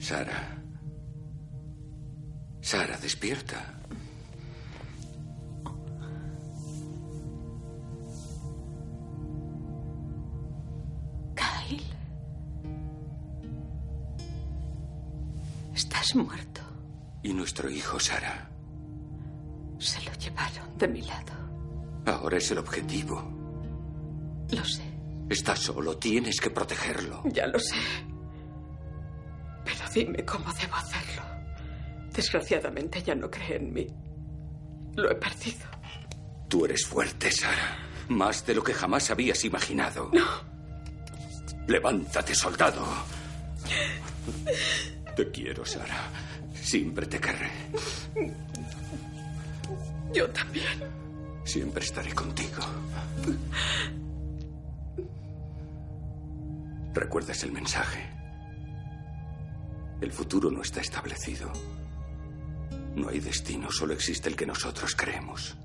Sara. 0.01 0.65
Sara, 2.61 2.99
despierta. 2.99 3.77
Estás 15.77 16.15
muerto. 16.15 16.63
¿Y 17.23 17.35
nuestro 17.35 17.69
hijo, 17.69 18.01
Sara? 18.01 18.51
Se 19.79 20.01
lo 20.05 20.13
llevaron 20.15 20.79
de 20.79 20.89
mi 20.89 21.03
lado. 21.03 21.35
Ahora 22.07 22.39
es 22.39 22.51
el 22.51 22.57
objetivo. 22.59 23.23
Lo 24.53 24.65
sé. 24.65 24.83
Está 25.29 25.55
solo, 25.55 25.99
tienes 25.99 26.41
que 26.41 26.49
protegerlo. 26.49 27.23
Ya 27.27 27.47
lo 27.49 27.59
sé. 27.59 27.77
Pero 29.67 29.81
dime 29.93 30.25
cómo 30.25 30.51
debo 30.55 30.77
hacerlo. 30.77 31.23
Desgraciadamente 32.11 33.03
ya 33.03 33.15
no 33.15 33.31
cree 33.31 33.57
en 33.57 33.75
mí. 33.75 33.87
Lo 34.95 35.11
he 35.11 35.15
perdido. 35.17 35.67
Tú 36.49 36.65
eres 36.65 36.87
fuerte, 36.87 37.31
Sara. 37.31 37.77
Más 38.09 38.47
de 38.47 38.55
lo 38.55 38.63
que 38.63 38.73
jamás 38.73 39.11
habías 39.11 39.45
imaginado. 39.45 40.11
No. 40.11 40.25
Levántate, 41.67 42.35
soldado. 42.35 42.83
Te 45.17 45.31
quiero, 45.31 45.65
Sara. 45.65 46.11
Siempre 46.53 47.07
te 47.07 47.19
querré. 47.19 47.51
Yo 50.13 50.29
también. 50.29 50.67
Siempre 51.43 51.83
estaré 51.83 52.13
contigo. 52.15 52.61
¿Recuerdas 56.93 57.43
el 57.45 57.53
mensaje? 57.53 58.07
El 60.03 60.13
futuro 60.13 60.51
no 60.51 60.61
está 60.61 60.83
establecido. 60.83 61.51
No 62.95 63.09
hay 63.09 63.21
destino, 63.21 63.71
solo 63.71 63.95
existe 63.95 64.29
el 64.29 64.37
que 64.37 64.47
nosotros 64.47 64.95
creemos. 64.95 65.57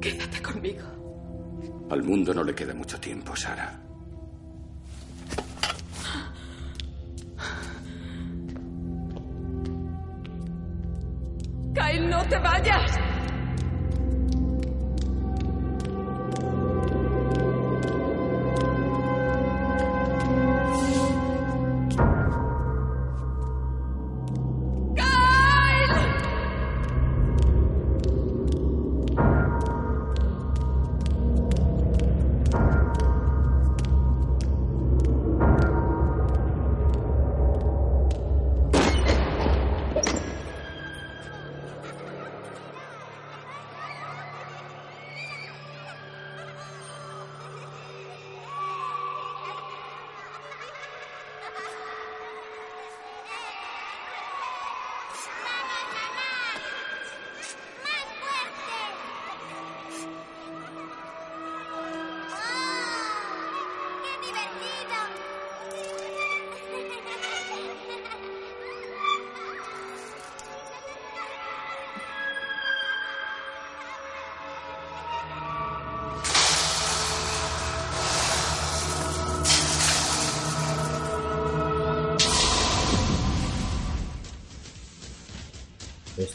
Quédate 0.00 0.40
conmigo. 0.40 0.86
Al 1.90 2.02
mundo 2.02 2.32
no 2.34 2.44
le 2.44 2.54
queda 2.54 2.74
mucho 2.74 2.98
tiempo, 3.00 3.34
Sara. 3.34 3.80
Kyle, 11.74 12.08
no 12.08 12.24
te 12.28 12.38
vayas. 12.38 13.15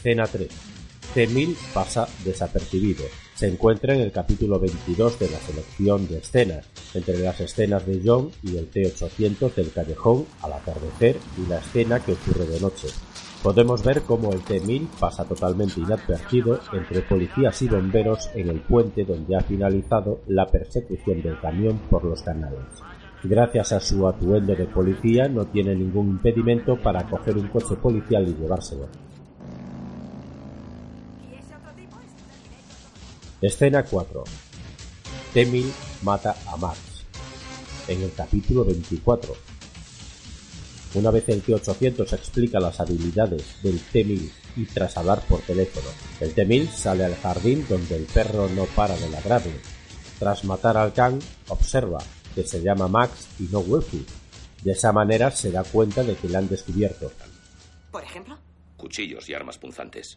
Escena 0.02 0.24
3. 0.26 0.48
C-1000 1.14 1.54
pasa 1.72 2.08
desapercibido. 2.24 3.04
Se 3.36 3.46
encuentra 3.46 3.94
en 3.94 4.00
el 4.00 4.10
capítulo 4.10 4.58
22 4.58 5.16
de 5.20 5.30
la 5.30 5.38
selección 5.38 6.08
de 6.08 6.18
escenas, 6.18 6.66
entre 6.92 7.18
las 7.20 7.38
escenas 7.38 7.86
de 7.86 8.02
John 8.04 8.32
y 8.42 8.56
el 8.56 8.66
T-800 8.66 9.54
del 9.54 9.70
callejón 9.70 10.26
al 10.40 10.54
atardecer 10.54 11.18
y 11.38 11.48
la 11.48 11.58
escena 11.58 12.00
que 12.00 12.14
ocurre 12.14 12.46
de 12.46 12.58
noche. 12.58 12.88
Podemos 13.44 13.84
ver 13.84 14.02
cómo 14.02 14.32
el 14.32 14.40
T-1000 14.40 14.88
pasa 14.98 15.24
totalmente 15.24 15.78
inadvertido 15.78 16.58
entre 16.72 17.02
policías 17.02 17.62
y 17.62 17.68
bomberos 17.68 18.28
en 18.34 18.48
el 18.48 18.60
puente 18.60 19.04
donde 19.04 19.36
ha 19.36 19.40
finalizado 19.42 20.22
la 20.26 20.46
persecución 20.46 21.22
del 21.22 21.38
camión 21.38 21.78
por 21.88 22.02
los 22.02 22.22
canales. 22.22 22.58
Gracias 23.22 23.70
a 23.70 23.78
su 23.78 24.08
atuendo 24.08 24.56
de 24.56 24.66
policía 24.66 25.28
no 25.28 25.44
tiene 25.44 25.76
ningún 25.76 26.08
impedimento 26.08 26.76
para 26.76 27.08
coger 27.08 27.36
un 27.36 27.46
coche 27.46 27.76
policial 27.76 28.28
y 28.28 28.34
llevárselo. 28.34 28.88
Escena 33.42 33.82
4. 33.82 34.22
Temil 35.34 35.72
mata 36.02 36.36
a 36.46 36.56
Max. 36.56 36.78
En 37.88 38.00
el 38.00 38.12
capítulo 38.12 38.64
24. 38.64 39.34
Una 40.94 41.10
vez 41.10 41.28
el 41.28 41.42
T-800 41.42 42.12
explica 42.12 42.60
las 42.60 42.78
habilidades 42.78 43.60
del 43.64 43.80
T-1000 43.80 44.30
y 44.58 44.64
tras 44.66 44.96
hablar 44.96 45.26
por 45.26 45.40
teléfono, 45.40 45.88
el 46.20 46.32
T-1000 46.34 46.68
sale 46.68 47.04
al 47.04 47.16
jardín 47.16 47.66
donde 47.68 47.96
el 47.96 48.04
perro 48.04 48.48
no 48.48 48.66
para 48.76 48.94
de 48.96 49.10
ladrarle. 49.10 49.60
Tras 50.20 50.44
matar 50.44 50.76
al 50.76 50.92
Kang, 50.92 51.18
observa 51.48 51.98
que 52.36 52.44
se 52.44 52.62
llama 52.62 52.86
Max 52.86 53.26
y 53.40 53.48
no 53.50 53.60
Wolfie. 53.60 54.06
De 54.62 54.70
esa 54.70 54.92
manera 54.92 55.32
se 55.32 55.50
da 55.50 55.64
cuenta 55.64 56.04
de 56.04 56.14
que 56.14 56.28
le 56.28 56.38
han 56.38 56.48
descubierto. 56.48 57.10
¿Por 57.90 58.04
ejemplo? 58.04 58.38
Cuchillos 58.76 59.28
y 59.28 59.34
armas 59.34 59.58
punzantes. 59.58 60.16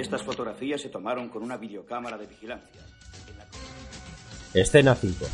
Estas 0.00 0.22
fotografías 0.22 0.82
se 0.82 0.90
tomaron 0.90 1.30
con 1.30 1.42
una 1.42 1.56
videocámara 1.56 2.18
de 2.18 2.26
vigilancia. 2.26 2.82
Escena 4.52 4.94
5. 4.94 5.24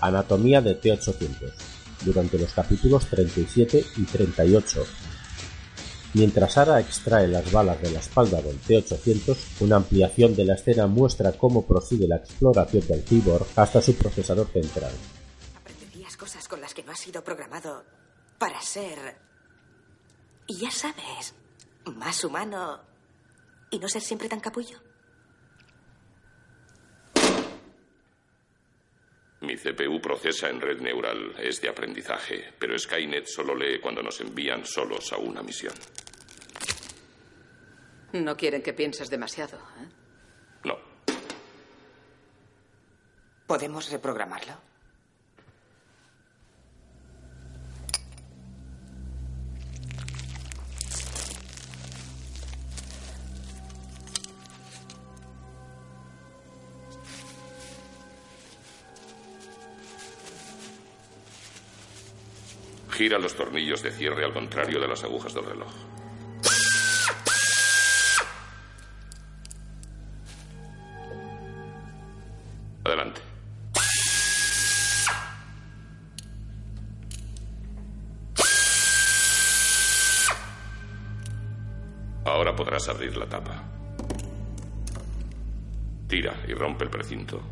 Anatomía 0.00 0.60
de 0.60 0.74
T-800. 0.74 1.52
Durante 2.04 2.36
los 2.36 2.52
capítulos 2.52 3.06
37 3.06 3.84
y 3.96 4.02
38. 4.02 4.84
Mientras 6.14 6.54
Sara 6.54 6.80
extrae 6.80 7.28
las 7.28 7.52
balas 7.52 7.80
de 7.80 7.92
la 7.92 8.00
espalda 8.00 8.42
del 8.42 8.58
T-800, 8.58 9.36
una 9.60 9.76
ampliación 9.76 10.34
de 10.34 10.46
la 10.46 10.54
escena 10.54 10.88
muestra 10.88 11.32
cómo 11.32 11.64
prosigue 11.64 12.08
la 12.08 12.16
exploración 12.16 12.84
del 12.88 13.04
cyborg 13.04 13.46
hasta 13.54 13.80
su 13.80 13.94
procesador 13.94 14.48
central. 14.48 14.92
Aprenderías 15.60 16.16
cosas 16.16 16.48
con 16.48 16.60
las 16.60 16.74
que 16.74 16.82
no 16.82 16.90
has 16.90 16.98
sido 16.98 17.22
programado 17.22 17.84
para 18.38 18.60
ser. 18.62 19.16
Y 20.48 20.56
ya 20.58 20.72
sabes, 20.72 21.34
más 21.84 22.24
humano 22.24 22.95
y 23.70 23.78
no 23.78 23.88
ser 23.88 24.02
siempre 24.02 24.28
tan 24.28 24.40
capullo. 24.40 24.78
Mi 29.40 29.56
CPU 29.56 30.00
procesa 30.00 30.48
en 30.48 30.60
red 30.60 30.80
neural, 30.80 31.34
es 31.38 31.60
de 31.60 31.68
aprendizaje, 31.68 32.52
pero 32.58 32.78
Skynet 32.78 33.26
solo 33.26 33.54
lee 33.54 33.80
cuando 33.80 34.02
nos 34.02 34.20
envían 34.20 34.64
solos 34.64 35.12
a 35.12 35.18
una 35.18 35.42
misión. 35.42 35.74
No 38.12 38.36
quieren 38.36 38.62
que 38.62 38.72
pienses 38.72 39.10
demasiado. 39.10 39.58
¿eh? 39.58 39.88
No. 40.64 40.78
¿Podemos 43.46 43.90
reprogramarlo? 43.90 44.54
Gira 62.96 63.18
los 63.18 63.34
tornillos 63.34 63.82
de 63.82 63.92
cierre 63.92 64.24
al 64.24 64.32
contrario 64.32 64.80
de 64.80 64.88
las 64.88 65.04
agujas 65.04 65.34
del 65.34 65.44
reloj. 65.44 65.70
Adelante. 72.84 73.20
Ahora 82.24 82.56
podrás 82.56 82.88
abrir 82.88 83.14
la 83.18 83.28
tapa. 83.28 83.62
Tira 86.08 86.34
y 86.48 86.54
rompe 86.54 86.84
el 86.84 86.90
precinto. 86.90 87.42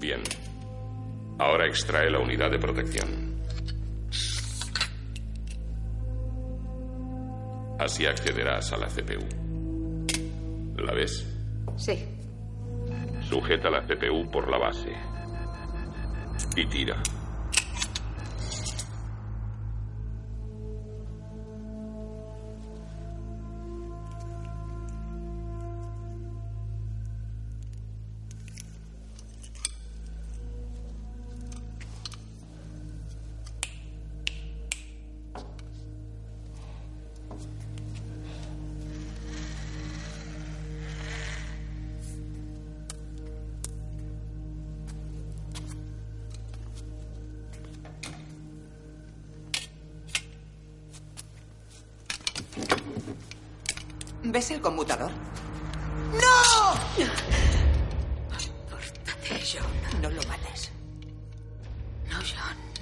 Bien. 0.00 0.20
Ahora 1.38 1.66
extrae 1.66 2.10
la 2.10 2.18
unidad 2.18 2.50
de 2.50 2.58
protección. 2.58 3.38
Así 7.78 8.06
accederás 8.06 8.72
a 8.72 8.76
la 8.76 8.88
CPU. 8.88 9.24
¿La 10.76 10.92
ves? 10.92 11.24
Sí. 11.76 12.04
Sujeta 13.22 13.70
la 13.70 13.82
CPU 13.82 14.28
por 14.30 14.50
la 14.50 14.58
base. 14.58 14.92
Y 16.56 16.66
tira. 16.66 17.00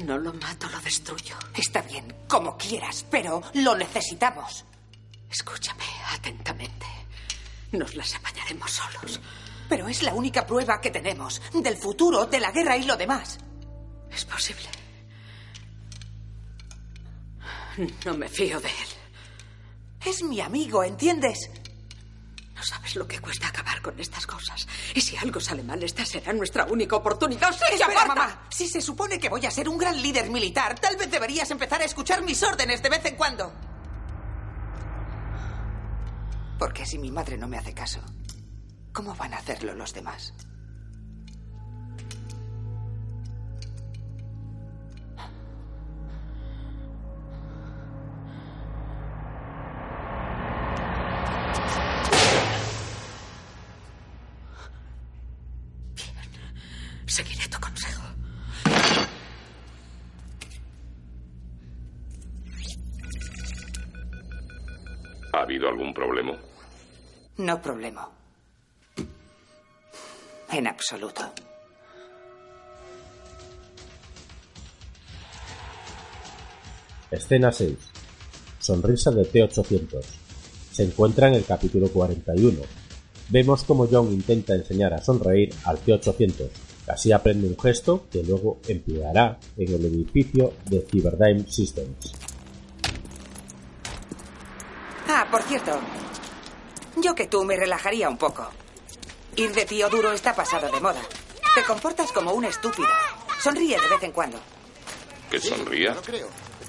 No 0.01 0.19
lo 0.19 0.33
mato, 0.35 0.69
lo 0.69 0.79
destruyo. 0.81 1.37
Está 1.55 1.83
bien, 1.83 2.15
como 2.29 2.57
quieras, 2.57 3.05
pero 3.11 3.43
lo 3.55 3.77
necesitamos. 3.77 4.65
Escúchame 5.31 5.85
atentamente. 6.13 6.87
Nos 7.73 7.95
las 7.95 8.15
apañaremos 8.15 8.71
solos. 8.71 9.21
Pero 9.69 9.89
es 9.89 10.03
la 10.03 10.15
única 10.15 10.47
prueba 10.47 10.81
que 10.81 10.91
tenemos 10.91 11.41
del 11.53 11.77
futuro, 11.77 12.27
de 12.27 12.41
la 12.41 12.53
guerra 12.53 12.77
y 12.77 12.85
lo 12.85 12.97
demás. 12.97 13.39
Es 14.11 14.25
posible. 14.25 14.69
No 18.05 18.17
me 18.17 18.29
fío 18.29 18.61
de 18.61 18.69
él. 18.69 18.89
Es 20.05 20.23
mi 20.23 20.41
amigo, 20.41 20.85
¿entiendes? 20.85 21.51
No 22.57 22.63
sabes 22.65 22.97
lo 22.97 23.07
que 23.07 23.21
cuesta 23.21 23.49
acabar 23.49 23.83
con 23.83 24.01
estas 24.01 24.27
cosas. 24.27 24.67
Y 24.95 25.01
si 25.03 25.15
algo 25.19 25.39
sale 25.41 25.63
mal, 25.63 25.83
esta 25.83 26.07
será 26.07 26.33
nuestra 26.33 26.65
única 26.65 26.97
oportunidad. 26.97 27.53
¡Sí, 27.53 27.59
Espera, 27.73 27.87
aparta! 28.03 28.15
mamá. 28.15 28.47
Si 28.51 28.67
se 28.67 28.81
supone 28.81 29.21
que 29.21 29.29
voy 29.29 29.45
a 29.45 29.51
ser 29.51 29.69
un 29.69 29.77
gran 29.77 30.01
líder 30.01 30.31
militar, 30.31 30.79
tal 30.81 30.97
vez 30.97 31.11
deberías 31.11 31.51
empezar 31.51 31.83
a 31.83 31.85
escuchar 31.85 32.23
mis 32.23 32.43
órdenes 32.43 32.83
de 32.83 32.89
vez 32.89 33.05
en 33.05 33.15
cuando. 33.17 33.53
Porque 36.59 36.87
si 36.87 36.99
mi 36.99 37.11
madre 37.11 37.37
no 37.37 37.47
me 37.47 37.59
hace 37.59 37.75
caso, 37.75 38.01
¿cómo 38.93 39.15
van 39.15 39.35
a 39.35 39.39
hacerlo 39.39 39.75
los 39.75 39.93
demás? 39.93 40.33
No 67.47 67.63
problema. 67.63 68.11
En 70.51 70.67
absoluto. 70.67 71.23
Escena 77.09 77.53
6. 77.53 77.79
Sonrisa 78.59 79.13
de 79.13 79.27
T-800. 79.27 80.05
Se 80.73 80.83
encuentra 80.83 81.29
en 81.29 81.35
el 81.35 81.45
capítulo 81.45 81.89
41. 81.89 82.59
Vemos 83.29 83.63
como 83.63 83.87
John 83.87 84.13
intenta 84.13 84.57
enseñar 84.57 84.95
a 84.95 84.99
sonreír 85.01 85.55
al 85.67 85.79
T-800. 85.79 86.49
Así 86.89 87.13
aprende 87.13 87.47
un 87.47 87.57
gesto 87.57 88.09
que 88.11 88.25
luego 88.25 88.59
empleará 88.67 89.39
en 89.57 89.73
el 89.73 89.85
edificio 89.85 90.55
de 90.65 90.81
Cyberdime 90.81 91.45
Systems. 91.49 92.13
Ah, 95.07 95.29
por 95.31 95.43
cierto, 95.43 95.79
yo 96.97 97.15
que 97.15 97.27
tú 97.27 97.45
me 97.45 97.57
relajaría 97.57 98.09
un 98.09 98.17
poco. 98.19 98.49
Ir 99.37 99.53
de 99.55 99.65
tío 99.67 99.89
duro 99.89 100.13
está 100.13 100.35
pasado 100.35 100.71
de 100.71 100.81
moda. 100.81 101.03
Te 101.55 101.63
comportas 101.65 102.11
como 102.13 102.33
una 102.33 102.49
estúpida. 102.49 102.89
Sonríe 103.43 103.79
de 103.81 103.89
vez 103.89 104.03
en 104.03 104.13
cuando. 104.13 104.39
¿Que 105.31 105.41
sonría? 105.41 105.97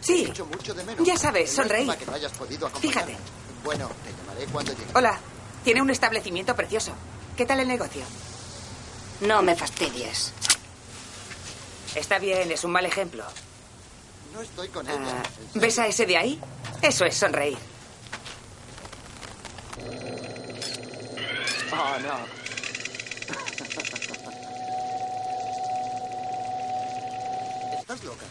Sí. 0.01 0.31
Ya 0.99 1.17
sabes, 1.17 1.51
sonreír. 1.51 1.91
Fíjate. 2.81 3.17
Bueno, 3.63 3.89
te 4.03 4.11
llamaré 4.11 4.45
cuando 4.51 4.71
llegue. 4.73 4.91
Hola. 4.95 5.19
Tiene 5.63 5.81
un 5.81 5.89
establecimiento 5.89 6.55
precioso. 6.55 6.91
¿Qué 7.35 7.45
tal 7.45 7.59
el 7.59 7.67
negocio? 7.67 8.03
No 9.21 9.41
me 9.41 9.55
fastidies. 9.55 10.31
Está 11.95 12.19
bien, 12.19 12.51
es 12.51 12.63
un 12.63 12.71
mal 12.71 12.85
ejemplo. 12.85 13.23
No 14.33 14.41
estoy 14.41 14.69
con 14.69 14.87
Ah, 14.87 14.93
ella. 14.93 15.23
¿Ves 15.55 15.79
a 15.79 15.87
ese 15.87 16.05
de 16.05 16.17
ahí? 16.17 16.39
Eso 16.81 17.05
es 17.05 17.15
sonreír. 17.17 17.57
Oh, 21.69 21.97
no. 22.01 22.17
Estás 27.79 28.03
loca. 28.03 28.25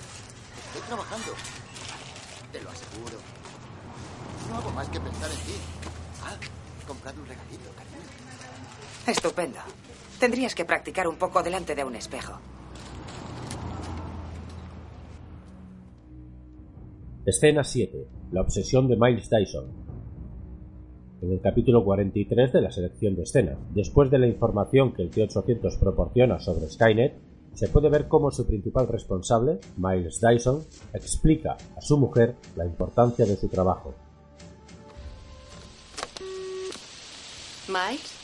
Estoy 0.67 0.83
trabajando. 0.87 1.33
Te 2.53 2.63
lo 2.63 2.71
aseguro. 2.71 3.19
No 4.49 4.57
hago 4.57 4.71
más 4.71 4.89
que 4.89 5.01
pensar 5.01 5.31
en 5.31 5.37
ti. 5.39 5.55
Ah, 6.25 6.35
he 6.83 6.87
comprado 6.87 7.21
un 7.21 7.27
regalito, 7.29 7.71
cariño. 7.77 7.97
Estupendo. 9.07 9.59
Tendrías 10.19 10.55
que 10.55 10.65
practicar 10.65 11.07
un 11.07 11.17
poco 11.17 11.43
delante 11.43 11.75
de 11.75 11.85
un 11.85 11.95
espejo. 11.95 12.39
Escena 17.27 17.65
7. 17.65 18.09
La 18.33 18.41
obsesión 18.41 18.89
de 18.89 18.97
Miles 18.97 19.29
Dyson. 19.29 19.86
En 21.23 21.33
el 21.33 21.41
capítulo 21.41 21.83
43 21.83 22.53
de 22.53 22.61
la 22.61 22.71
selección 22.71 23.17
de 23.17 23.23
escenas, 23.23 23.57
después 23.75 24.11
de 24.11 24.19
la 24.19 24.27
información 24.27 24.93
que 24.93 25.03
el 25.03 25.11
T-800 25.11 25.79
proporciona 25.79 26.39
sobre 26.39 26.69
Skynet, 26.69 27.15
se 27.55 27.69
puede 27.69 27.89
ver 27.89 28.07
cómo 28.07 28.31
su 28.31 28.47
principal 28.47 28.87
responsable, 28.87 29.59
Miles 29.79 30.21
Dyson, 30.21 30.63
explica 30.93 31.57
a 31.75 31.81
su 31.81 31.97
mujer 31.97 32.35
la 32.55 32.67
importancia 32.67 33.25
de 33.25 33.37
su 33.37 33.49
trabajo. 33.49 33.95
Miles. 37.69 38.16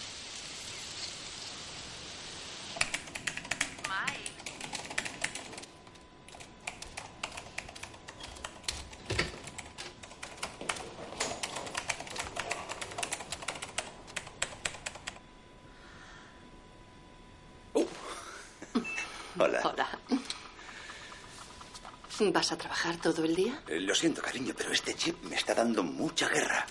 A 22.52 22.58
trabajar 22.58 22.96
todo 22.96 23.24
el 23.24 23.34
día? 23.34 23.62
Eh, 23.68 23.80
Lo 23.80 23.94
siento, 23.94 24.22
cariño, 24.22 24.54
pero 24.56 24.72
este 24.72 24.94
chip 24.94 25.22
me 25.24 25.36
está 25.36 25.54
dando 25.54 25.82
mucha 25.82 26.28
guerra. 26.28 26.66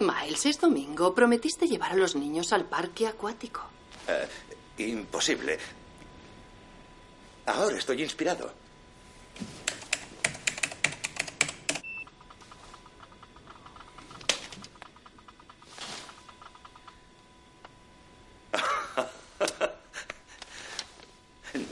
Miles, 0.00 0.46
es 0.46 0.60
domingo. 0.60 1.14
Prometiste 1.14 1.66
llevar 1.66 1.92
a 1.92 1.96
los 1.96 2.14
niños 2.16 2.52
al 2.52 2.64
parque 2.66 3.06
acuático. 3.06 3.62
Eh, 4.08 4.28
imposible. 4.78 5.58
Ahora 7.46 7.78
estoy 7.78 8.02
inspirado. 8.02 8.52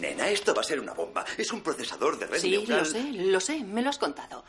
Nena, 0.00 0.28
esto 0.28 0.55
va 0.55 0.61
a 0.61 0.62
ser 0.73 0.81
una 0.81 0.95
bomba. 0.95 1.25
Es 1.37 1.53
un 1.53 1.61
procesador 1.61 2.18
de 2.18 2.27
red 2.27 2.41
Sí, 2.41 2.51
neural. 2.51 2.79
lo 2.79 2.85
sé, 2.87 3.03
lo 3.12 3.41
sé, 3.41 3.64
me 3.64 3.83
lo 3.83 3.91
has 3.91 3.99
contado. 3.99 4.43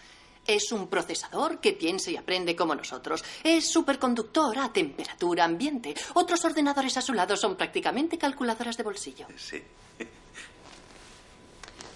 Es 0.48 0.72
un 0.72 0.88
procesador 0.88 1.60
que 1.60 1.74
piensa 1.74 2.12
y 2.12 2.18
aprende 2.18 2.56
como 2.56 2.76
nosotros. 2.76 3.24
Es 3.44 3.70
superconductor 3.70 4.58
a 4.60 4.72
temperatura 4.72 5.44
ambiente. 5.46 5.94
Otros 6.14 6.44
ordenadores 6.46 6.96
a 6.98 7.02
su 7.02 7.14
lado 7.14 7.36
son 7.38 7.56
prácticamente 7.58 8.18
calculadoras 8.18 8.78
de 8.78 8.84
bolsillo. 8.84 9.28
Sí. 9.38 9.62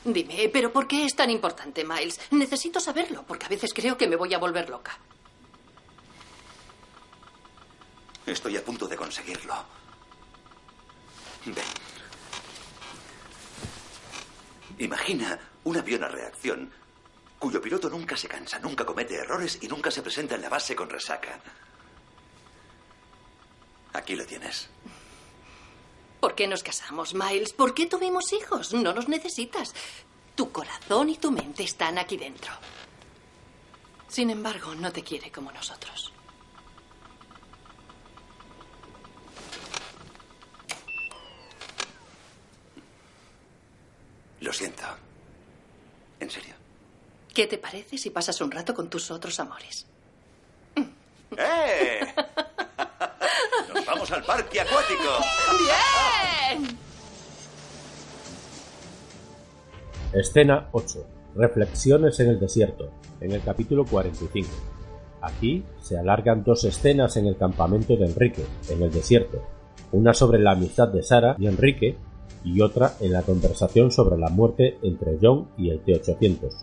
Dime, 0.05 0.49
¿pero 0.53 0.71
por 0.71 0.87
qué 0.87 1.03
es 1.05 1.15
tan 1.15 1.29
importante, 1.29 1.83
Miles? 1.83 2.19
Necesito 2.31 2.79
saberlo, 2.79 3.23
porque 3.27 3.45
a 3.45 3.49
veces 3.49 3.73
creo 3.73 3.97
que 3.97 4.07
me 4.07 4.15
voy 4.15 4.33
a 4.33 4.37
volver 4.37 4.69
loca. 4.69 4.97
Estoy 8.25 8.55
a 8.57 8.63
punto 8.63 8.87
de 8.87 8.95
conseguirlo. 8.97 9.53
Ven. 11.45 11.55
Imagina 14.79 15.39
un 15.63 15.77
avión 15.77 16.03
a 16.03 16.07
reacción 16.07 16.71
cuyo 17.39 17.61
piloto 17.61 17.89
nunca 17.89 18.17
se 18.17 18.27
cansa, 18.27 18.59
nunca 18.59 18.85
comete 18.85 19.15
errores 19.15 19.59
y 19.61 19.67
nunca 19.67 19.91
se 19.91 20.01
presenta 20.01 20.35
en 20.35 20.41
la 20.41 20.49
base 20.49 20.75
con 20.75 20.89
resaca. 20.89 21.39
Aquí 23.93 24.15
lo 24.15 24.25
tienes. 24.25 24.69
¿Por 26.19 26.35
qué 26.35 26.47
nos 26.47 26.63
casamos, 26.63 27.13
Miles? 27.13 27.53
¿Por 27.53 27.73
qué 27.73 27.85
tuvimos 27.85 28.33
hijos? 28.33 28.73
No 28.73 28.93
nos 28.93 29.07
necesitas. 29.07 29.73
Tu 30.35 30.51
corazón 30.51 31.09
y 31.09 31.17
tu 31.17 31.31
mente 31.31 31.63
están 31.63 31.97
aquí 31.97 32.17
dentro. 32.17 32.51
Sin 34.07 34.29
embargo, 34.29 34.73
no 34.75 34.91
te 34.91 35.03
quiere 35.03 35.31
como 35.31 35.51
nosotros. 35.51 36.13
Lo 44.41 44.53
siento. 44.53 44.83
¿En 46.19 46.29
serio? 46.29 46.53
¿Qué 47.33 47.47
te 47.47 47.57
parece 47.57 47.97
si 47.97 48.09
pasas 48.09 48.39
un 48.41 48.51
rato 48.51 48.73
con 48.73 48.89
tus 48.89 49.11
otros 49.11 49.39
amores? 49.39 49.85
¡Eh! 51.37 51.99
¡Nos 53.73 53.85
vamos 53.85 54.11
al 54.11 54.23
parque 54.23 54.61
acuático! 54.61 55.19
¡Bien! 55.59 56.77
Escena 60.13 60.69
8. 60.71 61.05
Reflexiones 61.35 62.19
en 62.19 62.29
el 62.29 62.39
desierto, 62.39 62.91
en 63.19 63.33
el 63.33 63.43
capítulo 63.43 63.85
45. 63.85 64.49
Aquí 65.21 65.63
se 65.81 65.97
alargan 65.97 66.43
dos 66.43 66.63
escenas 66.63 67.17
en 67.17 67.27
el 67.27 67.37
campamento 67.37 67.95
de 67.97 68.05
Enrique, 68.05 68.45
en 68.69 68.81
el 68.81 68.91
desierto. 68.91 69.43
Una 69.91 70.13
sobre 70.13 70.39
la 70.39 70.51
amistad 70.51 70.87
de 70.87 71.03
Sara 71.03 71.35
y 71.37 71.47
Enrique 71.47 71.97
y 72.47 72.61
otra 72.61 72.95
en 72.99 73.11
la 73.11 73.23
conversación 73.23 73.91
sobre 73.91 74.17
la 74.17 74.29
muerte 74.29 74.77
entre 74.81 75.17
John 75.21 75.49
y 75.57 75.69
el 75.69 75.81
T-800. 75.81 76.53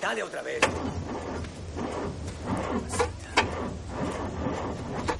Dale 0.00 0.22
otra 0.22 0.42
vez. 0.42 0.60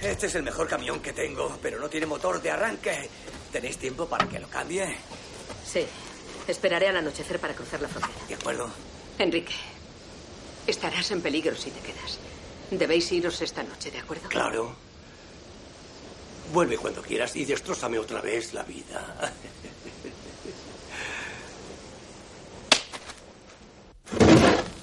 Este 0.01 0.27
es 0.27 0.35
el 0.37 0.45
mejor 0.45 0.69
camión 0.69 1.01
que 1.01 1.13
tengo, 1.13 1.59
pero 1.61 1.81
no 1.81 1.89
tiene 1.89 2.07
motor 2.07 2.41
de 2.41 2.51
arranque. 2.51 3.11
¿Tenéis 3.51 3.77
tiempo 3.79 4.07
para 4.07 4.29
que 4.29 4.39
lo 4.39 4.47
cambie? 4.47 4.87
Sí. 5.65 5.85
Esperaré 6.47 6.87
al 6.89 6.97
anochecer 6.97 7.41
para 7.41 7.55
cruzar 7.55 7.83
la 7.83 7.89
frontera. 7.89 8.15
De 8.29 8.35
acuerdo. 8.35 8.69
Enrique, 9.19 9.55
estarás 10.67 11.11
en 11.11 11.23
peligro 11.23 11.57
si 11.57 11.73
te 11.73 11.81
quedas. 11.81 12.21
Debéis 12.71 13.11
iros 13.11 13.41
esta 13.43 13.65
noche, 13.65 13.91
¿de 13.91 13.99
acuerdo? 13.99 14.29
Claro. 14.29 14.86
Vuelve 16.53 16.79
cuando 16.79 17.03
quieras 17.03 17.35
y 17.37 17.45
destrózame 17.45 17.99
otra 17.99 18.21
vez 18.21 18.55
la 18.55 18.63
vida. 18.63 19.33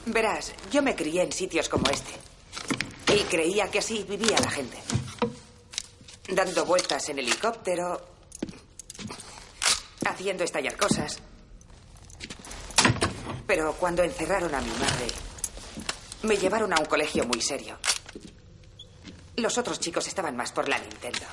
Verás, 0.06 0.54
yo 0.72 0.84
me 0.84 0.96
crié 0.96 1.24
en 1.24 1.32
sitios 1.32 1.70
como 1.70 1.90
este. 1.90 2.12
Y 3.16 3.24
creía 3.24 3.72
que 3.72 3.80
así 3.80 4.06
vivía 4.08 4.38
la 4.40 4.52
gente. 4.52 4.78
Dando 6.30 6.66
vueltas 6.66 7.10
en 7.10 7.20
helicóptero. 7.20 8.00
Haciendo 10.06 10.44
estallar 10.44 10.78
cosas. 10.78 11.20
Pero 13.48 13.74
cuando 13.74 14.04
encerraron 14.04 14.54
a 14.54 14.62
mi 14.62 14.72
madre, 14.72 15.08
me 16.24 16.38
llevaron 16.38 16.74
a 16.74 16.80
un 16.80 16.86
colegio 16.86 17.24
muy 17.26 17.42
serio. 17.42 17.78
Los 19.38 19.58
otros 19.58 19.80
chicos 19.80 20.08
estaban 20.08 20.36
más 20.38 20.52
por 20.52 20.70
la 20.70 20.78
Nintendo. 20.78 21.26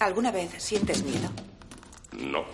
¿Alguna 0.00 0.30
vez 0.30 0.50
sientes 0.62 1.02
miedo? 1.02 1.28
No. 2.12 2.44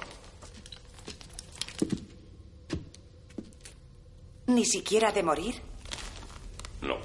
¿Ni 4.47 4.65
siquiera 4.65 5.13
de 5.13 5.23
morir? 5.23 5.55
No. 6.81 6.97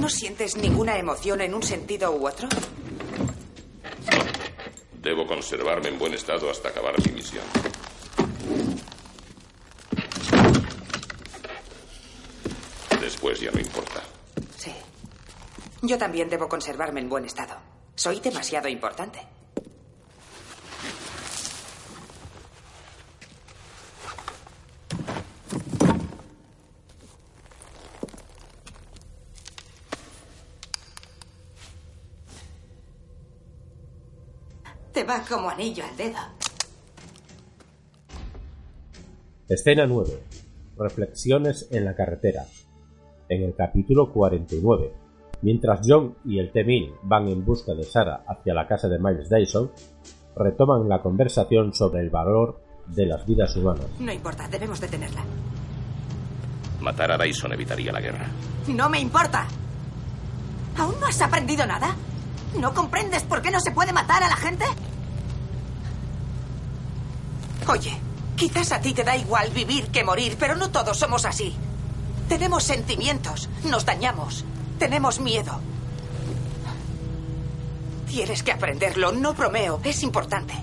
¿No 0.00 0.08
sientes 0.08 0.56
ninguna 0.56 0.98
emoción 0.98 1.40
en 1.40 1.54
un 1.54 1.62
sentido 1.62 2.10
u 2.12 2.26
otro? 2.26 2.48
Debo 5.00 5.26
conservarme 5.26 5.88
en 5.88 5.98
buen 5.98 6.14
estado 6.14 6.50
hasta 6.50 6.70
acabar 6.70 6.94
mi 7.06 7.12
misión. 7.12 7.44
Después 13.00 13.38
ya 13.40 13.50
no 13.50 13.60
importa. 13.60 14.02
Yo 15.86 15.98
también 15.98 16.30
debo 16.30 16.48
conservarme 16.48 17.00
en 17.00 17.10
buen 17.10 17.26
estado. 17.26 17.56
Soy 17.94 18.18
demasiado 18.18 18.68
importante. 18.68 19.18
Te 34.94 35.04
va 35.04 35.22
como 35.28 35.50
anillo 35.50 35.84
al 35.84 35.96
dedo. 35.98 36.18
Escena 39.50 39.86
9. 39.86 40.22
Reflexiones 40.78 41.68
en 41.70 41.84
la 41.84 41.94
carretera. 41.94 42.46
En 43.28 43.42
el 43.42 43.54
capítulo 43.54 44.10
49. 44.10 45.03
Mientras 45.44 45.80
John 45.86 46.16
y 46.24 46.38
el 46.38 46.50
T-1000 46.52 47.00
van 47.02 47.28
en 47.28 47.44
busca 47.44 47.74
de 47.74 47.84
Sarah 47.84 48.24
hacia 48.26 48.54
la 48.54 48.66
casa 48.66 48.88
de 48.88 48.98
Miles 48.98 49.28
Dyson, 49.28 49.70
retoman 50.34 50.88
la 50.88 51.02
conversación 51.02 51.74
sobre 51.74 52.00
el 52.00 52.08
valor 52.08 52.62
de 52.86 53.04
las 53.04 53.26
vidas 53.26 53.54
humanas. 53.54 53.84
No 54.00 54.10
importa, 54.10 54.48
debemos 54.48 54.80
detenerla. 54.80 55.22
Matar 56.80 57.12
a 57.12 57.18
Dyson 57.18 57.52
evitaría 57.52 57.92
la 57.92 58.00
guerra. 58.00 58.26
No 58.68 58.88
me 58.88 58.98
importa. 58.98 59.46
¿Aún 60.78 60.94
no 60.98 61.08
has 61.08 61.20
aprendido 61.20 61.66
nada? 61.66 61.94
¿No 62.58 62.72
comprendes 62.72 63.22
por 63.24 63.42
qué 63.42 63.50
no 63.50 63.60
se 63.60 63.72
puede 63.72 63.92
matar 63.92 64.22
a 64.22 64.30
la 64.30 64.36
gente? 64.36 64.64
Oye, 67.68 67.92
quizás 68.34 68.72
a 68.72 68.80
ti 68.80 68.94
te 68.94 69.04
da 69.04 69.14
igual 69.14 69.50
vivir 69.50 69.88
que 69.88 70.04
morir, 70.04 70.38
pero 70.40 70.56
no 70.56 70.70
todos 70.70 70.96
somos 70.96 71.26
así. 71.26 71.54
Tenemos 72.30 72.64
sentimientos, 72.64 73.50
nos 73.68 73.84
dañamos, 73.84 74.46
tenemos 74.78 75.20
miedo. 75.20 75.52
Tienes 78.08 78.42
que 78.42 78.52
aprenderlo, 78.52 79.12
no 79.12 79.34
bromeo, 79.34 79.80
es 79.84 80.02
importante. 80.02 80.54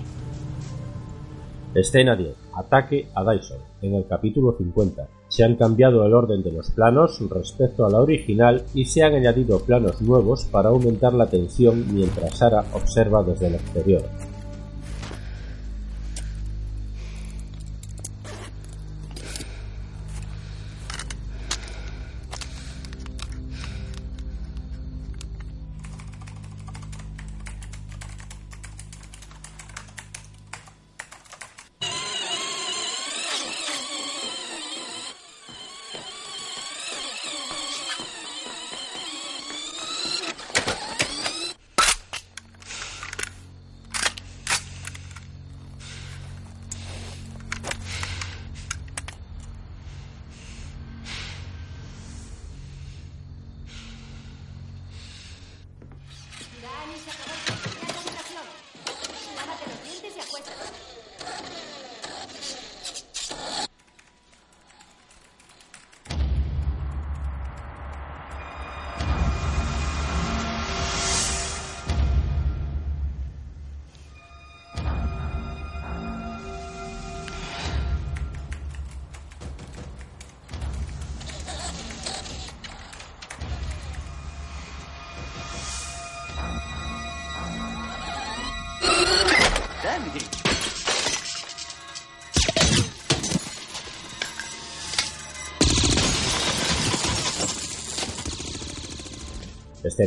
Escena 1.74 2.16
10. 2.16 2.34
Ataque 2.54 3.08
a 3.14 3.24
Dyson. 3.24 3.58
En 3.80 3.94
el 3.94 4.06
capítulo 4.06 4.54
50. 4.56 5.08
Se 5.28 5.42
han 5.42 5.56
cambiado 5.56 6.04
el 6.04 6.12
orden 6.12 6.42
de 6.42 6.52
los 6.52 6.70
planos 6.70 7.18
respecto 7.30 7.86
a 7.86 7.90
la 7.90 8.00
original 8.00 8.64
y 8.74 8.84
se 8.84 9.02
han 9.02 9.14
añadido 9.14 9.60
planos 9.60 10.02
nuevos 10.02 10.44
para 10.44 10.68
aumentar 10.68 11.14
la 11.14 11.26
tensión 11.26 11.86
mientras 11.94 12.36
Sara 12.36 12.64
observa 12.74 13.22
desde 13.22 13.46
el 13.46 13.54
exterior. 13.54 14.02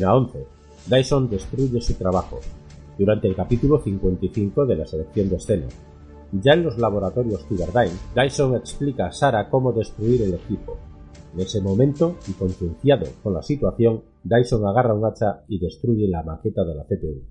Escena 0.06 0.16
11. 0.16 0.48
Dyson 0.86 1.30
destruye 1.30 1.82
su 1.82 1.96
trabajo. 1.96 2.40
Durante 2.98 3.28
el 3.28 3.36
capítulo 3.36 3.82
55 3.84 4.66
de 4.66 4.76
la 4.76 4.86
selección 4.86 5.30
de 5.30 5.38
escena. 5.38 5.68
Ya 6.32 6.54
en 6.54 6.64
los 6.64 6.78
laboratorios 6.78 7.46
Cyberdyne, 7.48 7.98
Dyson 8.16 8.56
explica 8.56 9.08
a 9.08 9.12
Sarah 9.12 9.50
cómo 9.50 9.74
destruir 9.74 10.22
el 10.22 10.36
equipo. 10.36 10.78
En 11.34 11.42
ese 11.42 11.60
momento, 11.60 12.18
y 12.28 12.34
concienciado 12.34 13.08
con 13.24 13.34
la 13.34 13.42
situación, 13.42 14.04
Dyson 14.24 14.66
agarra 14.68 14.94
un 14.94 15.06
hacha 15.06 15.44
y 15.48 15.60
destruye 15.60 16.08
la 16.08 16.24
maqueta 16.24 16.64
de 16.64 16.76
la 16.76 16.84
CPU. 16.84 17.24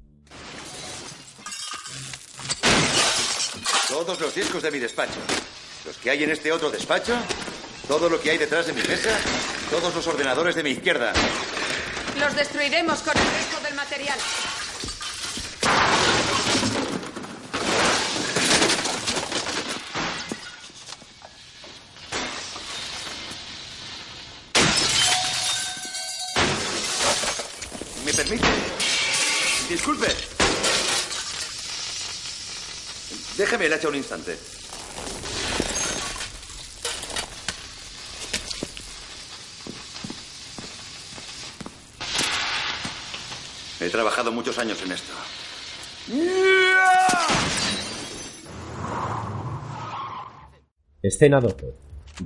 Todos 3.89 4.21
los 4.21 4.35
discos 4.35 4.63
de 4.63 4.71
mi 4.71 4.81
despacho. 4.81 5.21
Los 5.87 5.97
que 5.99 6.11
hay 6.11 6.25
en 6.25 6.31
este 6.31 6.51
otro 6.51 6.71
despacho. 6.71 7.15
Todo 7.87 8.09
lo 8.09 8.21
que 8.21 8.31
hay 8.31 8.39
detrás 8.39 8.67
de 8.67 8.73
mi 8.73 8.81
mesa. 8.81 9.11
Todos 9.71 9.95
los 9.95 10.07
ordenadores 10.09 10.57
de 10.57 10.63
mi 10.63 10.71
izquierda. 10.71 11.13
Los 12.19 12.37
destruiremos 12.37 13.01
con 13.01 13.17
el 13.19 13.25
resto 13.25 13.61
del 13.61 13.75
material. 13.75 14.19
¿Me 28.05 28.15
permite? 28.15 28.47
Disculpe. 29.69 30.07
Déjeme 33.37 33.67
el 33.67 33.73
hacha 33.73 33.89
un 33.89 33.97
instante. 33.97 34.39
Trabajado 43.95 44.33
muchos 44.33 44.59
años 44.59 44.83
en 44.83 44.91
esto. 44.91 45.13
Escena 51.01 51.39
12. 51.39 51.75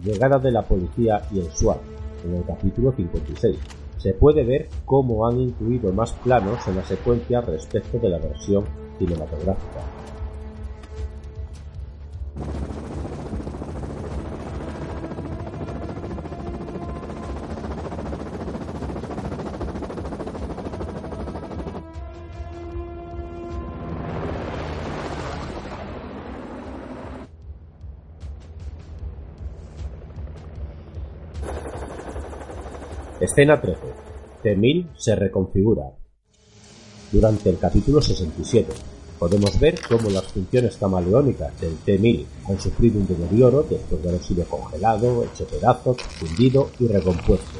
Llegada 0.02 0.38
de 0.38 0.50
la 0.50 0.62
policía 0.62 1.20
y 1.30 1.40
el 1.40 1.54
SWAT. 1.54 1.76
En 2.24 2.36
el 2.36 2.46
capítulo 2.46 2.94
56. 2.96 3.58
Se 3.98 4.14
puede 4.14 4.44
ver 4.44 4.70
cómo 4.86 5.28
han 5.28 5.38
incluido 5.40 5.92
más 5.92 6.12
planos 6.12 6.66
en 6.68 6.76
la 6.76 6.84
secuencia 6.86 7.42
respecto 7.42 7.98
de 7.98 8.08
la 8.08 8.18
versión 8.18 8.64
cinematográfica. 8.98 10.07
Escena 33.28 33.60
13. 33.60 33.78
T-1000 34.42 34.86
se 34.96 35.14
reconfigura. 35.14 35.82
Durante 37.12 37.50
el 37.50 37.58
capítulo 37.58 38.00
67 38.00 38.72
podemos 39.18 39.60
ver 39.60 39.78
cómo 39.86 40.08
las 40.08 40.24
funciones 40.24 40.78
camaleónicas 40.78 41.60
del 41.60 41.76
T-1000 41.76 42.24
han 42.48 42.58
sufrido 42.58 42.98
un 42.98 43.06
deterioro 43.06 43.66
después 43.68 44.02
de 44.02 44.08
haber 44.08 44.22
sido 44.22 44.44
congelado, 44.44 45.24
hecho 45.24 45.46
pedazos, 45.46 45.98
fundido 45.98 46.70
y 46.80 46.86
recompuesto. 46.86 47.58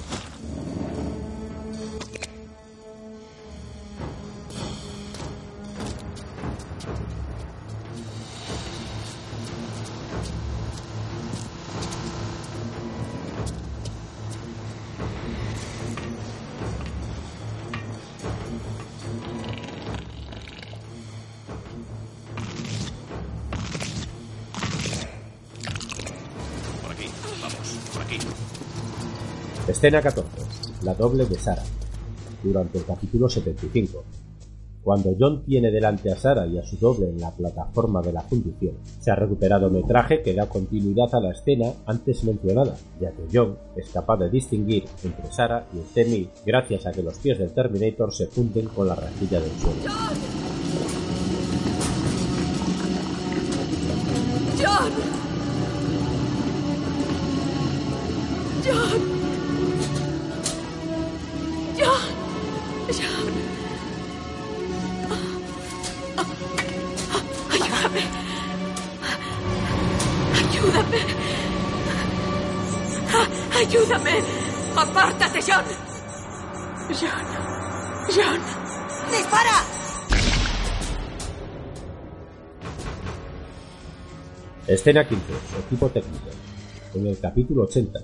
Escena 29.89 30.03
14. 30.03 30.29
La 30.83 30.93
doble 30.93 31.25
de 31.25 31.39
Sara. 31.39 31.63
Durante 32.43 32.77
el 32.77 32.85
capítulo 32.85 33.27
75. 33.27 34.05
Cuando 34.83 35.17
John 35.19 35.47
tiene 35.47 35.71
delante 35.71 36.13
a 36.13 36.17
Sara 36.17 36.47
y 36.47 36.59
a 36.59 36.63
su 36.63 36.77
doble 36.77 37.09
en 37.09 37.19
la 37.19 37.31
plataforma 37.31 38.03
de 38.03 38.13
la 38.13 38.21
fundición, 38.21 38.75
se 39.01 39.11
ha 39.11 39.15
recuperado 39.15 39.71
metraje 39.71 40.21
que 40.21 40.35
da 40.35 40.47
continuidad 40.47 41.15
a 41.15 41.21
la 41.21 41.31
escena 41.31 41.73
antes 41.87 42.23
mencionada, 42.25 42.77
ya 43.01 43.13
que 43.13 43.29
John 43.33 43.57
es 43.77 43.89
capaz 43.89 44.19
de 44.19 44.29
distinguir 44.29 44.85
entre 45.05 45.33
Sara 45.33 45.67
y 45.73 45.79
el 45.79 45.85
T-1000 45.85 46.29
gracias 46.45 46.85
a 46.85 46.93
que 46.93 47.03
los 47.03 47.17
pies 47.17 47.39
del 47.39 47.55
Terminator 47.55 48.13
se 48.13 48.27
funden 48.27 48.67
con 48.67 48.89
la 48.89 48.95
rejilla 48.95 49.41
del 49.41 49.53
suelo. 49.53 49.81
¡John! 54.59 54.93
¡John! 54.93 55.18
Escena 84.79 85.09
15. 85.09 85.25
Equipo 85.67 85.89
técnico. 85.89 86.29
En 86.95 87.09
el 87.09 87.19
capítulo 87.19 87.65
80 87.65 87.99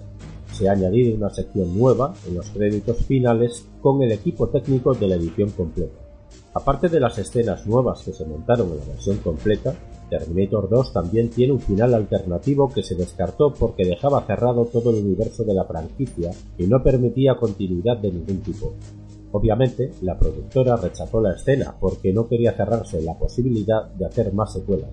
se 0.53 0.69
ha 0.69 0.73
añadido 0.73 1.15
una 1.15 1.31
sección 1.31 1.79
nueva 1.79 2.13
en 2.27 2.35
los 2.35 2.51
créditos 2.51 2.97
finales 3.07 3.69
con 3.81 4.03
el 4.03 4.11
equipo 4.11 4.49
técnico 4.49 4.93
de 4.93 5.07
la 5.07 5.15
edición 5.15 5.51
completa. 5.51 5.95
Aparte 6.53 6.89
de 6.89 6.99
las 6.99 7.17
escenas 7.17 7.65
nuevas 7.69 8.03
que 8.03 8.13
se 8.13 8.27
montaron 8.27 8.73
en 8.73 8.79
la 8.79 8.87
versión 8.87 9.19
completa, 9.19 9.73
Terminator 10.11 10.69
2 10.69 10.93
también 10.93 11.31
tiene 11.31 11.53
un 11.53 11.61
final 11.61 11.95
alternativo 11.95 12.69
que 12.69 12.83
se 12.83 12.97
descartó 12.97 13.55
porque 13.55 13.85
dejaba 13.85 14.27
cerrado 14.27 14.65
todo 14.65 14.91
el 14.91 14.97
universo 14.97 15.45
de 15.45 15.55
la 15.55 15.67
franquicia 15.67 16.33
y 16.59 16.67
no 16.67 16.83
permitía 16.83 17.37
continuidad 17.37 17.99
de 17.99 18.11
ningún 18.11 18.41
tipo. 18.41 18.75
Obviamente, 19.31 19.93
la 20.03 20.19
productora 20.19 20.75
rechazó 20.75 21.21
la 21.21 21.35
escena 21.35 21.77
porque 21.79 22.13
no 22.13 22.27
quería 22.27 22.53
cerrarse 22.57 23.01
la 23.01 23.17
posibilidad 23.17 23.87
de 23.95 24.07
hacer 24.07 24.33
más 24.33 24.53
secuelas. 24.53 24.91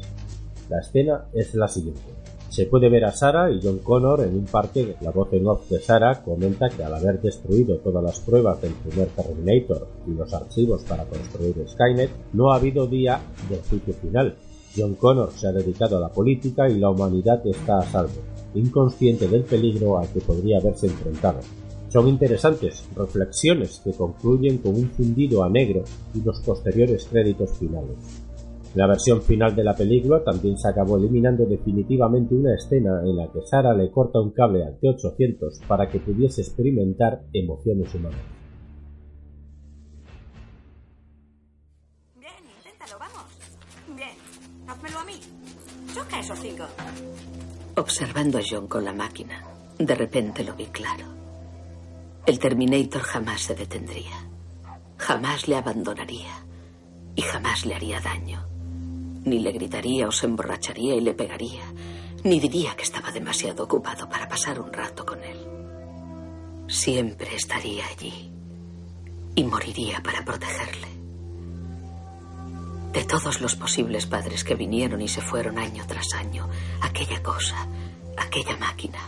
La 0.72 0.80
escena 0.80 1.26
es 1.34 1.54
la 1.54 1.68
siguiente. 1.68 2.00
Se 2.48 2.66
puede 2.66 2.88
ver 2.88 3.04
a 3.04 3.12
Sarah 3.12 3.52
y 3.52 3.60
John 3.62 3.80
Connor 3.80 4.22
en 4.22 4.38
un 4.38 4.46
parque. 4.46 4.96
La 5.02 5.12
voz 5.12 5.28
en 5.34 5.46
off 5.46 5.70
de 5.70 5.82
Sarah 5.82 6.24
comenta 6.24 6.70
que 6.70 6.82
al 6.82 6.94
haber 6.96 7.22
destruido 7.22 7.80
todas 7.80 8.02
las 8.02 8.22
pruebas 8.22 8.62
del 8.62 8.72
primer 8.76 9.10
Terminator 9.10 9.90
y 10.08 10.12
los 10.12 10.34
archivos 10.34 10.86
para 10.86 11.04
construir 11.04 11.56
Skynet, 11.68 12.10
no 12.32 12.54
ha 12.54 12.56
habido 12.56 12.88
día 12.88 13.20
del 13.50 13.60
juicio 13.64 13.94
final. 13.96 14.38
John 14.74 14.96
Connor 14.96 15.32
se 15.34 15.48
ha 15.48 15.52
dedicado 15.52 15.98
a 15.98 16.00
la 16.00 16.08
política 16.08 16.70
y 16.70 16.80
la 16.80 16.90
humanidad 16.90 17.46
está 17.46 17.80
a 17.80 17.84
salvo, 17.84 18.22
inconsciente 18.54 19.28
del 19.28 19.44
peligro 19.44 20.00
al 20.00 20.08
que 20.08 20.22
podría 20.22 20.60
haberse 20.60 20.88
enfrentado. 20.88 21.42
Son 21.90 22.08
interesantes 22.08 22.86
reflexiones 22.96 23.82
que 23.84 23.92
concluyen 23.92 24.60
con 24.60 24.76
un 24.76 24.90
fundido 24.92 25.44
a 25.44 25.50
negro 25.50 25.84
y 26.14 26.22
los 26.22 26.40
posteriores 26.40 27.10
créditos 27.12 27.58
finales. 27.58 28.21
La 28.74 28.88
versión 28.88 29.22
final 29.22 29.54
de 29.54 29.66
la 29.66 29.76
película 29.76 30.24
también 30.24 30.58
se 30.58 30.70
acabó 30.70 30.98
eliminando 30.98 31.46
definitivamente 31.46 32.34
una 32.34 32.56
escena 32.56 33.02
en 33.04 33.18
la 33.18 33.30
que 33.30 33.42
Sarah 33.42 33.74
le 33.74 33.92
corta 33.92 34.22
un 34.22 34.32
cable 34.32 34.64
al 34.64 34.80
T-800 34.80 35.68
para 35.68 35.90
que 35.90 36.00
pudiese 36.00 36.42
experimentar 36.42 37.22
emociones 37.34 37.94
humanas. 37.94 38.22
Bien, 42.18 42.32
inténtalo, 42.58 42.98
vamos. 42.98 43.26
Bien, 43.94 44.16
házmelo 44.66 45.00
a 45.00 45.04
mí. 45.04 45.20
Choca 45.94 46.20
esos 46.22 46.40
cinco. 46.40 46.64
Observando 47.76 48.38
a 48.38 48.42
John 48.50 48.68
con 48.68 48.86
la 48.86 48.94
máquina, 48.94 49.44
de 49.78 49.96
repente 49.96 50.46
lo 50.46 50.56
vi 50.56 50.68
claro. 50.68 51.06
El 52.26 52.40
Terminator 52.40 53.02
jamás 53.02 53.42
se 53.42 53.56
detendría. 53.56 54.30
Jamás 54.98 55.50
le 55.50 55.58
abandonaría. 55.58 56.46
Y 57.16 57.22
jamás 57.22 57.66
le 57.66 57.76
haría 57.76 58.00
daño. 58.00 58.51
Ni 59.24 59.40
le 59.40 59.52
gritaría 59.52 60.08
o 60.08 60.12
se 60.12 60.26
emborracharía 60.26 60.96
y 60.96 61.02
le 61.02 61.14
pegaría. 61.14 61.64
Ni 62.24 62.40
diría 62.40 62.76
que 62.76 62.84
estaba 62.84 63.12
demasiado 63.12 63.64
ocupado 63.64 64.10
para 64.10 64.28
pasar 64.28 64.60
un 64.60 64.72
rato 64.72 65.06
con 65.06 65.24
él. 65.24 65.38
Siempre 66.68 67.36
estaría 67.36 67.86
allí. 67.88 68.32
Y 69.36 69.44
moriría 69.44 70.02
para 70.04 70.26
protegerle. 70.26 70.88
De 72.94 73.06
todos 73.06 73.40
los 73.40 73.56
posibles 73.56 74.06
padres 74.06 74.44
que 74.44 74.56
vinieron 74.56 75.02
y 75.02 75.08
se 75.08 75.22
fueron 75.22 75.58
año 75.58 75.86
tras 75.88 76.14
año, 76.14 76.50
aquella 76.82 77.24
cosa, 77.24 77.68
aquella 78.18 78.58
máquina, 78.58 79.00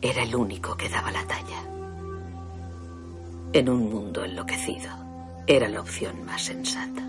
era 0.00 0.22
el 0.22 0.34
único 0.34 0.76
que 0.76 0.88
daba 0.88 1.12
la 1.12 1.24
talla. 1.24 1.62
En 3.52 3.68
un 3.68 3.90
mundo 3.90 4.24
enloquecido, 4.24 4.90
era 5.46 5.68
la 5.68 5.80
opción 5.80 6.24
más 6.24 6.42
sensata. 6.42 7.02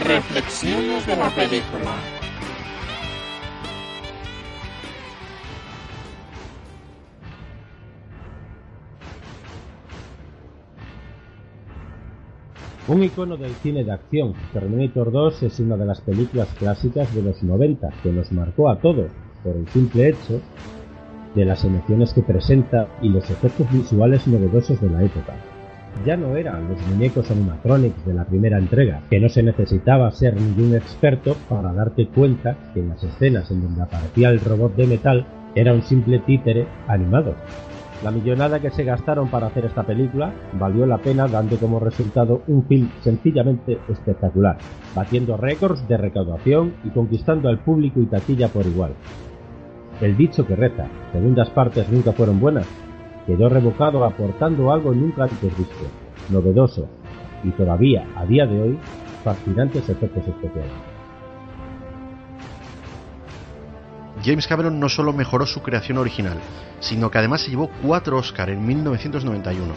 Reflexiones 0.00 1.06
de 1.06 1.16
la 1.16 1.28
película. 1.28 1.94
Un 12.88 13.02
icono 13.02 13.36
del 13.36 13.52
cine 13.56 13.84
de 13.84 13.92
acción, 13.92 14.32
Terminator 14.52 15.12
2 15.12 15.42
es 15.42 15.60
una 15.60 15.76
de 15.76 15.84
las 15.84 16.00
películas 16.00 16.48
clásicas 16.58 17.14
de 17.14 17.22
los 17.22 17.42
90 17.42 17.90
que 18.02 18.12
nos 18.12 18.32
marcó 18.32 18.70
a 18.70 18.80
todos 18.80 19.10
por 19.44 19.56
el 19.56 19.68
simple 19.68 20.08
hecho 20.08 20.40
de 21.34 21.44
las 21.44 21.64
emociones 21.64 22.14
que 22.14 22.22
presenta 22.22 22.88
y 23.02 23.10
los 23.10 23.28
efectos 23.30 23.70
visuales 23.70 24.26
novedosos 24.26 24.80
de 24.80 24.88
la 24.88 25.02
época. 25.02 25.51
Ya 26.04 26.16
no 26.16 26.36
eran 26.36 26.68
los 26.68 26.80
muñecos 26.88 27.30
animatronics 27.30 28.04
de 28.04 28.14
la 28.14 28.24
primera 28.24 28.58
entrega, 28.58 29.02
que 29.08 29.20
no 29.20 29.28
se 29.28 29.42
necesitaba 29.42 30.10
ser 30.10 30.34
ningún 30.40 30.74
experto 30.74 31.36
para 31.48 31.72
darte 31.72 32.08
cuenta 32.08 32.56
que 32.74 32.80
en 32.80 32.88
las 32.88 33.04
escenas 33.04 33.50
en 33.50 33.62
donde 33.62 33.82
aparecía 33.82 34.30
el 34.30 34.40
robot 34.40 34.74
de 34.74 34.86
metal 34.86 35.26
era 35.54 35.72
un 35.72 35.82
simple 35.82 36.18
títere 36.18 36.66
animado. 36.88 37.34
La 38.02 38.10
millonada 38.10 38.58
que 38.58 38.70
se 38.70 38.82
gastaron 38.82 39.28
para 39.28 39.46
hacer 39.46 39.64
esta 39.64 39.84
película 39.84 40.32
valió 40.54 40.86
la 40.86 40.98
pena 40.98 41.28
dando 41.28 41.56
como 41.56 41.78
resultado 41.78 42.42
un 42.48 42.64
film 42.66 42.88
sencillamente 43.00 43.78
espectacular, 43.88 44.58
batiendo 44.96 45.36
récords 45.36 45.86
de 45.86 45.98
recaudación 45.98 46.72
y 46.82 46.88
conquistando 46.88 47.48
al 47.48 47.58
público 47.58 48.00
y 48.00 48.06
taquilla 48.06 48.48
por 48.48 48.66
igual. 48.66 48.92
El 50.00 50.16
dicho 50.16 50.44
que 50.44 50.56
reza, 50.56 50.88
segundas 51.12 51.50
partes 51.50 51.88
nunca 51.90 52.12
fueron 52.12 52.40
buenas, 52.40 52.66
quedó 53.26 53.48
revocado 53.48 54.04
aportando 54.04 54.72
algo 54.72 54.92
nunca 54.92 55.24
antes 55.24 55.56
visto, 55.56 55.86
novedoso 56.28 56.88
y 57.44 57.50
todavía 57.50 58.06
a 58.16 58.24
día 58.24 58.46
de 58.46 58.60
hoy 58.60 58.78
fascinantes 59.24 59.88
efectos 59.88 60.26
especiales. 60.26 60.72
James 64.24 64.46
Cameron 64.46 64.78
no 64.78 64.88
solo 64.88 65.12
mejoró 65.12 65.46
su 65.46 65.62
creación 65.62 65.98
original, 65.98 66.38
sino 66.80 67.10
que 67.10 67.18
además 67.18 67.42
se 67.42 67.50
llevó 67.50 67.70
cuatro 67.82 68.18
Oscar 68.18 68.50
en 68.50 68.64
1991, 68.64 69.74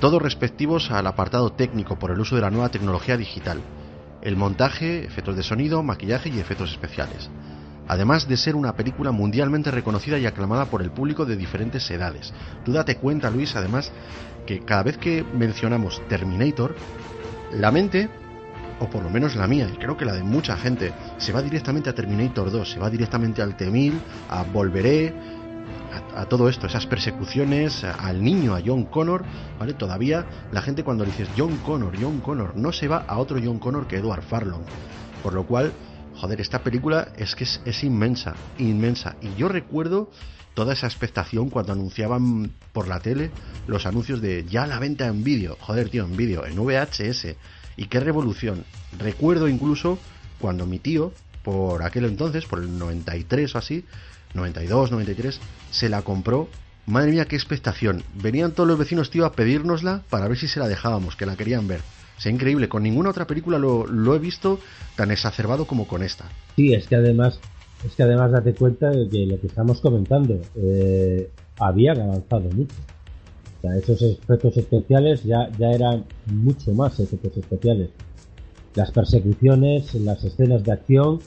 todos 0.00 0.22
respectivos 0.22 0.90
al 0.90 1.06
apartado 1.06 1.50
técnico 1.50 1.98
por 1.98 2.10
el 2.10 2.20
uso 2.20 2.36
de 2.36 2.42
la 2.42 2.50
nueva 2.50 2.70
tecnología 2.70 3.16
digital, 3.16 3.60
el 4.22 4.36
montaje, 4.36 5.04
efectos 5.04 5.36
de 5.36 5.42
sonido, 5.42 5.82
maquillaje 5.82 6.30
y 6.30 6.38
efectos 6.38 6.72
especiales. 6.72 7.30
Además 7.88 8.28
de 8.28 8.36
ser 8.36 8.54
una 8.54 8.74
película 8.74 9.10
mundialmente 9.10 9.70
reconocida 9.70 10.18
y 10.18 10.26
aclamada 10.26 10.66
por 10.66 10.82
el 10.82 10.90
público 10.90 11.24
de 11.24 11.36
diferentes 11.36 11.90
edades. 11.90 12.32
Tú 12.64 12.72
date 12.72 12.96
cuenta, 12.96 13.30
Luis, 13.30 13.56
además, 13.56 13.90
que 14.46 14.60
cada 14.60 14.82
vez 14.82 14.98
que 14.98 15.24
mencionamos 15.34 16.00
Terminator, 16.08 16.76
la 17.52 17.72
mente, 17.72 18.08
o 18.80 18.88
por 18.88 19.02
lo 19.02 19.10
menos 19.10 19.34
la 19.34 19.46
mía, 19.46 19.68
y 19.72 19.76
creo 19.76 19.96
que 19.96 20.04
la 20.04 20.12
de 20.12 20.22
mucha 20.22 20.56
gente, 20.56 20.92
se 21.16 21.32
va 21.32 21.42
directamente 21.42 21.90
a 21.90 21.94
Terminator 21.94 22.50
2, 22.50 22.70
se 22.70 22.78
va 22.78 22.90
directamente 22.90 23.42
al 23.42 23.56
T-1000, 23.56 23.92
a 24.30 24.42
Volveré, 24.44 25.14
a, 26.14 26.26
todo 26.26 26.48
esto, 26.48 26.66
esas 26.66 26.86
persecuciones, 26.86 27.84
al 27.84 28.22
niño, 28.22 28.54
a 28.54 28.60
John 28.64 28.84
Connor, 28.84 29.24
¿vale? 29.58 29.74
Todavía 29.74 30.26
la 30.52 30.62
gente 30.62 30.84
cuando 30.84 31.04
le 31.04 31.10
dices 31.10 31.28
John 31.36 31.56
Connor, 31.58 31.94
John 32.00 32.20
Connor, 32.20 32.56
no 32.56 32.72
se 32.72 32.88
va 32.88 33.04
a 33.06 33.18
otro 33.18 33.38
John 33.42 33.58
Connor 33.58 33.86
que 33.86 33.96
Edward 33.96 34.22
Farlong. 34.22 34.64
Por 35.22 35.34
lo 35.34 35.46
cual, 35.46 35.72
joder, 36.18 36.40
esta 36.40 36.62
película 36.62 37.12
es 37.16 37.34
que 37.34 37.44
es, 37.44 37.60
es 37.64 37.84
inmensa, 37.84 38.34
inmensa. 38.58 39.16
Y 39.22 39.34
yo 39.36 39.48
recuerdo 39.48 40.10
toda 40.54 40.72
esa 40.72 40.88
expectación 40.88 41.50
cuando 41.50 41.72
anunciaban 41.72 42.50
por 42.72 42.88
la 42.88 42.98
tele 42.98 43.30
los 43.68 43.86
anuncios 43.86 44.20
de 44.20 44.44
ya 44.44 44.66
la 44.66 44.80
venta 44.80 45.06
en 45.06 45.22
vídeo, 45.22 45.56
joder 45.60 45.88
tío, 45.88 46.04
en 46.04 46.16
vídeo, 46.16 46.44
en 46.44 46.56
VHS, 46.56 47.36
y 47.76 47.86
qué 47.86 48.00
revolución. 48.00 48.64
Recuerdo 48.98 49.48
incluso 49.48 49.98
cuando 50.40 50.66
mi 50.66 50.80
tío, 50.80 51.12
por 51.44 51.84
aquel 51.84 52.06
entonces, 52.06 52.44
por 52.44 52.58
el 52.58 52.76
93 52.76 53.54
o 53.54 53.58
así, 53.58 53.84
92, 54.34 54.90
93, 54.90 55.40
se 55.70 55.88
la 55.88 56.02
compró. 56.02 56.48
Madre 56.86 57.12
mía, 57.12 57.26
qué 57.26 57.36
expectación. 57.36 58.02
Venían 58.20 58.52
todos 58.52 58.68
los 58.68 58.78
vecinos, 58.78 59.10
tío, 59.10 59.26
a 59.26 59.32
pedírnosla 59.32 60.02
para 60.10 60.26
ver 60.26 60.38
si 60.38 60.48
se 60.48 60.58
la 60.58 60.66
dejábamos, 60.66 61.14
que 61.14 61.26
la 61.26 61.36
querían 61.36 61.68
ver. 61.68 61.82
Es 62.18 62.26
increíble, 62.26 62.68
con 62.68 62.82
ninguna 62.82 63.10
otra 63.10 63.26
película 63.26 63.58
lo, 63.58 63.86
lo, 63.86 64.14
he 64.14 64.18
visto 64.18 64.58
tan 64.96 65.10
exacerbado 65.10 65.66
como 65.66 65.86
con 65.86 66.02
esta. 66.02 66.24
Sí, 66.56 66.74
es 66.74 66.88
que 66.88 66.96
además, 66.96 67.38
es 67.86 67.94
que 67.94 68.02
además 68.02 68.32
date 68.32 68.54
cuenta 68.54 68.90
de 68.90 69.08
que 69.08 69.26
lo 69.26 69.40
que 69.40 69.46
estamos 69.46 69.80
comentando, 69.80 70.40
eh, 70.56 71.30
habían 71.58 72.00
avanzado 72.00 72.50
mucho. 72.50 72.74
O 73.58 73.60
sea, 73.62 73.76
esos 73.76 74.02
efectos 74.02 74.56
especiales 74.56 75.24
ya, 75.24 75.48
ya 75.58 75.70
eran 75.70 76.04
mucho 76.26 76.72
más 76.72 76.98
efectos 77.00 77.36
especiales. 77.36 77.90
Las 78.74 78.90
persecuciones, 78.92 79.94
las 79.94 80.22
escenas 80.24 80.62
de 80.64 80.72
acción, 80.72 81.20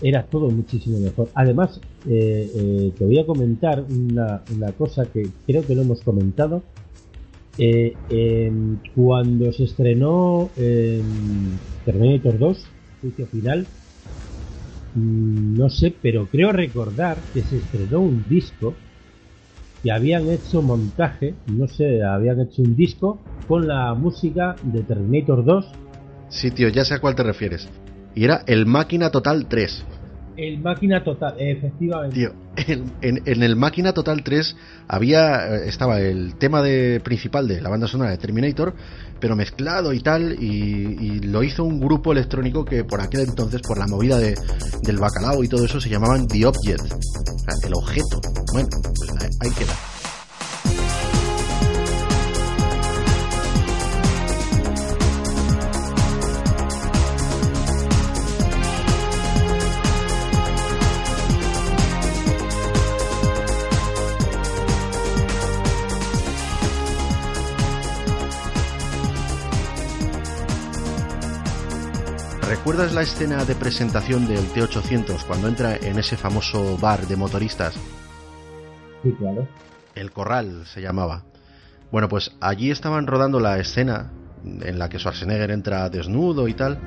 era 0.00 0.24
todo 0.24 0.50
muchísimo 0.50 0.98
mejor. 0.98 1.28
Además, 1.34 1.80
eh, 2.08 2.50
eh, 2.54 2.92
te 2.96 3.04
voy 3.04 3.18
a 3.18 3.26
comentar 3.26 3.84
una, 3.88 4.42
una, 4.54 4.72
cosa 4.72 5.04
que 5.06 5.28
creo 5.46 5.64
que 5.66 5.74
lo 5.74 5.82
hemos 5.82 6.02
comentado. 6.02 6.62
Eh, 7.56 8.78
cuando 8.94 9.52
se 9.52 9.64
estrenó 9.64 10.52
Terminator 11.84 12.38
2, 12.38 12.68
juicio 13.00 13.26
final, 13.28 13.66
mmm, 14.94 15.56
no 15.56 15.68
sé, 15.68 15.94
pero 16.02 16.26
creo 16.26 16.52
recordar 16.52 17.24
que 17.32 17.42
se 17.42 17.58
estrenó 17.58 18.00
un 18.00 18.24
disco 18.28 18.76
que 19.82 19.92
habían 19.92 20.30
hecho 20.30 20.62
montaje, 20.62 21.34
no 21.46 21.68
sé, 21.68 22.02
habían 22.02 22.40
hecho 22.40 22.62
un 22.62 22.74
disco 22.74 23.20
con 23.46 23.68
la 23.68 23.94
música 23.94 24.58
de 24.62 24.82
Terminator 24.82 25.44
2. 25.44 25.66
Sí, 26.28 26.50
tío, 26.50 26.68
ya 26.70 26.84
sé 26.84 26.94
a 26.94 26.98
cuál 27.00 27.14
te 27.14 27.22
refieres. 27.22 27.68
Y 28.14 28.24
era 28.24 28.42
el 28.46 28.64
Máquina 28.64 29.10
Total 29.10 29.46
3. 29.46 29.84
El 30.36 30.58
Máquina 30.58 31.02
Total, 31.02 31.34
efectivamente. 31.38 32.30
En, 32.56 33.42
el 33.42 33.56
Máquina 33.56 33.92
Total 33.92 34.22
3 34.22 34.56
había 34.88 35.56
estaba 35.64 36.00
el 36.00 36.36
tema 36.36 36.62
de 36.62 37.00
principal 37.00 37.48
de 37.48 37.60
la 37.60 37.68
banda 37.68 37.88
sonora 37.88 38.10
de 38.10 38.18
Terminator, 38.18 38.74
pero 39.20 39.36
mezclado 39.36 39.92
y 39.92 40.00
tal, 40.00 40.36
y, 40.40 40.96
y 41.00 41.20
lo 41.20 41.42
hizo 41.42 41.64
un 41.64 41.80
grupo 41.80 42.12
electrónico 42.12 42.64
que 42.64 42.84
por 42.84 43.00
aquel 43.00 43.20
entonces, 43.20 43.60
por 43.62 43.78
la 43.78 43.86
movida 43.86 44.18
de, 44.18 44.34
del 44.82 44.98
bacalao 44.98 45.42
y 45.42 45.48
todo 45.48 45.64
eso, 45.64 45.80
se 45.80 45.88
llamaban 45.88 46.26
The 46.26 46.46
Object, 46.46 46.82
o 46.82 47.38
sea, 47.38 47.54
el 47.66 47.74
objeto. 47.74 48.20
Bueno, 48.52 48.68
pues 48.82 49.30
ahí 49.40 49.50
queda. 49.50 49.93
¿Recuerdas 72.64 72.94
la 72.94 73.02
escena 73.02 73.44
de 73.44 73.54
presentación 73.54 74.26
del 74.26 74.38
T800 74.38 75.26
cuando 75.26 75.48
entra 75.48 75.76
en 75.76 75.98
ese 75.98 76.16
famoso 76.16 76.78
bar 76.78 77.06
de 77.06 77.14
motoristas? 77.14 77.74
Sí, 79.02 79.12
claro. 79.18 79.46
El 79.94 80.10
Corral 80.12 80.64
se 80.64 80.80
llamaba. 80.80 81.24
Bueno, 81.92 82.08
pues 82.08 82.34
allí 82.40 82.70
estaban 82.70 83.06
rodando 83.06 83.38
la 83.38 83.58
escena 83.58 84.12
en 84.62 84.78
la 84.78 84.88
que 84.88 84.98
Schwarzenegger 84.98 85.50
entra 85.50 85.90
desnudo 85.90 86.48
y 86.48 86.54
tal. 86.54 86.78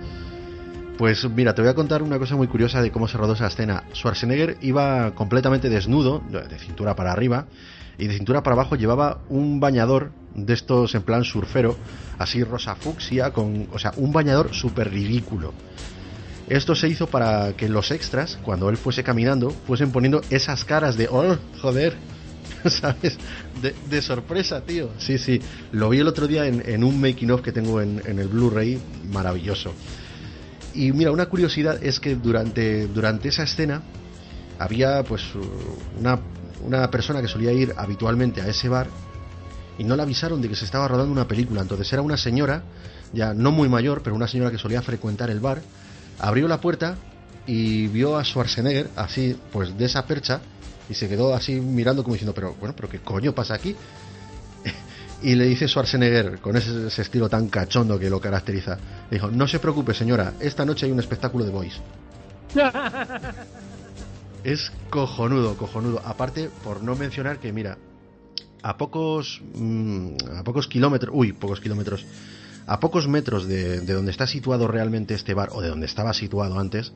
Pues 0.97 1.29
mira, 1.29 1.53
te 1.53 1.61
voy 1.61 1.69
a 1.69 1.75
contar 1.75 2.01
una 2.01 2.17
cosa 2.17 2.35
muy 2.35 2.47
curiosa 2.47 2.81
de 2.81 2.91
cómo 2.91 3.07
se 3.07 3.19
rodó 3.19 3.33
esa 3.33 3.45
escena. 3.45 3.83
Schwarzenegger 3.93 4.57
iba 4.61 5.13
completamente 5.13 5.69
desnudo, 5.69 6.23
de 6.29 6.57
cintura 6.57 6.95
para 6.95 7.11
arriba, 7.11 7.45
y 7.99 8.07
de 8.07 8.15
cintura 8.15 8.41
para 8.41 8.55
abajo 8.55 8.75
llevaba 8.75 9.19
un 9.29 9.59
bañador 9.59 10.11
de 10.33 10.53
estos 10.53 10.95
en 10.95 11.03
plan 11.03 11.23
surfero, 11.23 11.77
así 12.17 12.43
rosa 12.43 12.75
fucsia, 12.75 13.31
con, 13.31 13.67
o 13.71 13.77
sea, 13.77 13.93
un 13.97 14.11
bañador 14.11 14.55
súper 14.55 14.89
ridículo. 14.89 15.53
Esto 16.47 16.73
se 16.73 16.87
hizo 16.87 17.05
para 17.05 17.53
que 17.53 17.69
los 17.69 17.91
extras, 17.91 18.39
cuando 18.41 18.69
él 18.69 18.77
fuese 18.77 19.03
caminando, 19.03 19.51
fuesen 19.51 19.91
poniendo 19.91 20.21
esas 20.31 20.65
caras 20.65 20.97
de, 20.97 21.09
oh, 21.11 21.37
joder, 21.61 21.95
¿sabes? 22.65 23.19
De, 23.61 23.75
de, 23.87 24.01
sorpresa, 24.01 24.61
tío. 24.61 24.89
Sí, 24.97 25.19
sí. 25.19 25.41
Lo 25.71 25.89
vi 25.89 25.99
el 25.99 26.07
otro 26.07 26.25
día 26.25 26.47
en, 26.47 26.83
un 26.83 26.99
making 26.99 27.29
of 27.29 27.41
que 27.41 27.51
tengo 27.51 27.81
en, 27.81 28.01
en 28.05 28.17
el 28.17 28.29
Blu-ray, 28.29 28.79
maravilloso. 29.11 29.73
Y 30.77 30.91
mira, 30.91 31.09
una 31.09 31.25
curiosidad 31.25 31.83
es 31.83 31.99
que 31.99 32.15
durante, 32.15 32.87
durante 32.87 33.29
esa 33.29 33.41
escena 33.41 33.81
había 34.59 35.03
pues 35.03 35.23
una, 35.99 36.19
una 36.63 36.91
persona 36.91 37.19
que 37.19 37.27
solía 37.27 37.51
ir 37.51 37.73
habitualmente 37.75 38.43
a 38.43 38.47
ese 38.47 38.69
bar 38.69 38.87
y 39.79 39.83
no 39.83 39.95
le 39.95 40.03
avisaron 40.03 40.39
de 40.39 40.49
que 40.49 40.55
se 40.55 40.65
estaba 40.65 40.87
rodando 40.87 41.11
una 41.11 41.27
película. 41.27 41.61
Entonces 41.61 41.91
era 41.91 42.03
una 42.03 42.15
señora, 42.15 42.61
ya 43.11 43.33
no 43.33 43.51
muy 43.51 43.69
mayor, 43.69 44.03
pero 44.03 44.15
una 44.15 44.27
señora 44.27 44.51
que 44.51 44.59
solía 44.59 44.83
frecuentar 44.83 45.31
el 45.31 45.39
bar, 45.39 45.63
abrió 46.19 46.47
la 46.47 46.61
puerta 46.61 46.95
y 47.47 47.87
vio 47.87 48.15
a 48.15 48.23
Schwarzenegger 48.23 48.91
así, 48.95 49.35
pues 49.51 49.75
de 49.75 49.85
esa 49.85 50.05
percha, 50.05 50.41
y 50.89 50.93
se 50.93 51.09
quedó 51.09 51.33
así 51.33 51.59
mirando 51.59 52.03
como 52.03 52.13
diciendo, 52.13 52.35
pero 52.35 52.53
bueno, 52.59 52.75
pero 52.75 52.87
qué 52.87 52.99
coño 52.99 53.33
pasa 53.33 53.55
aquí. 53.55 53.75
Y 55.21 55.35
le 55.35 55.45
dice 55.45 55.67
Schwarzenegger, 55.67 56.39
con 56.39 56.55
ese, 56.57 56.87
ese, 56.87 57.01
estilo 57.01 57.29
tan 57.29 57.47
cachondo 57.47 57.97
que 57.97 58.09
lo 58.09 58.19
caracteriza, 58.19 58.77
le 59.09 59.17
dijo, 59.17 59.29
no 59.31 59.47
se 59.47 59.59
preocupe 59.59 59.93
señora, 59.93 60.33
esta 60.39 60.65
noche 60.65 60.85
hay 60.85 60.91
un 60.91 60.99
espectáculo 60.99 61.45
de 61.45 61.51
boys. 61.51 61.81
es 64.43 64.71
cojonudo, 64.89 65.57
cojonudo. 65.57 66.01
Aparte, 66.05 66.49
por 66.63 66.83
no 66.83 66.95
mencionar 66.95 67.39
que, 67.39 67.51
mira, 67.51 67.77
a 68.63 68.77
pocos 68.77 69.41
mmm, 69.55 70.15
a 70.37 70.43
pocos 70.43 70.67
kilómetros 70.67 71.13
uy 71.15 71.33
pocos 71.33 71.59
kilómetros 71.59 72.05
a 72.65 72.79
pocos 72.79 73.07
metros 73.07 73.47
de, 73.47 73.81
de, 73.81 73.93
donde 73.93 74.11
está 74.11 74.27
situado 74.27 74.67
realmente 74.67 75.13
este 75.13 75.33
bar 75.33 75.49
o 75.53 75.61
de 75.61 75.69
donde 75.69 75.85
estaba 75.85 76.13
situado 76.13 76.59
antes 76.59 76.91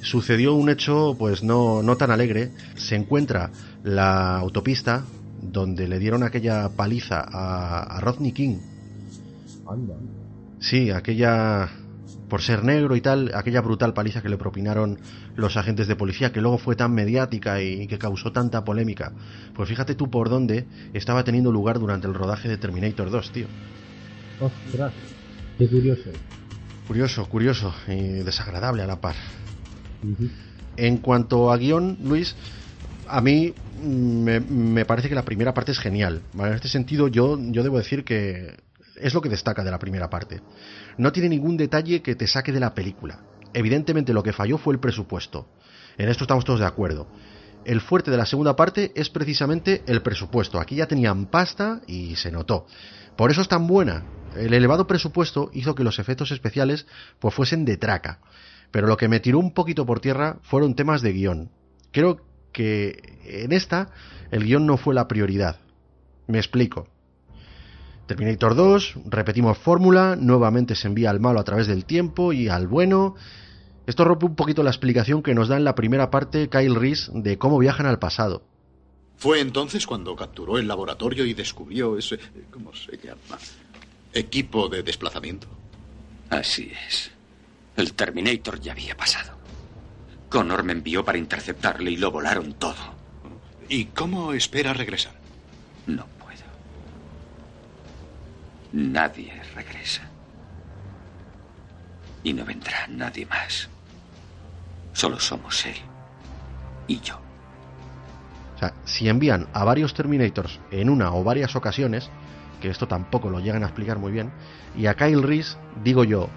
sucedió 0.00 0.54
un 0.54 0.70
hecho 0.70 1.16
pues 1.18 1.42
no, 1.42 1.82
no 1.82 1.96
tan 1.96 2.10
alegre 2.10 2.52
se 2.76 2.96
encuentra 2.96 3.50
la 3.82 4.38
autopista 4.38 5.04
donde 5.42 5.88
le 5.88 5.98
dieron 5.98 6.22
aquella 6.22 6.68
paliza 6.70 7.20
a, 7.20 7.82
a 7.82 8.00
Rodney 8.00 8.32
King 8.32 8.58
Anda. 9.66 9.94
sí 10.58 10.90
aquella 10.90 11.70
por 12.30 12.40
ser 12.40 12.64
negro 12.64 12.96
y 12.96 13.02
tal, 13.02 13.32
aquella 13.34 13.60
brutal 13.60 13.92
paliza 13.92 14.22
que 14.22 14.30
le 14.30 14.38
propinaron 14.38 14.98
los 15.36 15.58
agentes 15.58 15.88
de 15.88 15.96
policía, 15.96 16.32
que 16.32 16.40
luego 16.40 16.56
fue 16.56 16.76
tan 16.76 16.94
mediática 16.94 17.60
y 17.60 17.86
que 17.88 17.98
causó 17.98 18.32
tanta 18.32 18.64
polémica. 18.64 19.12
Pues 19.54 19.68
fíjate 19.68 19.94
tú 19.94 20.08
por 20.10 20.30
dónde 20.30 20.66
estaba 20.94 21.24
teniendo 21.24 21.52
lugar 21.52 21.78
durante 21.78 22.06
el 22.06 22.14
rodaje 22.14 22.48
de 22.48 22.56
Terminator 22.56 23.10
2, 23.10 23.32
tío. 23.32 23.46
Ostras, 24.40 24.92
qué 25.58 25.68
curioso. 25.68 26.10
Curioso, 26.86 27.28
curioso 27.28 27.74
y 27.88 28.22
desagradable 28.22 28.82
a 28.82 28.86
la 28.86 29.00
par. 29.00 29.16
Uh 30.02 30.06
-huh. 30.06 30.30
En 30.76 30.96
cuanto 30.98 31.52
a 31.52 31.56
guion, 31.58 31.98
Luis, 32.02 32.36
a 33.10 33.20
mí 33.20 33.54
me, 33.82 34.40
me, 34.40 34.84
parece 34.84 35.08
que 35.08 35.14
la 35.14 35.24
primera 35.24 35.52
parte 35.52 35.72
es 35.72 35.78
genial. 35.78 36.22
En 36.34 36.52
este 36.52 36.68
sentido, 36.68 37.08
yo, 37.08 37.38
yo 37.38 37.62
debo 37.62 37.78
decir 37.78 38.04
que 38.04 38.56
es 38.96 39.14
lo 39.14 39.20
que 39.20 39.28
destaca 39.28 39.64
de 39.64 39.70
la 39.70 39.78
primera 39.78 40.08
parte. 40.08 40.40
No 40.96 41.12
tiene 41.12 41.28
ningún 41.28 41.56
detalle 41.56 42.02
que 42.02 42.14
te 42.14 42.26
saque 42.26 42.52
de 42.52 42.60
la 42.60 42.74
película. 42.74 43.20
Evidentemente 43.52 44.12
lo 44.12 44.22
que 44.22 44.32
falló 44.32 44.58
fue 44.58 44.74
el 44.74 44.80
presupuesto. 44.80 45.48
En 45.98 46.08
esto 46.08 46.24
estamos 46.24 46.44
todos 46.44 46.60
de 46.60 46.66
acuerdo. 46.66 47.08
El 47.64 47.80
fuerte 47.80 48.10
de 48.10 48.16
la 48.16 48.26
segunda 48.26 48.56
parte 48.56 48.92
es 48.94 49.10
precisamente 49.10 49.82
el 49.86 50.02
presupuesto. 50.02 50.60
Aquí 50.60 50.76
ya 50.76 50.86
tenían 50.86 51.26
pasta 51.26 51.80
y 51.86 52.16
se 52.16 52.30
notó. 52.30 52.66
Por 53.16 53.30
eso 53.30 53.42
es 53.42 53.48
tan 53.48 53.66
buena. 53.66 54.04
El 54.36 54.54
elevado 54.54 54.86
presupuesto 54.86 55.50
hizo 55.52 55.74
que 55.74 55.84
los 55.84 55.98
efectos 55.98 56.30
especiales 56.30 56.86
pues 57.18 57.34
fuesen 57.34 57.64
de 57.64 57.76
traca. 57.76 58.20
Pero 58.70 58.86
lo 58.86 58.96
que 58.96 59.08
me 59.08 59.20
tiró 59.20 59.38
un 59.38 59.52
poquito 59.52 59.84
por 59.84 60.00
tierra 60.00 60.38
fueron 60.42 60.74
temas 60.74 61.02
de 61.02 61.12
guion. 61.12 61.50
Creo 61.90 62.20
que 62.52 63.18
en 63.24 63.52
esta 63.52 63.90
el 64.30 64.44
guion 64.44 64.66
no 64.66 64.76
fue 64.76 64.94
la 64.94 65.08
prioridad. 65.08 65.60
Me 66.26 66.38
explico. 66.38 66.88
Terminator 68.06 68.56
2, 68.56 68.94
repetimos 69.06 69.56
fórmula, 69.56 70.16
nuevamente 70.16 70.74
se 70.74 70.88
envía 70.88 71.10
al 71.10 71.20
malo 71.20 71.38
a 71.38 71.44
través 71.44 71.68
del 71.68 71.84
tiempo 71.84 72.32
y 72.32 72.48
al 72.48 72.66
bueno. 72.66 73.14
Esto 73.86 74.04
rompe 74.04 74.26
un 74.26 74.34
poquito 74.34 74.62
la 74.62 74.70
explicación 74.70 75.22
que 75.22 75.34
nos 75.34 75.48
da 75.48 75.56
en 75.56 75.64
la 75.64 75.74
primera 75.74 76.10
parte 76.10 76.48
Kyle 76.48 76.74
Reese 76.74 77.10
de 77.14 77.38
cómo 77.38 77.58
viajan 77.58 77.86
al 77.86 77.98
pasado. 77.98 78.42
Fue 79.16 79.40
entonces 79.40 79.86
cuando 79.86 80.16
capturó 80.16 80.58
el 80.58 80.66
laboratorio 80.66 81.24
y 81.24 81.34
descubrió 81.34 81.98
ese... 81.98 82.18
¿Cómo 82.50 82.74
se 82.74 82.96
llama? 82.96 83.38
Equipo 84.12 84.68
de 84.68 84.82
desplazamiento. 84.82 85.46
Así 86.30 86.72
es. 86.88 87.10
El 87.76 87.92
Terminator 87.92 88.60
ya 88.60 88.72
había 88.72 88.96
pasado. 88.96 89.39
Connor 90.30 90.62
me 90.62 90.72
envió 90.72 91.04
para 91.04 91.18
interceptarle 91.18 91.90
y 91.90 91.96
lo 91.96 92.12
volaron 92.12 92.54
todo. 92.54 92.76
¿Y 93.68 93.86
cómo 93.86 94.32
espera 94.32 94.72
regresar? 94.72 95.12
No 95.86 96.06
puedo. 96.18 96.44
Nadie 98.72 99.42
regresa. 99.54 100.02
Y 102.22 102.32
no 102.32 102.44
vendrá 102.44 102.86
nadie 102.88 103.26
más. 103.26 103.68
Solo 104.92 105.18
somos 105.18 105.66
él 105.66 105.76
y 106.86 107.00
yo. 107.00 107.16
O 108.56 108.58
sea, 108.58 108.74
si 108.84 109.08
envían 109.08 109.48
a 109.52 109.64
varios 109.64 109.94
Terminators 109.94 110.60
en 110.70 110.90
una 110.90 111.12
o 111.12 111.24
varias 111.24 111.56
ocasiones, 111.56 112.08
que 112.60 112.68
esto 112.68 112.86
tampoco 112.86 113.30
lo 113.30 113.40
llegan 113.40 113.64
a 113.64 113.66
explicar 113.66 113.98
muy 113.98 114.12
bien, 114.12 114.30
y 114.76 114.86
a 114.86 114.94
Kyle 114.94 115.22
Reese, 115.22 115.56
digo 115.82 116.04
yo, 116.04 116.28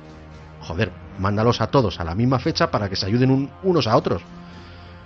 joder, 0.61 0.91
mándalos 1.19 1.61
a 1.61 1.67
todos 1.67 1.99
a 1.99 2.03
la 2.03 2.15
misma 2.15 2.39
fecha 2.39 2.71
para 2.71 2.89
que 2.89 2.95
se 2.95 3.05
ayuden 3.05 3.31
un- 3.31 3.49
unos 3.63 3.87
a 3.87 3.95
otros. 3.95 4.21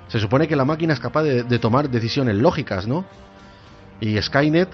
Se 0.08 0.20
supone 0.20 0.48
que 0.48 0.56
la 0.56 0.66
máquina 0.66 0.94
es 0.94 1.00
capaz 1.00 1.24
de, 1.24 1.44
de 1.44 1.60
tomar 1.60 1.90
decisiones 1.90 2.36
lógicas, 2.36 2.88
¿no? 2.88 3.06
Y 4.00 4.22
Skynet, 4.22 4.70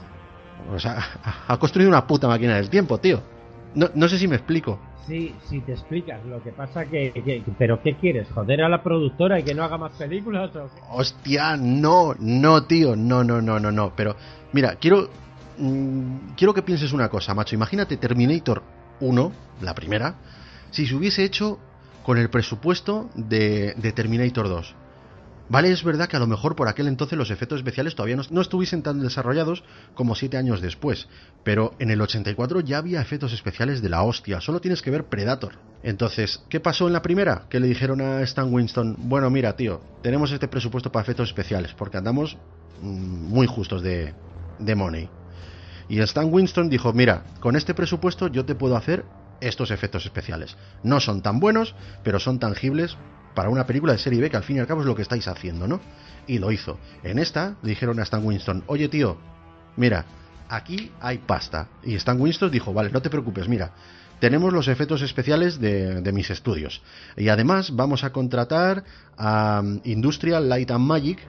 o 0.73 0.79
sea, 0.79 0.97
ha 1.47 1.57
construido 1.57 1.89
una 1.89 2.05
puta 2.07 2.27
máquina 2.27 2.55
del 2.55 2.69
tiempo, 2.69 2.97
tío. 2.99 3.21
No, 3.73 3.89
no 3.95 4.07
sé 4.07 4.17
si 4.19 4.27
me 4.27 4.35
explico. 4.35 4.79
Sí, 5.07 5.35
sí 5.49 5.59
te 5.61 5.73
explicas. 5.73 6.23
Lo 6.25 6.41
que 6.41 6.51
pasa 6.51 6.85
que, 6.85 7.11
que- 7.11 7.43
¿Pero 7.57 7.81
qué 7.81 7.95
quieres? 7.95 8.27
¿Joder 8.33 8.61
a 8.61 8.69
la 8.69 8.83
productora 8.83 9.39
y 9.39 9.43
que 9.43 9.53
no 9.53 9.63
haga 9.63 9.77
más 9.77 9.91
películas? 9.93 10.55
o 10.55 10.67
qué? 10.67 10.81
Hostia, 10.91 11.57
no, 11.57 12.15
no, 12.19 12.63
tío, 12.63 12.95
no, 12.95 13.23
no, 13.23 13.41
no, 13.41 13.59
no, 13.59 13.71
no. 13.71 13.91
Pero, 13.95 14.15
mira, 14.53 14.75
quiero. 14.75 15.09
mm, 15.57 16.35
quiero 16.37 16.53
que 16.53 16.61
pienses 16.61 16.93
una 16.93 17.09
cosa, 17.09 17.33
macho. 17.33 17.55
Imagínate 17.55 17.97
Terminator 17.97 18.61
1, 19.01 19.31
la 19.61 19.73
primera, 19.75 20.15
si 20.73 20.87
se 20.87 20.95
hubiese 20.95 21.23
hecho 21.23 21.59
con 22.03 22.17
el 22.17 22.29
presupuesto 22.29 23.09
de, 23.15 23.73
de 23.77 23.91
Terminator 23.93 24.49
2. 24.49 24.75
Vale, 25.49 25.71
es 25.71 25.83
verdad 25.83 26.07
que 26.07 26.15
a 26.15 26.19
lo 26.19 26.25
mejor 26.25 26.55
por 26.55 26.67
aquel 26.67 26.87
entonces 26.87 27.17
los 27.17 27.29
efectos 27.29 27.59
especiales 27.59 27.95
todavía 27.95 28.15
no, 28.15 28.41
estuviesen 28.41 28.81
tan 28.81 29.01
desarrollados 29.01 29.63
como 29.93 30.15
siete 30.15 30.37
años 30.37 30.61
después, 30.61 31.07
pero 31.43 31.75
en 31.79 31.91
el 31.91 32.01
84 32.01 32.61
ya 32.61 32.79
había 32.79 33.01
efectos 33.01 33.33
especiales 33.33 33.81
de 33.81 33.89
la 33.89 34.03
hostia, 34.03 34.41
solo 34.41 34.61
tienes 34.61 34.81
que 34.81 34.89
ver 34.89 35.05
Predator. 35.05 35.59
Entonces, 35.83 36.41
¿qué 36.49 36.59
pasó 36.59 36.87
en 36.87 36.93
la 36.93 37.01
primera? 37.01 37.45
Que 37.49 37.59
le 37.59 37.67
dijeron 37.67 38.01
a 38.01 38.21
Stan 38.21 38.51
Winston, 38.51 38.95
bueno, 38.97 39.29
mira, 39.29 39.55
tío, 39.55 39.81
tenemos 40.01 40.31
este 40.31 40.47
presupuesto 40.47 40.91
para 40.91 41.03
efectos 41.03 41.29
especiales, 41.29 41.73
porque 41.73 41.97
andamos 41.97 42.37
mm, 42.81 43.27
muy 43.27 43.45
justos 43.45 43.83
de, 43.83 44.13
de 44.59 44.75
money. 44.75 45.09
Y 45.89 45.99
Stan 45.99 46.33
Winston 46.33 46.69
dijo, 46.69 46.93
mira, 46.93 47.25
con 47.41 47.57
este 47.57 47.73
presupuesto 47.73 48.27
yo 48.27 48.45
te 48.45 48.55
puedo 48.55 48.77
hacer 48.77 49.03
estos 49.47 49.71
efectos 49.71 50.05
especiales. 50.05 50.55
No 50.83 50.99
son 50.99 51.21
tan 51.21 51.39
buenos, 51.39 51.75
pero 52.03 52.19
son 52.19 52.39
tangibles 52.39 52.97
para 53.33 53.49
una 53.49 53.65
película 53.65 53.93
de 53.93 53.99
serie 53.99 54.21
B, 54.21 54.29
que 54.29 54.37
al 54.37 54.43
fin 54.43 54.57
y 54.57 54.59
al 54.59 54.67
cabo 54.67 54.81
es 54.81 54.87
lo 54.87 54.95
que 54.95 55.01
estáis 55.01 55.27
haciendo, 55.27 55.67
¿no? 55.67 55.81
Y 56.27 56.39
lo 56.39 56.51
hizo. 56.51 56.79
En 57.03 57.19
esta 57.19 57.55
dijeron 57.61 57.99
a 57.99 58.03
Stan 58.03 58.23
Winston, 58.23 58.63
oye 58.67 58.87
tío, 58.89 59.17
mira, 59.75 60.05
aquí 60.49 60.91
hay 61.01 61.17
pasta. 61.19 61.67
Y 61.83 61.95
Stan 61.95 62.19
Winston 62.19 62.51
dijo, 62.51 62.73
vale, 62.73 62.91
no 62.91 63.01
te 63.01 63.09
preocupes, 63.09 63.47
mira, 63.47 63.71
tenemos 64.19 64.53
los 64.53 64.67
efectos 64.67 65.01
especiales 65.01 65.59
de, 65.59 66.01
de 66.01 66.11
mis 66.13 66.29
estudios. 66.29 66.81
Y 67.17 67.29
además 67.29 67.75
vamos 67.75 68.03
a 68.03 68.11
contratar 68.11 68.83
a 69.17 69.61
um, 69.63 69.81
Industrial 69.83 70.47
Light 70.47 70.71
and 70.71 70.85
Magic, 70.85 71.19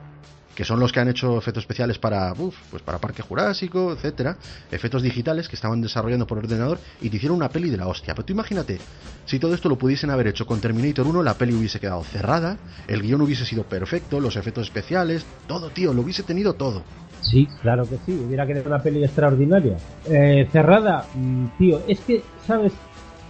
que 0.54 0.64
son 0.64 0.80
los 0.80 0.92
que 0.92 1.00
han 1.00 1.08
hecho 1.08 1.36
efectos 1.36 1.62
especiales 1.62 1.98
para, 1.98 2.32
uf, 2.32 2.56
pues 2.70 2.82
para 2.82 2.98
Parque 2.98 3.22
Jurásico, 3.22 3.92
etcétera, 3.92 4.36
efectos 4.70 5.02
digitales 5.02 5.48
que 5.48 5.56
estaban 5.56 5.80
desarrollando 5.80 6.26
por 6.26 6.38
ordenador 6.38 6.78
y 7.00 7.10
te 7.10 7.16
hicieron 7.16 7.36
una 7.36 7.48
peli 7.48 7.70
de 7.70 7.76
la 7.76 7.88
hostia. 7.88 8.14
Pero 8.14 8.26
tú 8.26 8.32
imagínate, 8.32 8.78
si 9.24 9.38
todo 9.38 9.54
esto 9.54 9.68
lo 9.68 9.76
pudiesen 9.76 10.10
haber 10.10 10.28
hecho 10.28 10.46
con 10.46 10.60
Terminator 10.60 11.06
1, 11.06 11.22
la 11.22 11.34
peli 11.34 11.54
hubiese 11.54 11.80
quedado 11.80 12.04
cerrada, 12.04 12.58
el 12.86 13.02
guion 13.02 13.22
hubiese 13.22 13.44
sido 13.44 13.64
perfecto, 13.64 14.20
los 14.20 14.36
efectos 14.36 14.66
especiales, 14.66 15.26
todo, 15.46 15.70
tío, 15.70 15.92
lo 15.92 16.02
hubiese 16.02 16.22
tenido 16.22 16.54
todo. 16.54 16.82
Sí, 17.22 17.48
claro 17.62 17.88
que 17.88 17.96
sí. 18.04 18.12
Hubiera 18.12 18.46
quedado 18.46 18.68
una 18.68 18.82
peli 18.82 19.02
extraordinaria. 19.02 19.78
Eh, 20.04 20.46
cerrada, 20.52 21.06
mm, 21.14 21.46
tío, 21.58 21.80
es 21.88 22.00
que, 22.00 22.22
¿sabes? 22.46 22.72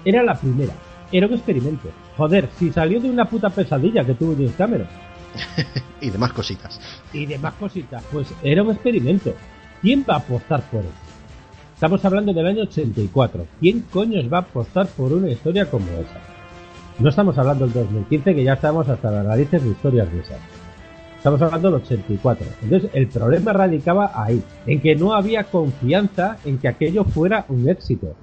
Era 0.05 0.23
la 0.23 0.35
primera. 0.35 0.75
Era 1.13 1.27
un 1.27 1.35
experimento. 1.35 1.89
Joder, 2.17 2.49
si 2.59 2.73
salió 2.73 3.01
de 3.01 3.09
una 3.09 3.25
puta 3.27 3.51
pesadilla 3.51 4.05
que 4.05 4.15
tuvo 4.15 4.35
James 4.35 4.55
Cameron 4.57 4.89
y 6.01 6.11
demás 6.11 6.33
cositas. 6.33 6.81
Y 7.15 7.27
demás 7.27 7.55
cositas, 7.55 8.03
pues 8.13 8.33
era 8.43 8.63
un 8.63 8.73
experimento. 8.73 9.35
¿Quién 9.81 10.05
va 10.09 10.15
a 10.15 10.19
apostar 10.19 10.63
por 10.71 10.81
eso? 10.81 10.91
Estamos 11.75 12.05
hablando 12.05 12.33
del 12.33 12.47
año 12.47 12.63
84. 12.63 13.47
¿Quién 13.61 13.81
coños 13.91 14.33
va 14.33 14.39
a 14.39 14.41
apostar 14.41 14.87
por 14.89 15.13
una 15.13 15.31
historia 15.31 15.71
como 15.71 15.87
esa? 15.87 16.21
No 16.99 17.09
estamos 17.09 17.37
hablando 17.37 17.67
del 17.67 17.75
2015, 17.75 18.35
que 18.35 18.45
ya 18.45 18.55
estamos 18.55 18.89
hasta 18.89 19.11
las 19.11 19.27
narices 19.27 19.63
de 19.63 19.71
historias 19.71 20.13
de 20.13 20.21
esas. 20.21 20.39
Estamos 21.17 21.43
hablando 21.43 21.71
del 21.71 21.83
84. 21.83 22.47
Entonces, 22.63 22.91
el 22.95 23.09
problema 23.09 23.53
radicaba 23.53 24.13
ahí, 24.15 24.43
en 24.67 24.81
que 24.81 24.95
no 24.95 25.15
había 25.15 25.45
confianza 25.45 26.39
en 26.45 26.59
que 26.59 26.69
aquello 26.69 27.05
fuera 27.05 27.45
un 27.49 27.69
éxito. 27.69 28.15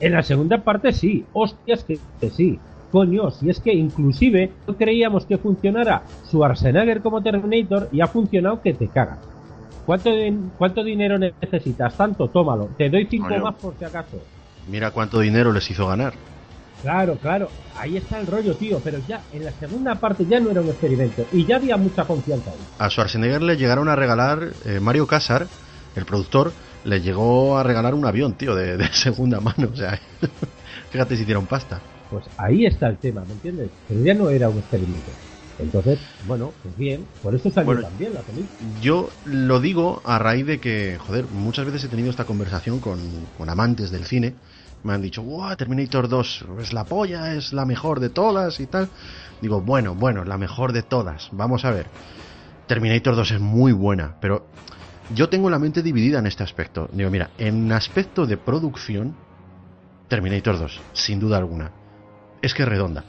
En 0.00 0.12
la 0.12 0.22
segunda 0.22 0.64
parte 0.64 0.92
sí, 0.92 1.24
hostias 1.32 1.84
que, 1.84 1.98
que 2.20 2.30
sí. 2.30 2.58
Coño, 2.96 3.30
si 3.30 3.50
es 3.50 3.60
que 3.60 3.74
inclusive 3.74 4.52
no 4.66 4.74
creíamos 4.74 5.26
que 5.26 5.36
funcionara 5.36 6.00
Schwarzenegger 6.30 7.02
como 7.02 7.22
Terminator 7.22 7.90
y 7.92 8.00
ha 8.00 8.06
funcionado 8.06 8.62
que 8.62 8.72
te 8.72 8.88
cagas. 8.88 9.18
¿Cuánto, 9.84 10.08
din- 10.08 10.50
¿Cuánto 10.56 10.82
dinero 10.82 11.18
necesitas? 11.18 11.94
Tanto, 11.94 12.28
tómalo. 12.28 12.70
Te 12.78 12.88
doy 12.88 13.06
cinco 13.10 13.28
Coño. 13.28 13.44
más 13.44 13.54
por 13.56 13.74
si 13.78 13.84
acaso. 13.84 14.16
Mira 14.70 14.92
cuánto 14.92 15.20
dinero 15.20 15.52
les 15.52 15.70
hizo 15.70 15.86
ganar. 15.86 16.14
Claro, 16.80 17.16
claro. 17.20 17.48
Ahí 17.78 17.98
está 17.98 18.18
el 18.18 18.26
rollo, 18.28 18.54
tío. 18.56 18.80
Pero 18.82 18.96
ya 19.06 19.20
en 19.30 19.44
la 19.44 19.52
segunda 19.52 19.96
parte 19.96 20.24
ya 20.24 20.40
no 20.40 20.50
era 20.50 20.62
un 20.62 20.68
experimento. 20.68 21.26
Y 21.34 21.44
ya 21.44 21.56
había 21.56 21.76
mucha 21.76 22.06
confianza 22.06 22.50
ahí. 22.50 22.56
A 22.78 22.88
Schwarzenegger 22.88 23.42
le 23.42 23.58
llegaron 23.58 23.90
a 23.90 23.96
regalar, 23.96 24.52
eh, 24.64 24.80
Mario 24.80 25.06
Casar, 25.06 25.46
el 25.96 26.06
productor, 26.06 26.50
le 26.84 27.02
llegó 27.02 27.58
a 27.58 27.62
regalar 27.62 27.92
un 27.94 28.06
avión, 28.06 28.32
tío, 28.32 28.54
de, 28.54 28.78
de 28.78 28.86
segunda 28.94 29.38
mano. 29.40 29.68
O 29.70 29.76
sea, 29.76 30.00
fíjate 30.90 31.14
si 31.16 31.22
hicieron 31.24 31.44
pasta. 31.44 31.78
Pues 32.08 32.24
ahí 32.36 32.66
está 32.66 32.88
el 32.88 32.98
tema, 32.98 33.24
¿me 33.24 33.34
entiendes? 33.34 33.70
Pero 33.88 34.00
ya 34.04 34.14
no 34.14 34.30
era 34.30 34.48
un 34.48 34.58
experimento. 34.58 35.10
Entonces, 35.58 35.98
bueno, 36.26 36.52
pues 36.62 36.76
bien. 36.76 37.06
Por 37.22 37.34
eso 37.34 37.50
salió 37.50 37.66
Bueno, 37.66 37.82
también 37.82 38.12
la 38.14 38.22
película. 38.22 38.56
Yo 38.80 39.08
lo 39.24 39.60
digo 39.60 40.02
a 40.04 40.18
raíz 40.18 40.46
de 40.46 40.60
que, 40.60 40.98
joder, 40.98 41.26
muchas 41.28 41.66
veces 41.66 41.84
he 41.84 41.88
tenido 41.88 42.10
esta 42.10 42.24
conversación 42.24 42.80
con, 42.80 43.26
con 43.36 43.48
amantes 43.48 43.90
del 43.90 44.04
cine. 44.04 44.34
Me 44.82 44.92
han 44.92 45.02
dicho, 45.02 45.22
wow, 45.22 45.56
Terminator 45.56 46.08
2 46.08 46.44
es 46.60 46.72
la 46.72 46.84
polla, 46.88 47.34
es 47.34 47.52
la 47.52 47.64
mejor 47.66 48.00
de 48.00 48.10
todas 48.10 48.60
y 48.60 48.66
tal. 48.66 48.90
Digo, 49.40 49.60
bueno, 49.60 49.94
bueno, 49.94 50.24
la 50.24 50.38
mejor 50.38 50.72
de 50.72 50.82
todas. 50.82 51.28
Vamos 51.32 51.64
a 51.64 51.70
ver. 51.70 51.86
Terminator 52.66 53.16
2 53.16 53.30
es 53.32 53.40
muy 53.40 53.72
buena, 53.72 54.16
pero 54.20 54.46
yo 55.08 55.28
tengo 55.28 55.50
la 55.50 55.58
mente 55.58 55.82
dividida 55.82 56.18
en 56.18 56.26
este 56.26 56.42
aspecto. 56.42 56.88
Digo, 56.92 57.10
mira, 57.10 57.30
en 57.38 57.72
aspecto 57.72 58.26
de 58.26 58.36
producción, 58.36 59.14
Terminator 60.08 60.58
2, 60.58 60.80
sin 60.92 61.20
duda 61.20 61.38
alguna. 61.38 61.85
Es 62.42 62.54
que 62.54 62.62
es 62.62 62.68
redonda. 62.68 63.04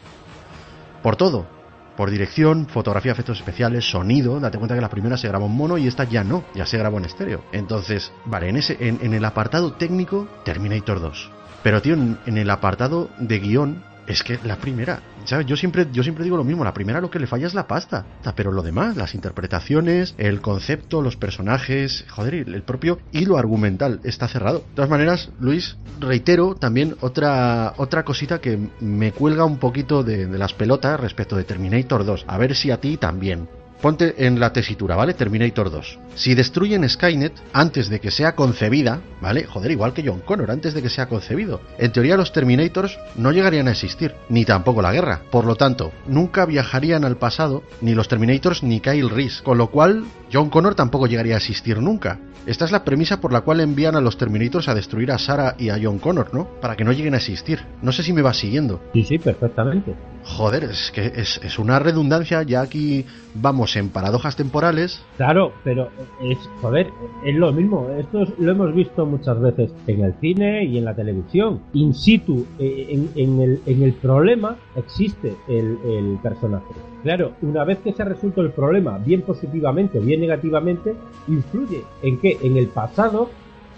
Por 1.04 1.16
todo. 1.16 1.48
Por 1.96 2.12
dirección, 2.12 2.68
fotografía, 2.68 3.12
efectos 3.12 3.40
especiales, 3.40 3.90
sonido. 3.90 4.40
Date 4.40 4.58
cuenta 4.60 4.76
que 4.76 4.82
la 4.82 4.90
primera 4.90 5.18
se 5.18 5.28
grabó 5.28 5.48
en 5.48 5.54
mono 5.54 5.78
y 5.78 5.88
esta 5.88 6.04
ya 6.04 6.24
no, 6.24 6.44
ya 6.54 6.66
se 6.66 6.78
grabó 6.78 7.00
en 7.00 7.06
estéreo. 7.06 7.44
Entonces, 7.52 8.12
vale, 8.26 8.50
en, 8.50 8.58
ese, 8.58 8.78
en, 8.80 9.14
el 9.14 9.26
apartado 9.26 9.74
técnico, 9.74 10.28
Terminator 10.46 11.00
2. 11.00 11.32
Pero, 11.64 11.82
tío, 11.82 11.96
en, 11.96 12.20
en 12.28 12.38
el 12.38 12.50
apartado 12.52 13.10
de 13.18 13.40
guion, 13.40 13.84
es 14.06 14.22
que 14.22 14.40
la 14.44 14.58
primera, 14.58 15.02
¿sabes? 15.28 15.46
Yo 15.46 15.56
siempre, 15.56 15.88
yo 15.92 16.04
siempre 16.04 16.24
digo 16.24 16.38
lo 16.38 16.44
mismo, 16.44 16.64
la 16.64 16.74
primera 16.74 17.02
lo 17.02 17.12
que 17.12 17.20
le 17.20 17.28
falla 17.28 17.48
es 17.48 17.54
la 17.54 17.68
pasta. 17.68 18.06
Pero 18.36 18.52
lo 18.52 18.62
demás, 18.62 18.96
las 18.98 19.14
interpretaciones, 19.14 20.16
el 20.18 20.42
concepto, 20.42 21.02
los 21.02 21.18
personajes, 21.18 22.06
joder, 22.10 22.36
el 22.36 22.64
propio 22.64 23.00
hilo 23.12 23.38
argumental 23.38 24.00
está 24.04 24.28
cerrado. 24.28 24.60
De 24.60 24.76
todas 24.76 24.90
maneras, 24.90 25.30
Luis, 25.40 25.78
reitero 26.00 26.56
también 26.56 26.96
otra, 27.02 27.74
otra 27.78 28.04
cosita 28.04 28.40
que 28.40 28.58
me 28.80 29.12
cuelga 29.12 29.46
un 29.46 29.58
poquito 29.58 30.04
de, 30.04 30.28
de 30.28 30.38
las 30.38 30.54
pelotas 30.54 31.00
respecto 31.00 31.36
de 31.36 31.44
Terminator 31.44 32.06
2. 32.06 32.26
A 32.28 32.38
ver 32.38 32.56
si 32.56 32.72
a 32.72 32.80
ti 32.80 32.98
también. 32.98 33.48
Ponte 33.82 34.26
en 34.26 34.40
la 34.40 34.54
tesitura, 34.54 34.96
¿vale? 34.96 35.14
Terminator 35.14 35.70
2. 35.70 36.00
Si 36.16 36.34
destruyen 36.34 36.88
Skynet 36.90 37.34
antes 37.54 37.90
de 37.90 38.00
que 38.00 38.10
sea 38.10 38.36
concebida, 38.36 39.02
¿vale? 39.22 39.46
Joder, 39.46 39.72
igual 39.72 39.94
que 39.94 40.04
John 40.04 40.22
Connor 40.22 40.50
antes 40.50 40.74
de 40.74 40.82
que 40.82 40.90
sea 40.90 41.08
concebido. 41.08 41.62
En 41.78 41.92
teoría 41.92 42.18
los 42.18 42.34
Terminators 42.34 42.98
no 43.16 43.32
llegarían 43.32 43.68
a 43.68 43.72
existir, 43.72 44.16
ni 44.30 44.46
tampoco 44.46 44.82
la 44.82 44.92
guerra. 44.92 45.22
Por 45.30 45.46
lo 45.46 45.56
tanto, 45.56 45.92
nunca 46.08 46.46
viajarían 46.46 47.06
al 47.06 47.18
pasado 47.18 47.64
ni 47.82 47.94
los 47.94 48.08
Terminators 48.08 48.64
ni 48.64 48.80
Kyle 48.80 49.10
Reese, 49.10 49.44
con 49.44 49.60
lo 49.60 49.70
cual 49.70 50.06
John 50.34 50.50
Connor 50.50 50.74
tampoco 50.74 51.06
llegaría 51.06 51.36
a 51.36 51.38
existir 51.38 51.80
nunca. 51.80 52.20
Esta 52.48 52.64
es 52.64 52.72
la 52.72 52.86
premisa 52.86 53.20
por 53.20 53.34
la 53.34 53.42
cual 53.42 53.60
envían 53.60 53.98
a 53.98 54.02
los 54.02 54.18
Terminators 54.18 54.70
a 54.70 54.74
destruir 54.74 55.12
a 55.12 55.18
Sarah 55.18 55.56
y 55.60 55.68
a 55.68 55.78
John 55.84 56.00
Connor, 56.00 56.34
¿no? 56.34 56.46
Para 56.62 56.78
que 56.78 56.86
no 56.86 56.94
lleguen 56.94 57.14
a 57.14 57.18
existir. 57.18 57.60
No 57.82 57.92
sé 57.92 58.04
si 58.04 58.14
me 58.14 58.22
va 58.22 58.34
siguiendo. 58.34 58.80
Sí, 58.94 59.04
sí, 59.04 59.18
perfectamente. 59.20 59.94
Joder, 60.24 60.64
es 60.64 60.90
que 60.92 61.08
es, 61.08 61.42
es 61.44 61.60
una 61.60 61.78
redundancia, 61.80 62.44
ya 62.44 62.62
aquí 62.62 63.06
vamos 63.34 63.76
en 63.76 63.90
paradojas 63.90 64.38
temporales. 64.38 65.02
Claro, 65.18 65.52
pero 65.66 65.90
es, 66.24 66.38
joder, 66.62 66.88
es 67.26 67.36
lo 67.36 67.52
mismo. 67.52 67.90
Esto 68.00 68.24
es- 68.24 68.30
lo 68.40 68.52
hemos 68.54 68.74
visto 68.74 69.06
muchas 69.06 69.40
veces 69.42 69.70
en 69.86 70.06
el 70.06 70.14
cine 70.22 70.64
y 70.64 70.78
en 70.78 70.86
la 70.86 70.96
televisión. 70.96 71.60
In 71.74 71.94
situ, 71.94 72.46
eh, 72.60 72.88
en, 72.92 73.10
en 73.16 73.42
el, 73.42 73.62
en 73.66 73.84
el 73.84 73.92
problema 73.94 74.56
existe 74.78 75.36
el, 75.50 75.78
el 75.86 76.18
personaje. 76.24 76.66
Claro, 77.04 77.34
una 77.42 77.64
vez 77.64 77.80
que 77.80 77.94
se 77.94 78.02
ha 78.02 78.06
resuelto 78.06 78.42
el 78.42 78.52
problema, 78.52 78.98
bien 78.98 79.22
positivamente 79.22 80.00
o 80.00 80.02
bien 80.02 80.20
negativamente, 80.20 80.96
influye 81.28 81.84
en 82.02 82.20
que 82.20 82.38
en 82.42 82.58
el 82.58 82.68
pasado 82.68 83.30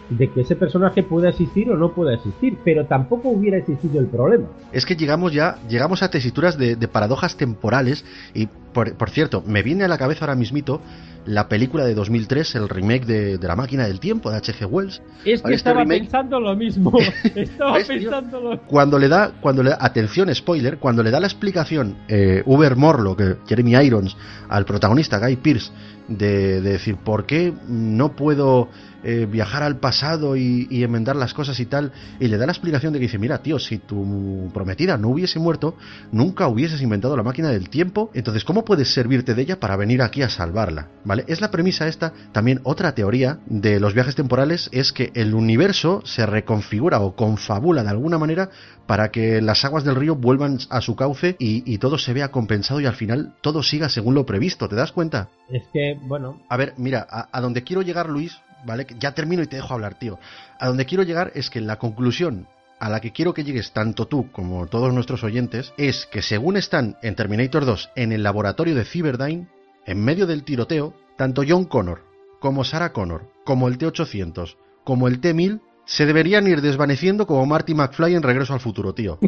de 0.09 0.29
que 0.31 0.41
ese 0.41 0.55
personaje 0.55 1.03
pueda 1.03 1.29
existir 1.29 1.69
o 1.69 1.77
no 1.77 1.93
pueda 1.93 2.13
existir, 2.15 2.57
pero 2.63 2.85
tampoco 2.85 3.29
hubiera 3.29 3.57
existido 3.57 3.99
el 3.99 4.07
problema. 4.07 4.47
Es 4.71 4.85
que 4.85 4.95
llegamos 4.95 5.33
ya, 5.33 5.57
llegamos 5.69 6.01
a 6.03 6.09
tesituras 6.09 6.57
de, 6.57 6.75
de 6.75 6.87
paradojas 6.87 7.37
temporales 7.37 8.03
y, 8.33 8.47
por, 8.73 8.93
por 8.95 9.09
cierto, 9.09 9.43
me 9.45 9.61
viene 9.63 9.83
a 9.83 9.87
la 9.87 9.97
cabeza 9.97 10.25
ahora 10.25 10.35
mismito 10.35 10.81
la 11.25 11.47
película 11.47 11.83
de 11.85 11.93
2003, 11.93 12.55
el 12.55 12.69
remake 12.69 13.05
de, 13.05 13.37
de 13.37 13.47
La 13.47 13.55
máquina 13.55 13.85
del 13.85 13.99
tiempo 13.99 14.31
de 14.31 14.37
H.G. 14.37 14.65
Wells. 14.65 15.01
Es 15.25 15.41
que 15.41 15.53
este 15.53 15.53
estaba 15.53 15.81
remake- 15.83 15.99
pensando 16.03 16.39
lo 16.39 16.55
mismo. 16.55 16.91
Estaba 17.35 17.77
pensando 17.87 18.39
lo 18.39 18.61
Cuando 18.61 18.97
le 18.97 19.09
da, 19.09 19.33
cuando 19.41 19.61
le 19.61 19.71
atención, 19.79 20.33
spoiler, 20.33 20.77
cuando 20.79 21.03
le 21.03 21.11
da 21.11 21.19
la 21.19 21.27
explicación 21.27 21.97
eh, 22.07 22.41
Uber 22.45 22.75
Morlock, 22.75 23.19
eh, 23.21 23.35
Jeremy 23.47 23.75
Irons, 23.75 24.17
al 24.47 24.65
protagonista 24.65 25.19
Guy 25.19 25.35
Pearce, 25.35 25.71
de, 26.07 26.61
de 26.61 26.71
decir 26.71 26.95
por 26.95 27.25
qué 27.25 27.53
no 27.67 28.13
puedo 28.15 28.69
eh, 29.03 29.27
viajar 29.29 29.63
al 29.63 29.77
pasado 29.77 30.35
y, 30.35 30.67
y 30.69 30.83
enmendar 30.83 31.15
las 31.15 31.33
cosas 31.33 31.59
y 31.59 31.65
tal, 31.65 31.91
y 32.19 32.27
le 32.27 32.37
da 32.37 32.45
la 32.45 32.51
explicación 32.51 32.93
de 32.93 32.99
que 32.99 33.05
dice, 33.05 33.17
mira, 33.17 33.39
tío, 33.41 33.59
si 33.59 33.77
tu 33.77 34.49
prometida 34.53 34.97
no 34.97 35.09
hubiese 35.09 35.39
muerto, 35.39 35.75
nunca 36.11 36.47
hubieses 36.47 36.81
inventado 36.81 37.15
la 37.15 37.23
máquina 37.23 37.49
del 37.49 37.69
tiempo, 37.69 38.11
entonces, 38.13 38.43
¿cómo 38.43 38.65
puedes 38.65 38.93
servirte 38.93 39.33
de 39.33 39.41
ella 39.41 39.59
para 39.59 39.75
venir 39.75 40.01
aquí 40.01 40.21
a 40.21 40.29
salvarla? 40.29 40.87
¿Vale? 41.03 41.23
Es 41.27 41.41
la 41.41 41.51
premisa 41.51 41.87
esta, 41.87 42.13
también 42.31 42.61
otra 42.63 42.93
teoría 42.93 43.39
de 43.45 43.79
los 43.79 43.93
viajes 43.93 44.15
temporales 44.15 44.69
es 44.71 44.91
que 44.91 45.11
el 45.15 45.33
universo 45.33 46.01
se 46.05 46.25
reconfigura 46.25 46.99
o 46.99 47.15
confabula 47.15 47.83
de 47.83 47.89
alguna 47.89 48.17
manera 48.17 48.49
para 48.85 49.11
que 49.11 49.41
las 49.41 49.63
aguas 49.65 49.83
del 49.83 49.95
río 49.95 50.15
vuelvan 50.15 50.57
a 50.69 50.81
su 50.81 50.95
cauce 50.95 51.35
y, 51.39 51.63
y 51.71 51.77
todo 51.77 51.97
se 51.97 52.13
vea 52.13 52.31
compensado 52.31 52.79
y 52.79 52.85
al 52.85 52.95
final 52.95 53.35
todo 53.41 53.63
siga 53.63 53.89
según 53.89 54.15
lo 54.15 54.25
previsto, 54.25 54.67
¿te 54.67 54.75
das 54.75 54.91
cuenta? 54.91 55.29
Es 55.49 55.63
que, 55.71 55.97
bueno, 56.01 56.41
A 56.49 56.57
ver, 56.57 56.73
mira, 56.77 57.05
a, 57.09 57.29
a 57.31 57.41
donde 57.41 57.63
quiero 57.63 57.81
llegar, 57.81 58.09
Luis, 58.09 58.39
¿vale? 58.65 58.87
Ya 58.99 59.13
termino 59.13 59.43
y 59.43 59.47
te 59.47 59.57
dejo 59.57 59.73
hablar, 59.73 59.95
tío. 59.95 60.19
A 60.59 60.67
donde 60.67 60.85
quiero 60.85 61.03
llegar 61.03 61.31
es 61.35 61.49
que 61.49 61.61
la 61.61 61.77
conclusión 61.77 62.47
a 62.79 62.89
la 62.89 63.01
que 63.01 63.11
quiero 63.11 63.33
que 63.33 63.43
llegues 63.43 63.71
tanto 63.73 64.07
tú 64.07 64.31
como 64.31 64.65
todos 64.67 64.93
nuestros 64.93 65.23
oyentes 65.23 65.73
es 65.77 66.05
que 66.05 66.21
según 66.21 66.57
están 66.57 66.97
en 67.01 67.15
Terminator 67.15 67.65
2 67.65 67.91
en 67.95 68.11
el 68.11 68.23
laboratorio 68.23 68.75
de 68.75 68.85
Cyberdyne, 68.85 69.47
en 69.85 70.03
medio 70.03 70.25
del 70.25 70.43
tiroteo, 70.43 70.93
tanto 71.17 71.43
John 71.47 71.65
Connor 71.65 72.03
como 72.39 72.63
Sarah 72.63 72.93
Connor, 72.93 73.29
como 73.43 73.67
el 73.67 73.77
T-800, 73.77 74.55
como 74.83 75.07
el 75.07 75.19
T-1000 75.19 75.59
se 75.85 76.05
deberían 76.05 76.47
ir 76.47 76.61
desvaneciendo 76.61 77.27
como 77.27 77.45
Marty 77.45 77.73
McFly 77.73 78.15
en 78.15 78.23
Regreso 78.23 78.53
al 78.53 78.59
Futuro, 78.59 78.93
tío. 78.93 79.19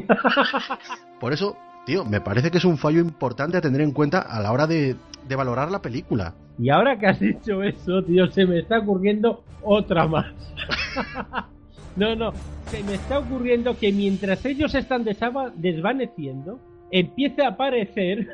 Por 1.20 1.34
eso, 1.34 1.58
tío, 1.86 2.06
me 2.06 2.22
parece 2.22 2.52
que 2.52 2.58
es 2.58 2.66
un 2.66 2.78
fallo 2.78 2.99
importante 2.99 3.58
a 3.58 3.62
tener 3.62 3.82
en 3.82 3.91
cuenta 3.91 4.20
a 4.20 4.40
la 4.41 4.52
hora 4.52 4.68
de, 4.68 4.95
de 5.28 5.36
valorar 5.36 5.72
la 5.72 5.82
película. 5.82 6.34
y 6.58 6.70
ahora 6.70 6.98
que 6.98 7.08
has 7.08 7.20
dicho 7.20 7.64
eso, 7.64 8.03
tío, 8.03 8.28
se 8.32 8.45
me 8.45 8.60
está 8.60 8.80
ocurriendo 8.80 9.44
otra 9.64 10.08
más. 10.08 10.26
no, 11.95 12.16
no, 12.16 12.34
se 12.68 12.84
me 12.84 12.95
está 12.95 13.20
ocurriendo 13.20 13.78
que 13.78 13.91
mientras 13.91 14.45
ellos 14.45 14.74
están 14.76 15.03
desvaneciendo, 15.03 16.60
empieza 16.91 17.45
a 17.45 17.49
aparecer 17.49 18.28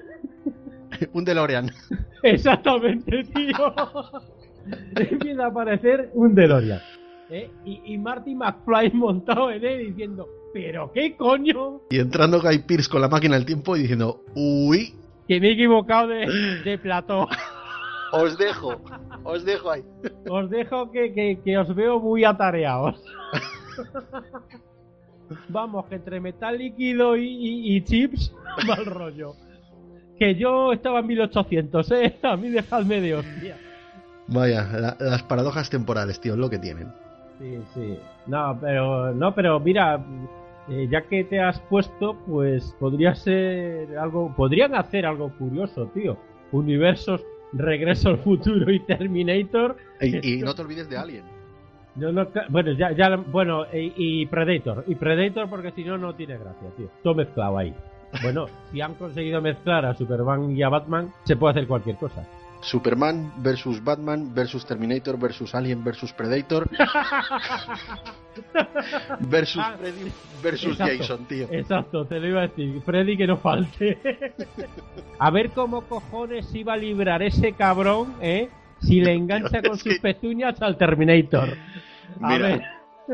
un 1.14 1.26
DeLorean. 1.26 1.72
Exactamente, 2.24 3.24
tío. 3.24 3.74
Empieza 4.96 5.46
a 5.46 5.48
aparecer 5.48 6.10
un 6.14 6.36
DeLorean. 6.36 6.82
¿eh? 7.30 7.50
Y, 7.66 7.82
y 7.94 7.98
Marty 7.98 8.36
McFly 8.36 8.92
montado 8.92 9.52
en 9.52 9.64
él 9.64 9.88
diciendo, 9.88 10.28
¿pero 10.54 10.92
qué 10.94 11.16
coño? 11.16 11.82
Y 11.90 12.00
entrando 12.00 12.42
Guy 12.42 12.60
Pearce 12.60 12.90
con 12.90 13.02
la 13.02 13.08
máquina 13.10 13.36
del 13.36 13.46
tiempo 13.46 13.76
y 13.76 13.82
diciendo, 13.82 14.24
uy, 14.36 14.94
Que 15.28 15.40
me 15.40 15.50
he 15.50 15.52
equivocado 15.54 16.08
de, 16.08 16.26
de 16.64 16.78
plató. 16.78 17.28
os 18.14 18.38
dejo, 18.38 18.82
os 19.24 19.44
dejo 19.46 19.72
ahí. 19.72 19.84
Os 20.30 20.50
dejo 20.50 20.92
que, 20.92 21.14
que- 21.14 21.40
que 21.44 21.58
os 21.58 21.74
veo 21.76 22.00
muy 22.00 22.24
atareados. 22.24 23.02
Vamos, 25.50 25.86
que 25.88 25.96
entre 25.96 26.20
metal 26.22 26.58
líquido 26.58 27.18
y, 27.18 27.26
y- 27.28 27.76
y 27.76 27.84
chips, 27.84 28.34
mal 28.68 28.86
rollo. 28.86 29.34
Que 30.18 30.36
yo 30.36 30.72
estaba 30.74 31.00
en 31.02 31.08
1800, 31.08 31.92
¿eh? 31.92 32.18
A 32.24 32.36
mí 32.38 32.50
dejadme 32.50 33.02
de 33.02 33.16
hostia. 33.16 33.58
Vaya, 34.28 34.64
la- 34.74 34.98
las 35.00 35.24
paradojas 35.24 35.70
temporales, 35.70 36.20
tío, 36.20 36.34
es 36.34 36.40
lo 36.40 36.50
que 36.50 36.60
tienen. 36.60 36.92
Sí, 37.40 37.60
sí. 37.74 38.00
No, 38.26 38.58
pero, 38.60 39.14
no, 39.14 39.34
pero 39.34 39.60
mira, 39.60 40.04
eh, 40.70 40.88
ya 40.90 41.02
que 41.04 41.24
te 41.24 41.40
has 41.40 41.60
puesto, 41.62 42.16
pues 42.28 42.76
podría 42.80 43.16
ser 43.16 43.98
algo, 43.98 44.34
podrían 44.36 44.76
hacer 44.76 45.06
algo 45.06 45.32
curioso, 45.38 45.88
tío. 45.94 46.18
Universos, 46.52 47.24
Regreso 47.54 48.10
al 48.10 48.18
Futuro 48.18 48.72
y 48.72 48.80
Terminator. 48.82 49.78
Y, 50.02 50.36
y 50.36 50.42
no 50.42 50.54
te 50.54 50.62
olvides 50.62 50.90
de 50.90 50.98
Alien. 50.98 51.24
No 51.96 52.28
bueno, 52.50 52.74
ya, 52.74 52.92
ya, 52.92 53.16
bueno, 53.16 53.66
y, 53.74 53.94
y 53.96 54.26
Predator. 54.28 54.84
Y 54.88 54.96
Predator 54.96 55.50
porque 55.50 55.72
si 55.72 55.84
no, 55.84 55.98
no 55.98 56.14
tiene 56.14 56.38
gracia, 56.38 56.70
tío. 56.78 56.90
Todo 57.02 57.16
mezclado 57.16 57.58
ahí. 57.58 57.74
Bueno, 58.22 58.46
si 58.72 58.82
han 58.82 58.94
conseguido 58.96 59.42
mezclar 59.42 59.86
a 59.86 59.96
Superman 59.96 60.56
y 60.56 60.62
a 60.64 60.70
Batman, 60.70 61.12
se 61.24 61.36
puede 61.36 61.52
hacer 61.52 61.68
cualquier 61.68 61.98
cosa. 61.98 62.24
Superman 62.62 63.32
versus 63.38 63.84
Batman 63.84 64.34
versus 64.34 64.66
Terminator 64.66 65.18
versus 65.20 65.54
Alien 65.56 65.84
versus 65.84 66.12
Predator 66.12 66.68
versus 69.22 69.64
Freddy 69.80 70.12
versus 70.42 70.72
Exacto, 70.72 70.98
Jason, 70.98 71.26
tío. 71.26 71.48
Exacto, 71.52 72.06
te 72.06 72.20
lo 72.20 72.28
iba 72.28 72.40
a 72.42 72.48
decir. 72.48 72.82
Freddy 72.84 73.18
que 73.18 73.28
no 73.28 73.38
falte. 73.38 73.98
a 75.20 75.32
ver 75.32 75.52
cómo 75.52 75.82
cojones 75.82 76.54
iba 76.54 76.74
a 76.74 76.78
librar 76.78 77.22
ese 77.24 77.54
cabrón, 77.54 78.16
¿eh? 78.22 78.50
Si 78.82 79.02
le 79.02 79.14
engancha 79.14 79.62
con 79.62 79.78
sus 79.78 80.00
pezuñas 80.00 80.62
al 80.62 80.78
Terminator. 80.78 81.50
A 82.22 82.30
Mira, 82.30 82.48
ver, 82.48 82.64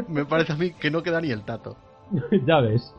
me 0.07 0.25
parece 0.25 0.53
a 0.53 0.55
mí 0.55 0.71
que 0.73 0.91
no 0.91 1.01
queda 1.03 1.21
ni 1.21 1.31
el 1.31 1.43
tato. 1.43 1.77
ya 2.45 2.59
ves. 2.59 2.93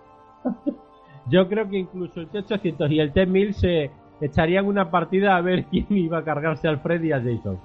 Yo 1.30 1.48
creo 1.48 1.68
que 1.68 1.78
incluso 1.78 2.20
el 2.20 2.28
T-800 2.28 2.90
y 2.92 3.00
el 3.00 3.12
T-1000 3.12 3.52
se 3.54 3.90
echarían 4.24 4.66
una 4.66 4.90
partida 4.90 5.36
a 5.36 5.40
ver 5.40 5.64
quién 5.70 5.86
iba 5.90 6.18
a 6.18 6.24
cargarse 6.24 6.68
al 6.68 6.80
Freddy 6.80 7.08
y 7.08 7.12
a 7.12 7.20
Jason. 7.20 7.58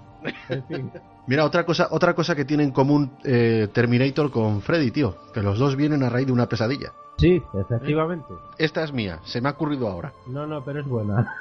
En 0.50 0.64
fin. 0.64 0.92
Mira, 1.28 1.46
otra 1.46 1.66
cosa, 1.66 1.88
otra 1.92 2.14
cosa 2.14 2.36
que 2.36 2.44
tiene 2.44 2.64
en 2.64 2.72
común 2.72 3.12
eh, 3.24 3.68
Terminator 3.72 4.32
con 4.32 4.62
Freddy, 4.62 4.92
tío, 4.92 5.16
que 5.34 5.42
los 5.42 5.60
dos 5.60 5.76
vienen 5.76 6.04
a 6.04 6.10
raíz 6.10 6.28
de 6.28 6.34
una 6.34 6.48
pesadilla. 6.48 6.92
Sí, 7.18 7.42
efectivamente. 7.54 8.34
Esta 8.58 8.84
es 8.84 8.94
mía, 8.94 9.20
se 9.24 9.42
me 9.42 9.50
ha 9.50 9.52
ocurrido 9.52 9.88
ahora. 9.88 10.12
No, 10.28 10.48
no, 10.48 10.64
pero 10.64 10.80
es 10.80 10.88
buena. 10.88 11.36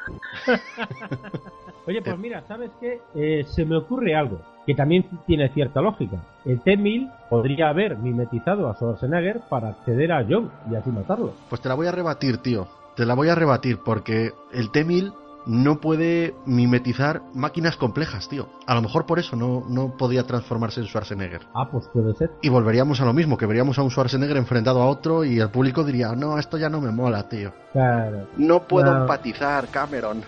Oye, 1.86 2.02
pues 2.02 2.18
mira, 2.18 2.42
¿sabes 2.46 2.70
qué? 2.80 3.00
Eh, 3.14 3.44
se 3.48 3.64
me 3.64 3.76
ocurre 3.76 4.14
algo 4.14 4.40
que 4.66 4.74
también 4.74 5.08
tiene 5.26 5.48
cierta 5.54 5.80
lógica. 5.80 6.18
El 6.44 6.60
T-1000 6.60 7.10
podría 7.30 7.70
haber 7.70 7.96
mimetizado 7.96 8.68
a 8.68 8.74
Schwarzenegger 8.74 9.40
para 9.48 9.68
acceder 9.68 10.12
a 10.12 10.26
John 10.28 10.50
y 10.70 10.74
así 10.74 10.90
matarlo. 10.90 11.32
Pues 11.48 11.62
te 11.62 11.70
la 11.70 11.74
voy 11.74 11.86
a 11.86 11.92
rebatir, 11.92 12.36
tío. 12.36 12.68
Te 12.98 13.06
la 13.06 13.14
voy 13.14 13.28
a 13.28 13.36
rebatir 13.36 13.78
porque 13.78 14.32
el 14.50 14.72
T-1000 14.72 15.14
no 15.46 15.80
puede 15.80 16.34
mimetizar 16.46 17.22
máquinas 17.32 17.76
complejas, 17.76 18.28
tío. 18.28 18.48
A 18.66 18.74
lo 18.74 18.82
mejor 18.82 19.06
por 19.06 19.20
eso 19.20 19.36
no, 19.36 19.62
no 19.68 19.96
podía 19.96 20.24
transformarse 20.24 20.80
en 20.80 20.88
Schwarzenegger. 20.88 21.42
Ah, 21.54 21.68
pues 21.70 21.86
puede 21.92 22.12
ser. 22.14 22.32
Y 22.42 22.48
volveríamos 22.48 23.00
a 23.00 23.04
lo 23.04 23.12
mismo, 23.12 23.38
que 23.38 23.46
veríamos 23.46 23.78
a 23.78 23.82
un 23.82 23.92
Schwarzenegger 23.92 24.36
enfrentado 24.36 24.82
a 24.82 24.86
otro 24.86 25.22
y 25.22 25.38
el 25.38 25.48
público 25.48 25.84
diría, 25.84 26.08
no, 26.16 26.40
esto 26.40 26.58
ya 26.58 26.68
no 26.68 26.80
me 26.80 26.90
mola, 26.90 27.28
tío. 27.28 27.52
Claro. 27.70 28.26
No 28.36 28.64
puedo 28.64 28.90
empatizar, 29.02 29.68
Cameron. 29.68 30.24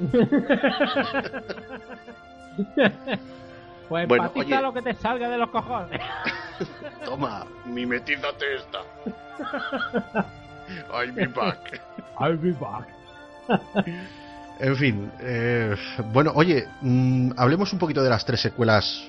Pues 3.88 4.06
Bueno, 4.06 4.24
empatiza 4.26 4.56
oye. 4.56 4.62
lo 4.62 4.72
que 4.74 4.82
te 4.82 4.92
salga 4.94 5.30
de 5.30 5.38
los 5.38 5.48
cojones. 5.48 6.02
Toma, 7.04 7.46
mimetízate 7.64 8.56
esta. 8.56 8.80
I'll 10.92 11.12
be 11.12 11.26
back. 11.26 11.80
I'll 12.20 12.36
be 12.38 12.52
back. 12.52 12.88
En 14.60 14.74
fin, 14.74 15.08
eh, 15.20 15.76
bueno, 16.12 16.32
oye, 16.34 16.66
mm, 16.80 17.30
hablemos 17.36 17.72
un 17.72 17.78
poquito 17.78 18.02
de 18.02 18.10
las 18.10 18.24
tres 18.24 18.40
secuelas 18.40 19.06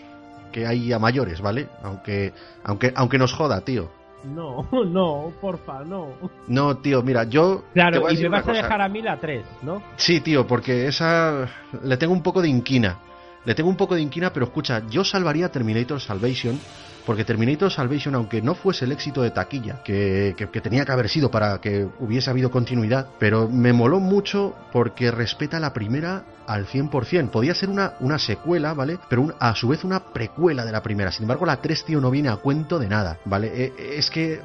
que 0.52 0.68
hay 0.68 0.94
a 0.94 1.00
mayores, 1.00 1.42
¿vale? 1.42 1.68
Aunque, 1.82 2.34
aunque, 2.64 2.94
aunque 2.96 3.18
nos 3.18 3.34
joda, 3.34 3.60
tío. 3.62 3.90
No, 4.26 4.68
no, 4.86 5.34
porfa, 5.42 5.84
no. 5.84 6.10
No, 6.48 6.78
tío, 6.78 7.02
mira, 7.02 7.24
yo. 7.24 7.64
te 7.74 7.74
Claro, 7.74 8.02
voy 8.02 8.10
a 8.10 8.14
y 8.14 8.16
decir 8.18 8.30
me 8.30 8.38
vas 8.38 8.44
a 8.48 8.52
cosa. 8.52 8.62
dejar 8.62 8.82
a 8.82 8.90
mí 8.90 9.02
la 9.02 9.18
3, 9.18 9.44
¿no? 9.64 9.82
Sí, 9.96 10.22
tío, 10.22 10.46
porque 10.46 10.86
esa. 10.88 11.48
Le 11.84 11.98
tengo 11.98 12.14
un 12.14 12.22
poco 12.22 12.44
de 12.44 12.50
inquina. 12.50 12.98
Le 13.46 13.56
tengo 13.56 13.70
un 13.70 13.78
poco 13.78 13.96
de 13.96 14.02
inquina, 14.02 14.34
pero 14.34 14.46
escucha, 14.46 14.84
yo 14.90 15.04
salvaría 15.04 15.50
Terminator 15.52 16.00
Salvation. 16.00 16.60
Porque 17.06 17.26
Terminator 17.26 17.72
Salvation, 17.72 18.14
aunque 18.14 18.40
no 18.40 18.54
fuese 18.54 18.86
el 18.86 18.92
éxito 18.92 19.24
de 19.24 19.32
taquilla 19.32 19.82
que, 19.84 20.36
tenía 20.62 20.86
que 20.86 20.92
haber 20.92 21.10
sido 21.10 21.32
para 21.32 21.60
que 21.60 21.88
hubiese 22.00 22.30
habido 22.30 22.52
continuidad, 22.52 23.08
pero 23.18 23.50
me 23.50 23.74
moló 23.74 24.00
mucho 24.00 24.54
porque 24.72 25.10
respeta 25.10 25.60
la 25.60 25.74
primera 25.74 26.24
al 26.46 26.68
100%. 26.68 27.32
Podía 27.32 27.56
ser 27.56 27.70
una, 27.70 28.20
secuela, 28.20 28.76
¿vale? 28.76 29.00
Pero 29.10 29.34
a 29.40 29.56
su 29.56 29.70
vez 29.70 29.84
una 29.84 30.02
precuela 30.02 30.66
de 30.66 30.72
la 30.72 30.84
primera. 30.84 31.12
Sin 31.12 31.24
embargo, 31.24 31.48
la 31.48 31.60
3, 31.60 31.86
tío, 31.86 32.00
no 32.00 32.12
viene 32.12 32.30
a 32.30 32.36
cuento 32.36 32.78
de 32.78 32.90
nada, 32.90 33.18
¿vale? 33.26 33.52
Eh, 33.56 33.74
es 33.98 34.12
que... 34.12 34.42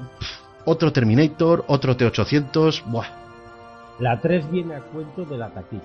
otro 0.64 0.90
Terminator, 0.90 1.66
otro 1.68 1.94
T-800, 1.98 2.84
buah. 2.86 3.08
La 3.98 4.18
3 4.20 4.50
viene 4.50 4.76
a 4.76 4.80
cuento 4.80 5.26
de 5.26 5.36
la 5.36 5.50
taquilla. 5.50 5.82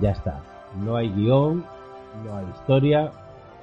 Ya 0.00 0.12
está. 0.12 0.40
No 0.82 0.96
hay 0.96 1.10
guion, 1.10 1.66
no 2.24 2.36
hay 2.36 2.46
historia, 2.60 3.12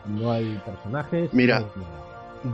no 0.07 0.31
hay 0.31 0.61
personajes. 0.65 1.33
Mira. 1.33 1.59
no 1.59 1.65
hay. 1.67 1.99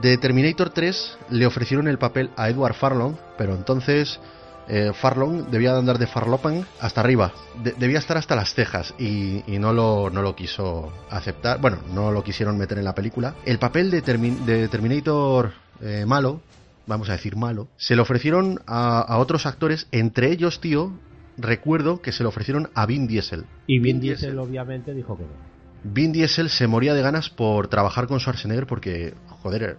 De 0.01 0.17
Terminator 0.17 0.71
3 0.71 1.17
le 1.29 1.45
ofrecieron 1.45 1.87
el 1.87 1.99
papel 1.99 2.31
a 2.37 2.49
Edward 2.49 2.73
Farlong, 2.73 3.15
pero 3.37 3.53
entonces 3.53 4.19
eh, 4.67 4.91
Farlong 4.95 5.45
debía 5.51 5.73
de 5.73 5.77
andar 5.79 5.99
de 5.99 6.07
Farlopan 6.07 6.65
hasta 6.79 7.01
arriba, 7.01 7.31
De- 7.63 7.73
debía 7.73 7.99
estar 7.99 8.17
hasta 8.17 8.35
las 8.35 8.55
cejas 8.55 8.95
y, 8.97 9.43
y 9.45 9.59
no, 9.59 9.73
lo, 9.73 10.09
no 10.09 10.23
lo 10.23 10.35
quiso 10.35 10.91
aceptar, 11.11 11.61
bueno, 11.61 11.77
no 11.93 12.11
lo 12.11 12.23
quisieron 12.23 12.57
meter 12.57 12.79
en 12.79 12.83
la 12.85 12.95
película. 12.95 13.35
El 13.45 13.59
papel 13.59 13.91
de, 13.91 14.03
Termi- 14.03 14.39
de 14.45 14.67
Terminator 14.69 15.51
eh, 15.81 16.03
malo, 16.07 16.41
vamos 16.87 17.07
a 17.09 17.11
decir 17.11 17.35
malo, 17.35 17.67
se 17.77 17.95
le 17.95 18.01
ofrecieron 18.01 18.61
a, 18.65 19.01
a 19.01 19.19
otros 19.19 19.45
actores, 19.45 19.87
entre 19.91 20.31
ellos, 20.31 20.61
tío, 20.61 20.93
recuerdo 21.37 22.01
que 22.01 22.11
se 22.11 22.23
le 22.23 22.29
ofrecieron 22.29 22.69
a 22.73 22.87
Vin 22.87 23.05
Diesel. 23.05 23.45
Y 23.67 23.77
Vin 23.77 23.99
Diesel 23.99 24.39
obviamente 24.39 24.95
dijo 24.95 25.15
que 25.15 25.25
no. 25.25 25.54
Vin 25.87 26.11
Diesel 26.11 26.49
se 26.49 26.67
moría 26.67 26.93
de 26.93 27.01
ganas 27.01 27.29
por 27.29 27.67
trabajar 27.67 28.07
con 28.07 28.19
Schwarzenegger 28.19 28.65
porque, 28.65 29.13
joder, 29.27 29.77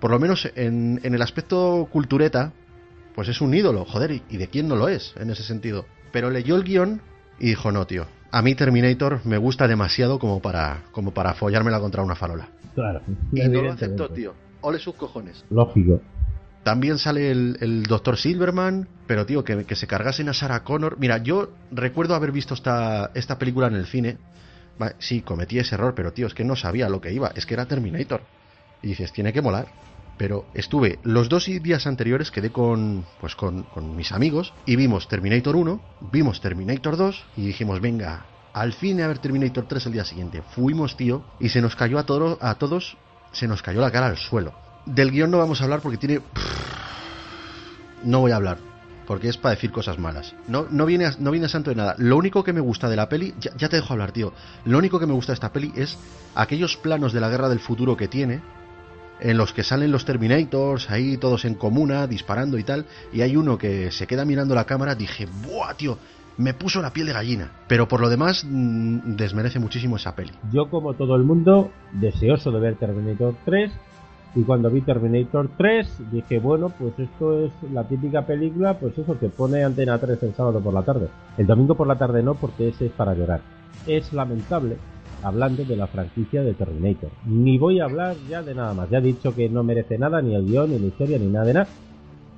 por 0.00 0.10
lo 0.10 0.18
menos 0.18 0.48
en, 0.56 1.00
en 1.04 1.14
el 1.14 1.22
aspecto 1.22 1.88
cultureta, 1.92 2.52
pues 3.14 3.28
es 3.28 3.40
un 3.40 3.54
ídolo, 3.54 3.84
joder, 3.84 4.10
y- 4.10 4.22
y 4.28 4.36
de 4.38 4.48
quién 4.48 4.66
no 4.68 4.76
lo 4.76 4.88
es 4.88 5.14
en 5.16 5.30
ese 5.30 5.42
sentido. 5.44 5.86
Pero 6.12 6.30
leyó 6.30 6.56
el 6.56 6.64
guion 6.64 7.00
y 7.38 7.46
dijo, 7.50 7.70
no, 7.70 7.86
tío, 7.86 8.06
a 8.32 8.42
mí 8.42 8.54
Terminator 8.54 9.20
me 9.24 9.38
gusta 9.38 9.68
demasiado 9.68 10.18
como 10.18 10.40
para, 10.42 10.82
como 10.90 11.12
para 11.14 11.34
follármela 11.34 11.78
contra 11.80 12.02
una 12.02 12.16
farola. 12.16 12.48
Claro. 12.74 13.00
Y 13.32 13.40
no 13.48 13.62
lo 13.62 13.72
aceptó, 13.72 14.08
tío. 14.10 14.34
Ole 14.62 14.78
sus 14.78 14.96
cojones. 14.96 15.44
Lógico. 15.50 16.02
También 16.64 16.98
sale 16.98 17.30
el, 17.30 17.56
el 17.60 17.84
Dr. 17.84 18.16
Silverman, 18.16 18.88
pero 19.06 19.24
tío, 19.24 19.44
que, 19.44 19.64
que 19.64 19.76
se 19.76 19.86
cargasen 19.86 20.28
a 20.28 20.34
Sarah 20.34 20.64
Connor. 20.64 20.96
Mira, 20.98 21.18
yo 21.18 21.52
recuerdo 21.70 22.16
haber 22.16 22.32
visto 22.32 22.54
esta, 22.54 23.12
esta 23.14 23.38
película 23.38 23.68
en 23.68 23.74
el 23.76 23.86
cine. 23.86 24.18
Sí, 24.98 25.22
cometí 25.22 25.58
ese 25.58 25.74
error, 25.74 25.94
pero 25.94 26.12
tío, 26.12 26.26
es 26.26 26.34
que 26.34 26.44
no 26.44 26.56
sabía 26.56 26.88
lo 26.88 27.00
que 27.00 27.12
iba. 27.12 27.32
Es 27.34 27.46
que 27.46 27.54
era 27.54 27.66
Terminator. 27.66 28.22
Y 28.82 28.88
dices, 28.88 29.12
tiene 29.12 29.32
que 29.32 29.42
molar. 29.42 29.66
Pero 30.18 30.46
estuve 30.54 30.98
los 31.02 31.28
dos 31.28 31.46
días 31.46 31.86
anteriores, 31.86 32.30
quedé 32.30 32.50
con, 32.50 33.04
pues 33.20 33.36
con, 33.36 33.64
con 33.64 33.94
mis 33.94 34.12
amigos 34.12 34.54
y 34.64 34.76
vimos 34.76 35.08
Terminator 35.08 35.56
1, 35.56 35.80
vimos 36.10 36.40
Terminator 36.40 36.96
2 36.96 37.24
y 37.36 37.46
dijimos, 37.46 37.82
venga, 37.82 38.24
al 38.54 38.72
cine 38.72 39.02
a 39.02 39.08
ver 39.08 39.18
Terminator 39.18 39.68
3 39.68 39.86
el 39.86 39.92
día 39.92 40.04
siguiente. 40.06 40.42
Fuimos, 40.54 40.96
tío, 40.96 41.22
y 41.38 41.50
se 41.50 41.60
nos 41.60 41.76
cayó 41.76 41.98
a, 41.98 42.06
todo, 42.06 42.38
a 42.40 42.54
todos, 42.54 42.96
se 43.32 43.46
nos 43.46 43.60
cayó 43.60 43.82
la 43.82 43.90
cara 43.90 44.06
al 44.06 44.16
suelo. 44.16 44.54
Del 44.86 45.10
guion 45.10 45.30
no 45.30 45.38
vamos 45.38 45.60
a 45.60 45.64
hablar 45.64 45.80
porque 45.80 45.98
tiene... 45.98 46.22
No 48.02 48.20
voy 48.20 48.32
a 48.32 48.36
hablar, 48.36 48.58
porque 49.06 49.28
es 49.28 49.36
para 49.36 49.54
decir 49.54 49.70
cosas 49.70 49.98
malas. 49.98 50.34
No, 50.48 50.66
no, 50.70 50.86
viene, 50.86 51.10
no 51.18 51.30
viene 51.30 51.48
santo 51.48 51.70
de 51.70 51.76
nada. 51.76 51.94
Lo 51.98 52.16
único 52.16 52.44
que 52.44 52.52
me 52.52 52.60
gusta 52.60 52.88
de 52.88 52.96
la 52.96 53.08
peli, 53.08 53.34
ya, 53.40 53.52
ya 53.56 53.68
te 53.68 53.76
dejo 53.76 53.92
hablar, 53.92 54.12
tío. 54.12 54.32
Lo 54.64 54.78
único 54.78 54.98
que 54.98 55.06
me 55.06 55.14
gusta 55.14 55.32
de 55.32 55.34
esta 55.34 55.52
peli 55.52 55.72
es 55.76 55.98
aquellos 56.34 56.76
planos 56.76 57.12
de 57.12 57.20
la 57.20 57.28
guerra 57.28 57.48
del 57.48 57.60
futuro 57.60 57.96
que 57.96 58.08
tiene, 58.08 58.42
en 59.20 59.36
los 59.38 59.52
que 59.52 59.62
salen 59.62 59.92
los 59.92 60.04
Terminators 60.04 60.90
ahí 60.90 61.16
todos 61.16 61.44
en 61.44 61.54
comuna, 61.54 62.06
disparando 62.06 62.58
y 62.58 62.64
tal, 62.64 62.86
y 63.12 63.22
hay 63.22 63.36
uno 63.36 63.58
que 63.58 63.90
se 63.90 64.06
queda 64.06 64.24
mirando 64.24 64.54
la 64.54 64.64
cámara, 64.64 64.94
dije, 64.94 65.26
¡buah, 65.26 65.74
tío! 65.74 65.98
Me 66.38 66.52
puso 66.52 66.82
la 66.82 66.92
piel 66.92 67.06
de 67.06 67.14
gallina. 67.14 67.50
Pero 67.66 67.88
por 67.88 68.00
lo 68.00 68.10
demás, 68.10 68.44
mm, 68.46 69.16
desmerece 69.16 69.58
muchísimo 69.58 69.96
esa 69.96 70.14
peli. 70.14 70.32
Yo, 70.52 70.68
como 70.68 70.92
todo 70.92 71.16
el 71.16 71.24
mundo, 71.24 71.70
deseoso 71.92 72.50
de 72.50 72.60
ver 72.60 72.76
Terminator 72.76 73.34
3. 73.46 73.72
Y 74.36 74.42
cuando 74.42 74.70
vi 74.70 74.82
Terminator 74.82 75.48
3, 75.56 76.12
dije, 76.12 76.38
bueno, 76.38 76.68
pues 76.68 76.92
esto 76.98 77.46
es 77.46 77.52
la 77.72 77.84
típica 77.84 78.26
película, 78.26 78.78
pues 78.78 78.96
eso, 78.98 79.18
que 79.18 79.30
pone 79.30 79.64
Antena 79.64 79.98
3 79.98 80.22
el 80.24 80.34
sábado 80.34 80.60
por 80.60 80.74
la 80.74 80.82
tarde. 80.82 81.08
El 81.38 81.46
domingo 81.46 81.74
por 81.74 81.86
la 81.86 81.96
tarde 81.96 82.22
no, 82.22 82.34
porque 82.34 82.68
ese 82.68 82.86
es 82.86 82.92
para 82.92 83.14
llorar. 83.14 83.40
Es 83.86 84.12
lamentable, 84.12 84.76
hablando 85.22 85.64
de 85.64 85.74
la 85.74 85.86
franquicia 85.86 86.42
de 86.42 86.52
Terminator. 86.52 87.08
Ni 87.24 87.56
voy 87.56 87.80
a 87.80 87.84
hablar 87.84 88.14
ya 88.28 88.42
de 88.42 88.54
nada 88.54 88.74
más. 88.74 88.90
Ya 88.90 88.98
he 88.98 89.02
dicho 89.02 89.34
que 89.34 89.48
no 89.48 89.64
merece 89.64 89.96
nada, 89.96 90.20
ni 90.20 90.34
el 90.34 90.44
guion, 90.44 90.70
ni 90.70 90.78
la 90.80 90.86
historia, 90.86 91.18
ni 91.18 91.28
nada 91.28 91.46
de 91.46 91.54
nada. 91.54 91.68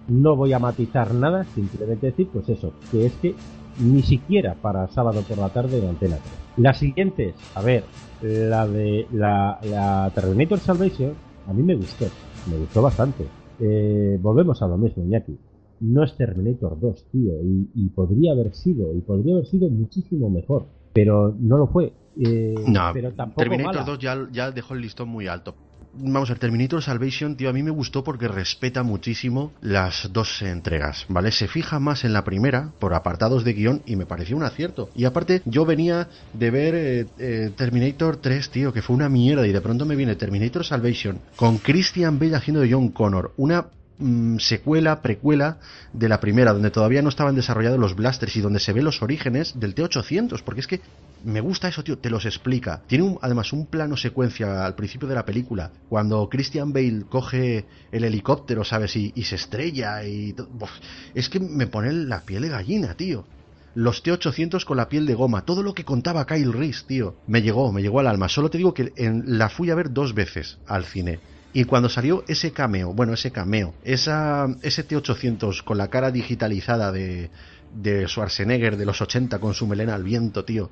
No 0.06 0.36
voy 0.36 0.52
a 0.52 0.60
matizar 0.60 1.12
nada, 1.12 1.42
simplemente 1.52 2.06
decir, 2.06 2.28
pues 2.32 2.48
eso, 2.48 2.74
que 2.92 3.06
es 3.06 3.12
que 3.14 3.34
ni 3.80 4.02
siquiera 4.02 4.54
para 4.54 4.86
sábado 4.86 5.22
por 5.22 5.38
la 5.38 5.48
tarde 5.48 5.78
en 5.78 5.88
Antena 5.88 6.16
3. 6.16 6.24
Las 6.58 6.78
siguientes, 6.78 7.34
a 7.56 7.62
ver, 7.62 7.82
la 8.22 8.68
de 8.68 9.08
la, 9.12 9.58
la 9.64 10.12
Terminator 10.14 10.60
Salvation, 10.60 11.27
a 11.48 11.52
mí 11.52 11.62
me 11.62 11.74
gustó, 11.74 12.06
me 12.50 12.58
gustó 12.58 12.82
bastante. 12.82 13.24
Eh, 13.60 14.18
volvemos 14.20 14.62
a 14.62 14.68
lo 14.68 14.76
mismo, 14.76 15.02
Iñaki. 15.04 15.36
No 15.80 16.04
es 16.04 16.14
Terminator 16.16 16.78
2, 16.78 17.04
tío, 17.12 17.32
y, 17.42 17.70
y 17.74 17.88
podría 17.90 18.32
haber 18.32 18.54
sido, 18.54 18.94
y 18.94 19.00
podría 19.00 19.34
haber 19.34 19.46
sido 19.46 19.68
muchísimo 19.68 20.28
mejor, 20.28 20.66
pero 20.92 21.34
no 21.38 21.56
lo 21.56 21.66
fue. 21.68 21.92
Eh, 22.20 22.54
No, 22.66 22.90
pero 22.92 23.12
tampoco 23.12 23.42
Terminator 23.42 23.74
mala. 23.74 23.86
2 23.86 23.98
ya, 23.98 24.28
ya 24.32 24.50
dejó 24.50 24.74
el 24.74 24.80
listón 24.80 25.08
muy 25.08 25.28
alto. 25.28 25.54
Vamos 26.00 26.30
a 26.30 26.34
ver, 26.34 26.38
Terminator 26.38 26.80
Salvation, 26.80 27.36
tío, 27.36 27.50
a 27.50 27.52
mí 27.52 27.64
me 27.64 27.72
gustó 27.72 28.04
porque 28.04 28.28
respeta 28.28 28.84
muchísimo 28.84 29.52
las 29.60 30.10
dos 30.12 30.42
entregas, 30.42 31.06
¿vale? 31.08 31.32
Se 31.32 31.48
fija 31.48 31.80
más 31.80 32.04
en 32.04 32.12
la 32.12 32.22
primera, 32.22 32.70
por 32.78 32.94
apartados 32.94 33.42
de 33.42 33.52
guion, 33.52 33.82
y 33.84 33.96
me 33.96 34.06
pareció 34.06 34.36
un 34.36 34.44
acierto. 34.44 34.90
Y 34.94 35.06
aparte, 35.06 35.42
yo 35.44 35.64
venía 35.64 36.08
de 36.32 36.50
ver 36.52 36.74
eh, 36.76 37.06
eh, 37.18 37.50
Terminator 37.56 38.18
3, 38.18 38.50
tío, 38.50 38.72
que 38.72 38.80
fue 38.80 38.94
una 38.94 39.08
mierda, 39.08 39.44
y 39.44 39.52
de 39.52 39.60
pronto 39.60 39.84
me 39.86 39.96
viene 39.96 40.14
Terminator 40.14 40.64
Salvation 40.64 41.18
con 41.34 41.58
Christian 41.58 42.20
Bale 42.20 42.36
haciendo 42.36 42.60
de 42.60 42.72
John 42.72 42.90
Connor, 42.90 43.32
una 43.36 43.66
mm, 43.98 44.38
secuela, 44.38 45.02
precuela 45.02 45.58
de 45.92 46.08
la 46.08 46.20
primera, 46.20 46.52
donde 46.52 46.70
todavía 46.70 47.02
no 47.02 47.08
estaban 47.08 47.34
desarrollados 47.34 47.78
los 47.78 47.94
blasters 47.96 48.36
y 48.36 48.40
donde 48.40 48.60
se 48.60 48.72
ven 48.72 48.84
los 48.84 49.02
orígenes 49.02 49.58
del 49.58 49.74
T-800, 49.74 50.42
porque 50.44 50.60
es 50.60 50.66
que 50.66 50.80
me 51.24 51.40
gusta 51.40 51.66
eso, 51.68 51.82
tío, 51.82 51.98
te 51.98 52.10
los 52.10 52.24
explica. 52.26 52.82
Tiene 52.86 53.04
un- 53.04 53.18
además 53.22 53.52
un 53.52 53.66
plano 53.66 53.96
secuencia 53.96 54.64
al 54.64 54.76
principio 54.76 55.08
de 55.08 55.16
la 55.16 55.24
película, 55.24 55.72
cuando 55.88 56.28
Christian 56.28 56.72
Bale 56.72 57.04
coge 57.08 57.66
el 57.90 58.04
helicóptero, 58.04 58.62
¿sabes? 58.64 58.94
Y, 58.96 59.12
y 59.16 59.24
se 59.24 59.34
estrella 59.34 60.04
y... 60.04 60.32
Buf, 60.52 60.70
es 61.14 61.28
que 61.28 61.40
me 61.40 61.66
pone 61.66 61.92
la 61.92 62.20
piel 62.24 62.42
de 62.42 62.50
gallina, 62.50 62.94
tío. 62.94 63.26
Los 63.74 64.02
T-800 64.02 64.64
con 64.64 64.76
la 64.76 64.88
piel 64.88 65.06
de 65.06 65.14
goma, 65.14 65.44
todo 65.44 65.62
lo 65.62 65.74
que 65.74 65.84
contaba 65.84 66.26
Kyle 66.26 66.52
Reese, 66.52 66.84
tío. 66.86 67.16
Me 67.26 67.42
llegó, 67.42 67.72
me 67.72 67.82
llegó 67.82 68.00
al 68.00 68.06
alma. 68.08 68.28
Solo 68.28 68.48
te 68.50 68.58
digo 68.58 68.72
que 68.74 68.92
en- 68.96 69.24
la 69.38 69.48
fui 69.48 69.70
a 69.70 69.74
ver 69.74 69.92
dos 69.92 70.14
veces 70.14 70.58
al 70.66 70.84
cine. 70.84 71.20
Y 71.58 71.64
cuando 71.64 71.88
salió 71.88 72.22
ese 72.28 72.52
cameo, 72.52 72.94
bueno, 72.94 73.14
ese 73.14 73.32
cameo, 73.32 73.74
esa, 73.82 74.46
ese 74.62 74.84
T-800 74.84 75.64
con 75.64 75.76
la 75.76 75.88
cara 75.88 76.12
digitalizada 76.12 76.92
de, 76.92 77.30
de 77.74 78.06
Schwarzenegger 78.06 78.76
de 78.76 78.86
los 78.86 79.00
80 79.00 79.40
con 79.40 79.54
su 79.54 79.66
melena 79.66 79.96
al 79.96 80.04
viento, 80.04 80.44
tío. 80.44 80.70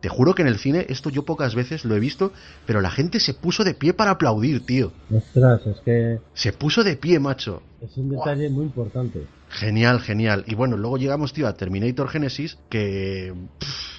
Te 0.00 0.08
juro 0.08 0.32
que 0.36 0.42
en 0.42 0.48
el 0.48 0.60
cine 0.60 0.86
esto 0.88 1.10
yo 1.10 1.24
pocas 1.24 1.56
veces 1.56 1.84
lo 1.84 1.96
he 1.96 1.98
visto, 1.98 2.32
pero 2.64 2.80
la 2.80 2.92
gente 2.92 3.18
se 3.18 3.34
puso 3.34 3.64
de 3.64 3.74
pie 3.74 3.92
para 3.92 4.12
aplaudir, 4.12 4.64
tío. 4.64 4.92
Ostras, 5.12 5.66
es 5.66 5.80
que 5.80 6.20
Se 6.32 6.52
puso 6.52 6.84
de 6.84 6.94
pie, 6.94 7.18
macho. 7.18 7.60
es 7.80 7.96
un 7.96 8.10
detalle 8.10 8.50
muy 8.50 8.66
importante. 8.66 9.26
Genial, 9.48 9.98
genial. 9.98 10.44
Y 10.46 10.54
bueno, 10.54 10.76
luego 10.76 10.96
llegamos, 10.96 11.32
tío, 11.32 11.48
a 11.48 11.54
Terminator 11.54 12.08
Genesis, 12.08 12.56
que 12.68 13.34
pff, 13.58 13.89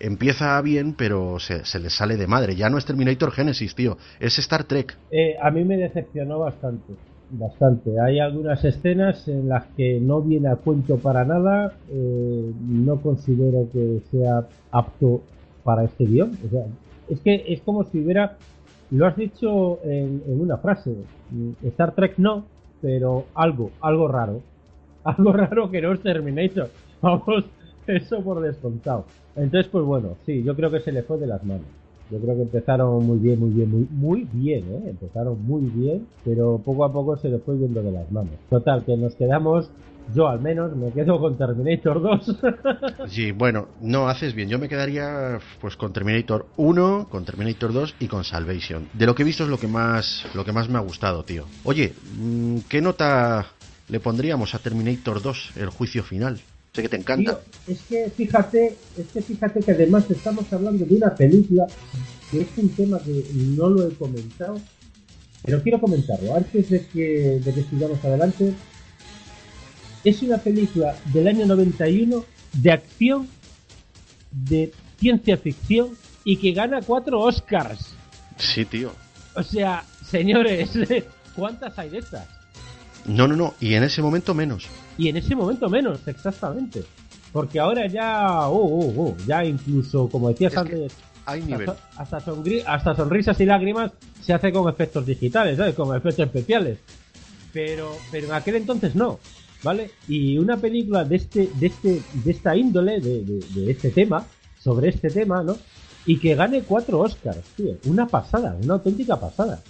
empieza 0.00 0.60
bien, 0.62 0.94
pero 0.96 1.38
se, 1.38 1.64
se 1.64 1.78
le 1.80 1.90
sale 1.90 2.16
de 2.16 2.26
madre. 2.26 2.54
Ya 2.56 2.68
no 2.70 2.78
es 2.78 2.84
Terminator 2.86 3.30
Genesis, 3.32 3.74
tío. 3.74 3.96
Es 4.20 4.38
Star 4.38 4.64
Trek. 4.64 4.96
Eh, 5.10 5.36
a 5.42 5.50
mí 5.50 5.64
me 5.64 5.76
decepcionó 5.76 6.38
bastante, 6.40 6.94
bastante. 7.30 7.98
Hay 8.00 8.18
algunas 8.20 8.64
escenas 8.64 9.26
en 9.28 9.48
las 9.48 9.66
que 9.76 10.00
no 10.00 10.22
viene 10.22 10.48
a 10.48 10.56
cuento 10.56 10.98
para 10.98 11.24
nada. 11.24 11.72
eh, 11.90 12.52
no 12.60 13.00
considero 13.00 13.68
que 13.72 14.00
sea 14.10 14.46
apto 14.70 15.22
para 15.64 15.84
este 15.84 16.04
guion. 16.04 16.38
O 16.46 16.48
sea, 16.50 16.64
es 17.08 17.20
que 17.20 17.44
es 17.48 17.60
como 17.62 17.84
si 17.84 17.98
hubiera, 18.00 18.36
lo 18.90 19.06
has 19.06 19.16
dicho 19.16 19.80
en, 19.84 20.22
en 20.26 20.40
una 20.40 20.58
frase. 20.58 20.94
mm, 21.30 21.66
Star 21.68 21.94
Trek 21.94 22.14
no, 22.18 22.46
pero 22.80 23.26
algo, 23.34 23.70
algo 23.80 24.08
raro, 24.08 24.40
algo 25.04 25.32
raro 25.32 25.70
que 25.70 25.80
no 25.82 25.92
es 25.92 26.00
Terminator. 26.02 26.70
Vamos, 27.02 27.44
eso 27.86 28.22
por 28.22 28.40
descontado. 28.40 29.04
Entonces, 29.34 29.70
pues 29.70 29.84
bueno, 29.84 30.16
sí, 30.24 30.42
yo 30.42 30.54
creo 30.56 30.70
que 30.70 30.80
se 30.80 30.92
le 30.92 31.02
fue 31.02 31.18
de 31.18 31.26
las 31.26 31.44
manos. 31.44 31.66
Yo 32.10 32.18
creo 32.20 32.36
que 32.36 32.42
empezaron 32.42 33.04
muy 33.04 33.18
bien, 33.18 33.40
muy 33.40 33.50
bien, 33.50 33.70
muy, 33.70 33.88
muy 33.90 34.28
bien, 34.32 34.64
¿eh? 34.70 34.90
Empezaron 34.90 35.42
muy 35.44 35.62
bien, 35.62 36.06
pero 36.24 36.60
poco 36.64 36.84
a 36.84 36.92
poco 36.92 37.16
se 37.16 37.28
les 37.28 37.42
fue 37.42 37.58
yendo 37.58 37.82
de 37.82 37.90
las 37.90 38.10
manos. 38.12 38.34
Total, 38.48 38.84
que 38.84 38.96
nos 38.96 39.16
quedamos, 39.16 39.68
yo 40.14 40.28
al 40.28 40.40
menos, 40.40 40.76
me 40.76 40.92
quedo 40.92 41.18
con 41.18 41.36
Terminator 41.36 42.00
2. 42.00 42.36
Sí, 43.08 43.32
bueno, 43.32 43.68
no 43.80 44.08
haces 44.08 44.34
bien. 44.34 44.48
Yo 44.48 44.58
me 44.58 44.68
quedaría 44.68 45.38
pues 45.60 45.76
con 45.76 45.92
Terminator 45.92 46.46
1, 46.56 47.08
con 47.10 47.24
Terminator 47.24 47.72
2 47.72 47.96
y 48.00 48.06
con 48.06 48.24
Salvation. 48.24 48.88
De 48.92 49.06
lo 49.06 49.14
que 49.14 49.22
he 49.22 49.26
visto 49.26 49.44
es 49.44 49.50
lo 49.50 49.58
que 49.58 49.68
más, 49.68 50.26
lo 50.34 50.44
que 50.44 50.52
más 50.52 50.68
me 50.68 50.78
ha 50.78 50.82
gustado, 50.82 51.24
tío. 51.24 51.44
Oye, 51.64 51.92
mm, 52.18 52.58
¿qué 52.68 52.80
nota 52.80 53.46
le 53.88 54.00
pondríamos 54.00 54.54
a 54.54 54.58
Terminator 54.58 55.22
2, 55.22 55.52
el 55.56 55.70
juicio 55.70 56.02
final? 56.02 56.40
Sé 56.76 56.82
que 56.82 56.90
te 56.90 56.96
encanta. 56.96 57.40
Tío, 57.40 57.74
es 57.74 57.80
que 57.88 58.10
fíjate, 58.10 58.76
es 58.98 59.06
que 59.06 59.22
fíjate 59.22 59.60
que 59.60 59.70
además 59.70 60.04
estamos 60.10 60.52
hablando 60.52 60.84
de 60.84 60.94
una 60.94 61.14
película 61.14 61.66
que 62.30 62.42
es 62.42 62.48
un 62.58 62.68
tema 62.68 62.98
que 62.98 63.24
no 63.32 63.70
lo 63.70 63.88
he 63.88 63.94
comentado, 63.94 64.60
pero 65.42 65.62
quiero 65.62 65.80
comentarlo 65.80 66.36
antes 66.36 66.68
de 66.68 66.86
que, 66.88 67.40
de 67.42 67.54
que 67.54 67.62
sigamos 67.62 68.04
adelante. 68.04 68.52
Es 70.04 70.20
una 70.20 70.36
película 70.36 70.94
del 71.14 71.28
año 71.28 71.46
91 71.46 72.22
de 72.52 72.70
acción, 72.70 73.26
de 74.30 74.70
ciencia 75.00 75.38
ficción 75.38 75.96
y 76.24 76.36
que 76.36 76.52
gana 76.52 76.82
cuatro 76.82 77.20
Oscars. 77.20 77.94
Sí, 78.36 78.66
tío. 78.66 78.92
O 79.34 79.42
sea, 79.42 79.82
señores, 80.04 80.72
¿cuántas 81.34 81.78
hay 81.78 81.88
de 81.88 81.98
estas? 82.00 82.35
No, 83.06 83.28
no, 83.28 83.36
no. 83.36 83.54
Y 83.60 83.74
en 83.74 83.84
ese 83.84 84.02
momento 84.02 84.34
menos. 84.34 84.66
Y 84.98 85.08
en 85.08 85.16
ese 85.16 85.34
momento 85.34 85.68
menos, 85.68 86.00
exactamente. 86.06 86.82
Porque 87.32 87.60
ahora 87.60 87.86
ya, 87.86 88.48
oh, 88.48 88.56
oh, 88.56 88.94
oh, 89.08 89.16
ya 89.26 89.44
incluso, 89.44 90.08
como 90.08 90.28
decías 90.30 90.52
Es 90.52 90.58
antes, 90.58 90.92
Hay 91.26 91.42
nivel. 91.42 91.70
hasta 91.96 92.94
sonrisas 92.94 93.40
y 93.40 93.44
lágrimas 93.46 93.92
se 94.22 94.32
hace 94.32 94.52
con 94.52 94.68
efectos 94.68 95.04
digitales, 95.04 95.56
¿sabes? 95.58 95.74
Con 95.74 95.94
efectos 95.96 96.26
especiales. 96.26 96.78
Pero, 97.52 97.90
pero 98.10 98.26
en 98.28 98.32
aquel 98.32 98.56
entonces 98.56 98.94
no, 98.94 99.18
¿vale? 99.62 99.90
Y 100.08 100.38
una 100.38 100.56
película 100.56 101.04
de 101.04 101.16
este, 101.16 101.50
de 101.54 101.66
este, 101.66 102.02
de 102.12 102.30
esta 102.30 102.56
índole, 102.56 103.00
de, 103.00 103.22
de, 103.22 103.40
de 103.54 103.70
este 103.70 103.90
tema, 103.90 104.26
sobre 104.58 104.88
este 104.88 105.08
tema, 105.10 105.42
¿no? 105.42 105.56
Y 106.06 106.18
que 106.18 106.34
gane 106.34 106.62
cuatro 106.62 107.00
Oscars, 107.00 107.42
tío. 107.56 107.76
Una 107.86 108.06
pasada, 108.06 108.56
una 108.62 108.74
auténtica 108.74 109.18
pasada, 109.18 109.60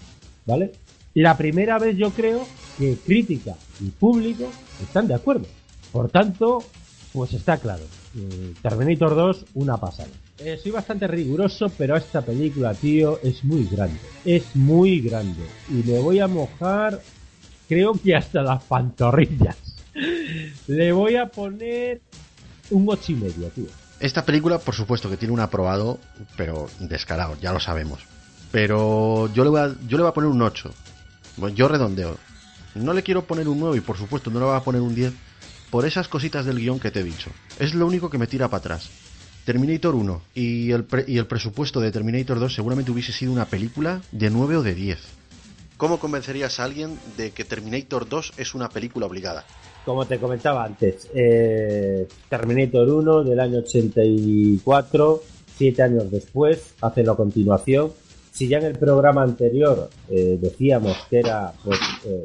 ¿vale? 0.45 0.73
La 1.17 1.35
primera 1.35 1.79
vez 1.79 1.97
yo 1.97 2.11
creo 2.11 2.47
que 2.77 2.95
crítica 2.97 3.55
y 3.81 3.89
público 3.89 4.51
están 4.83 5.09
de 5.09 5.15
acuerdo. 5.15 5.47
Por 5.91 6.11
tanto, 6.11 6.63
pues 7.15 7.33
está 7.33 7.57
claro. 7.57 7.85
eh, 8.19 8.53
Terminator 8.61 9.15
2, 9.15 9.47
una 9.55 9.79
pasada. 9.79 10.11
Eh, 10.39 10.59
soy 10.63 10.73
bastante 10.73 11.07
riguroso, 11.07 11.71
pero 11.79 11.97
esta 11.97 12.21
película, 12.21 12.75
tío, 12.75 13.19
es 13.23 13.43
muy 13.45 13.65
grande. 13.65 13.99
Es 14.27 14.55
muy 14.55 15.01
grande. 15.01 15.41
Y 15.71 15.85
le 15.85 15.99
voy 16.01 16.21
a 16.21 16.27
mojar, 16.27 17.01
creo 17.67 17.95
que 17.95 18.15
hasta 18.15 18.43
las 18.43 18.63
pantorrillas. 18.65 19.57
Le 20.67 20.93
voy 20.93 21.17
a 21.17 21.29
poner 21.29 22.03
un 22.69 22.85
ocho 22.91 23.13
y 23.13 23.15
medio, 23.15 23.49
tío. 23.49 23.69
Esta 24.01 24.27
película, 24.27 24.59
por 24.59 24.75
supuesto, 24.75 25.09
que 25.09 25.17
tiene 25.17 25.33
un 25.33 25.41
aprobado, 25.41 25.99
pero 26.37 26.67
descarado, 26.79 27.39
ya 27.41 27.55
lo 27.55 27.61
sabemos. 27.61 28.01
Pero 28.53 29.33
yo 29.33 29.45
le 29.45 29.49
voy 29.51 29.61
a, 29.61 29.75
yo 29.89 29.97
le 29.97 30.03
voy 30.03 30.11
a 30.11 30.13
poner 30.13 30.29
un 30.29 30.43
8. 30.43 30.71
Bueno, 31.37 31.55
yo 31.57 31.69
redondeo. 31.69 32.17
No 32.75 32.93
le 32.93 33.03
quiero 33.03 33.23
poner 33.25 33.49
un 33.49 33.59
9 33.61 33.79
y 33.79 33.81
por 33.81 33.97
supuesto 33.97 34.31
no 34.31 34.39
le 34.41 34.47
voy 34.47 34.57
a 34.57 34.61
poner 34.61 34.81
un 34.83 34.95
10 34.95 35.13
por 35.71 35.87
esas 35.87 36.09
cositas 36.09 36.45
del 36.47 36.59
guion 36.59 36.79
que 36.79 36.91
te 36.91 37.01
he 37.01 37.05
dicho. 37.05 37.31
Es 37.59 37.75
lo 37.75 37.87
único 37.87 38.11
que 38.11 38.19
me 38.19 38.27
tira 38.27 38.49
para 38.49 38.59
atrás. 38.59 38.91
Terminator 39.45 39.95
1 39.95 40.21
y 40.35 40.73
el, 40.73 40.85
pre- 40.85 41.05
y 41.07 41.19
el 41.19 41.27
presupuesto 41.27 41.81
de 41.81 41.93
Terminator 41.93 42.39
2 42.41 42.55
seguramente 42.55 42.91
hubiese 42.91 43.13
sido 43.13 43.33
una 43.33 43.47
película 43.47 44.03
de 44.13 44.29
9 44.31 44.57
o 44.57 44.63
de 44.63 44.75
10. 44.75 44.99
¿Cómo 45.77 45.99
convencerías 45.99 46.59
a 46.59 46.65
alguien 46.65 46.99
de 47.17 47.31
que 47.31 47.45
Terminator 47.45 48.09
2 48.09 48.33
es 48.39 48.55
una 48.55 48.69
película 48.71 49.07
obligada? 49.07 49.45
Como 49.85 50.05
te 50.07 50.19
comentaba 50.19 50.65
antes, 50.65 51.09
eh, 51.15 52.09
Terminator 52.29 52.89
1 52.91 53.23
del 53.25 53.39
año 53.39 53.59
84, 53.59 55.23
siete 55.57 55.83
años 55.83 56.11
después, 56.11 56.75
hace 56.81 57.05
la 57.05 57.15
continuación. 57.15 57.93
Si 58.37 58.49
ya 58.49 58.59
en 58.59 58.67
el 58.67 58.79
programa 58.79 59.23
anterior 59.23 59.89
eh, 60.11 60.37
decíamos 60.39 60.95
que 61.09 61.21
era 61.21 61.55
pues 61.65 61.81
eh, 62.05 62.25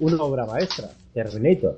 una 0.00 0.22
obra 0.22 0.46
maestra, 0.46 0.88
Terminator, 1.12 1.76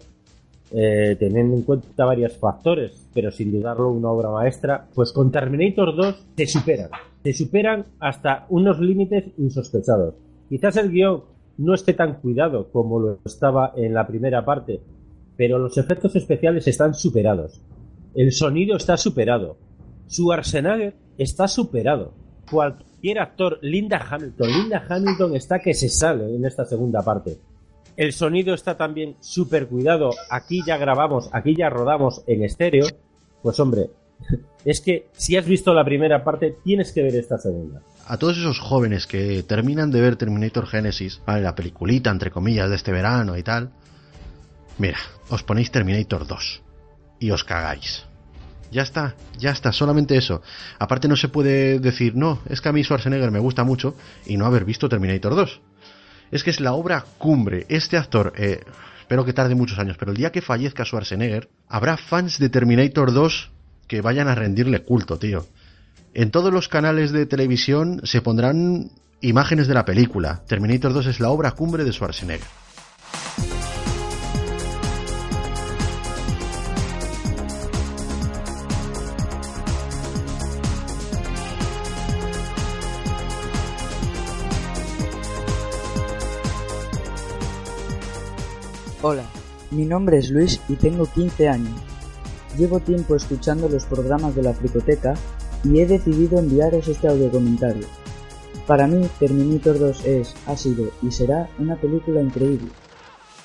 eh, 0.71 1.17
teniendo 1.19 1.57
en 1.57 1.63
cuenta 1.63 2.05
varios 2.05 2.37
factores, 2.37 3.09
pero 3.13 3.33
sin 3.33 3.51
dudarlo 3.51 3.91
una 3.91 4.09
obra 4.09 4.31
maestra, 4.31 4.87
pues 4.95 5.11
con 5.11 5.33
Terminator 5.33 5.97
2 5.97 6.27
se 6.37 6.47
superan, 6.47 6.91
se 7.25 7.33
superan 7.33 7.87
hasta 7.99 8.47
unos 8.51 8.79
límites 8.79 9.25
insospechados. 9.37 10.15
Quizás 10.49 10.77
el 10.77 10.93
guion 10.93 11.25
no 11.59 11.75
esté 11.75 11.95
tan 11.95 12.21
cuidado 12.21 12.71
como 12.71 13.01
lo 13.01 13.19
estaba 13.25 13.73
en 13.75 13.95
la 13.95 14.07
primera 14.07 14.45
parte, 14.45 14.81
pero 15.37 15.59
los 15.59 15.77
efectos 15.77 16.15
especiales 16.15 16.69
están 16.69 16.95
superados. 16.95 17.61
El 18.15 18.31
sonido 18.31 18.77
está 18.77 18.97
superado. 18.97 19.57
Schwarzenegger 20.09 20.95
está 21.19 21.49
superado. 21.49 22.13
Actor, 23.19 23.59
Linda 23.63 23.99
Hamilton, 23.99 24.49
Linda 24.49 24.85
Hamilton 24.89 25.37
está 25.37 25.59
que 25.59 25.75
se 25.75 25.89
sale 25.89 26.35
en 26.35 26.45
esta 26.45 26.65
segunda 26.65 27.03
parte. 27.03 27.39
El 27.97 28.13
sonido 28.13 28.55
está 28.55 28.77
también 28.77 29.17
súper 29.21 29.67
cuidado. 29.67 30.11
Aquí 30.31 30.63
ya 30.67 30.77
grabamos, 30.77 31.29
aquí 31.33 31.55
ya 31.57 31.69
rodamos 31.69 32.23
en 32.27 32.45
estéreo. 32.45 32.87
Pues 33.43 33.59
hombre, 33.61 33.91
es 34.65 34.81
que 34.81 35.09
si 35.13 35.37
has 35.37 35.47
visto 35.47 35.75
la 35.75 35.85
primera 35.85 36.23
parte, 36.25 36.57
tienes 36.63 36.93
que 36.93 37.03
ver 37.03 37.17
esta 37.17 37.39
segunda. 37.39 37.83
a 38.07 38.17
todos 38.17 38.39
esos 38.39 38.59
jóvenes 38.59 39.07
que 39.07 39.43
terminan 39.43 39.91
de 39.91 40.01
ver 40.01 40.17
Terminator 40.17 40.67
Genesis, 40.67 41.23
¿vale? 41.27 41.43
la 41.43 41.55
peliculita 41.55 42.11
entre 42.11 42.31
comillas 42.31 42.69
de 42.69 42.77
este 42.77 42.91
verano 42.93 43.37
y 43.37 43.43
tal, 43.43 43.71
mira, 44.79 44.99
os 45.29 45.43
ponéis 45.43 45.71
Terminator 45.71 46.27
2 46.27 46.63
y 47.21 47.31
os 47.31 47.45
cagáis. 47.45 48.10
Ya 48.71 48.83
está, 48.83 49.17
ya 49.39 49.51
está, 49.51 49.73
solamente 49.73 50.17
eso. 50.17 50.43
Aparte 50.79 51.09
no 51.09 51.17
se 51.17 51.29
puede 51.29 51.81
decir, 51.81 52.15
no, 52.15 52.41
es 52.49 52.61
que 52.61 52.69
a 52.69 52.73
mí 52.73 52.85
Schwarzenegger 52.85 53.31
me 53.31 53.41
gusta 53.41 53.65
mucho 53.65 53.97
y 54.27 54.37
no 54.37 54.47
haber 54.47 54.65
visto 54.65 54.89
Terminator 54.89 55.35
2. 55.35 55.61
Es 56.31 56.45
que 56.45 56.51
es 56.51 56.61
la 56.61 56.73
obra 56.73 57.05
cumbre. 57.19 57.67
Este 57.69 57.97
actor, 57.97 58.33
eh, 58.37 58.61
espero 59.01 59.25
que 59.25 59.33
tarde 59.33 59.57
muchos 59.57 59.79
años, 59.79 59.97
pero 59.99 60.13
el 60.13 60.17
día 60.17 60.31
que 60.31 60.41
fallezca 60.41 60.85
Schwarzenegger, 60.85 61.49
habrá 61.69 61.97
fans 61.97 62.39
de 62.39 62.49
Terminator 62.49 63.13
2 63.13 63.51
que 63.89 64.01
vayan 64.01 64.29
a 64.29 64.37
rendirle 64.37 64.85
culto, 64.85 65.19
tío. 65.19 65.47
En 66.15 66.31
todos 66.31 66.53
los 66.53 66.69
canales 66.69 67.11
de 67.11 67.27
televisión 67.27 68.01
se 68.05 68.23
pondrán 68.23 68.91
imágenes 69.21 69.67
de 69.67 69.75
la 69.75 69.85
película. 69.85 70.43
Terminator 70.47 70.93
2 70.93 71.07
es 71.07 71.21
la 71.21 71.31
obra 71.31 71.53
cumbre 71.53 71.83
de 71.83 71.93
Schwarzenegger. 71.93 72.47
Hola, 89.03 89.25
mi 89.71 89.87
nombre 89.87 90.19
es 90.19 90.31
Luis 90.31 90.61
y 90.69 90.75
tengo 90.75 91.07
15 91.07 91.49
años. 91.49 91.73
Llevo 92.59 92.81
tiempo 92.81 93.17
escuchando 93.17 93.67
los 93.67 93.87
programas 93.87 94.35
de 94.35 94.43
la 94.43 94.53
Fricoteca 94.53 95.15
y 95.65 95.81
he 95.81 95.87
decidido 95.87 96.39
enviaros 96.39 96.87
este 96.87 97.09
audio 97.09 97.31
comentario. 97.31 97.87
Para 98.67 98.87
mí, 98.87 99.09
Terminator 99.19 99.79
2 99.79 100.05
es, 100.05 100.35
ha 100.47 100.55
sido 100.55 100.91
y 101.01 101.11
será 101.13 101.49
una 101.59 101.81
película 101.81 102.21
increíble. 102.21 102.69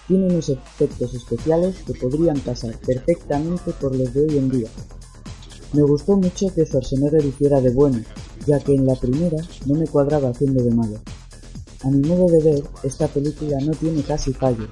Tiene 0.09 0.25
unos 0.25 0.49
efectos 0.49 1.13
especiales 1.13 1.77
que 1.87 1.93
podrían 1.93 2.37
pasar 2.41 2.77
perfectamente 2.85 3.71
por 3.79 3.95
los 3.95 4.13
de 4.13 4.23
hoy 4.23 4.37
en 4.37 4.49
día. 4.49 4.67
Me 5.71 5.83
gustó 5.83 6.17
mucho 6.17 6.53
que 6.53 6.65
Schwarzenegger 6.65 7.23
hiciera 7.23 7.61
de 7.61 7.69
bueno, 7.69 8.01
ya 8.45 8.59
que 8.59 8.75
en 8.75 8.85
la 8.85 8.95
primera 8.95 9.37
no 9.65 9.75
me 9.75 9.87
cuadraba 9.87 10.31
haciendo 10.31 10.61
de 10.61 10.71
malo. 10.71 10.99
A 11.81 11.89
mi 11.89 12.05
modo 12.05 12.27
de 12.27 12.43
ver, 12.43 12.63
esta 12.83 13.07
película 13.07 13.57
no 13.61 13.71
tiene 13.71 14.01
casi 14.01 14.33
fallos, 14.33 14.67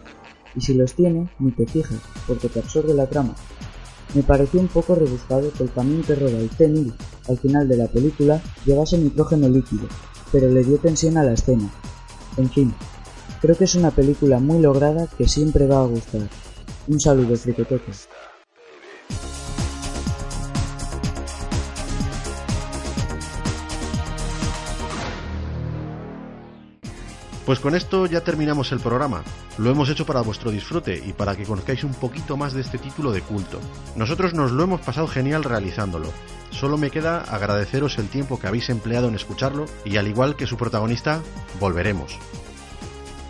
y 0.56 0.62
si 0.62 0.74
los 0.74 0.94
tiene, 0.94 1.30
ni 1.40 1.52
te 1.52 1.66
fijas, 1.66 2.00
porque 2.28 2.50
te 2.50 2.60
absorbe 2.60 2.94
la 2.94 3.08
trama. 3.08 3.36
Me 4.14 4.24
pareció 4.24 4.60
un 4.60 4.68
poco 4.68 4.96
rebuscado 4.96 5.52
que 5.52 5.64
el 5.64 5.72
camión 5.72 6.04
que 6.04 6.16
roba 6.16 6.38
el 6.38 6.50
T-1000 6.50 6.94
al 7.30 7.38
final 7.38 7.68
de 7.68 7.78
la 7.78 7.88
película 7.88 8.42
llevase 8.66 8.98
nitrógeno 8.98 9.50
líquido, 9.50 9.88
pero 10.32 10.50
le 10.50 10.64
dio 10.64 10.78
tensión 10.78 11.18
a 11.18 11.24
la 11.24 11.34
escena. 11.34 11.70
En 12.38 12.50
fin, 12.50 12.74
creo 13.42 13.58
que 13.58 13.64
es 13.64 13.76
una 13.76 13.92
película 13.92 14.40
muy 14.40 14.60
lograda 14.60 15.08
que 15.18 15.28
siempre 15.28 15.68
va 15.68 15.82
a 15.82 15.88
gustar. 15.88 16.30
Un 16.88 17.00
saludo, 17.00 17.36
fricotecos. 17.36 18.08
Pues 27.46 27.60
con 27.60 27.76
esto 27.76 28.06
ya 28.06 28.22
terminamos 28.22 28.72
el 28.72 28.80
programa. 28.80 29.22
Lo 29.58 29.70
hemos 29.70 29.90
hecho 29.90 30.06
para 30.06 30.22
vuestro 30.22 30.50
disfrute 30.50 31.02
y 31.06 31.12
para 31.12 31.36
que 31.36 31.44
conozcáis 31.44 31.84
un 31.84 31.94
poquito 31.94 32.38
más 32.38 32.54
de 32.54 32.62
este 32.62 32.78
título 32.78 33.12
de 33.12 33.22
culto. 33.22 33.60
Nosotros 33.98 34.34
nos 34.34 34.52
lo 34.52 34.64
hemos 34.64 34.80
pasado 34.80 35.08
genial 35.08 35.44
realizándolo. 35.44 36.10
Solo 36.52 36.78
me 36.78 36.90
queda 36.90 37.20
agradeceros 37.20 37.98
el 37.98 38.08
tiempo 38.08 38.40
que 38.40 38.48
habéis 38.48 38.70
empleado 38.70 39.10
en 39.10 39.16
escucharlo 39.16 39.66
y 39.84 39.98
al 39.98 40.08
igual 40.08 40.38
que 40.38 40.48
su 40.48 40.56
protagonista, 40.56 41.22
volveremos. 41.60 42.18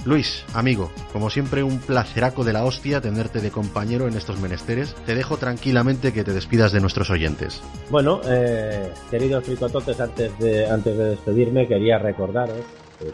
Luis, 0.05 0.43
amigo, 0.53 0.91
como 1.11 1.29
siempre 1.29 1.63
un 1.63 1.79
placeraco 1.79 2.43
de 2.43 2.53
la 2.53 2.65
hostia 2.65 3.01
tenerte 3.01 3.39
de 3.39 3.49
compañero 3.49 4.07
en 4.07 4.15
estos 4.15 4.39
menesteres. 4.39 4.93
Te 5.05 5.15
dejo 5.15 5.37
tranquilamente 5.37 6.13
que 6.13 6.23
te 6.23 6.33
despidas 6.33 6.71
de 6.71 6.81
nuestros 6.81 7.09
oyentes. 7.09 7.63
Bueno, 7.89 8.21
eh, 8.25 8.91
queridos 9.09 9.45
fricototes, 9.45 9.99
antes 9.99 10.37
de, 10.37 10.69
antes 10.69 10.95
de 10.95 11.05
despedirme 11.11 11.67
quería 11.67 11.97
recordaros 11.97 12.63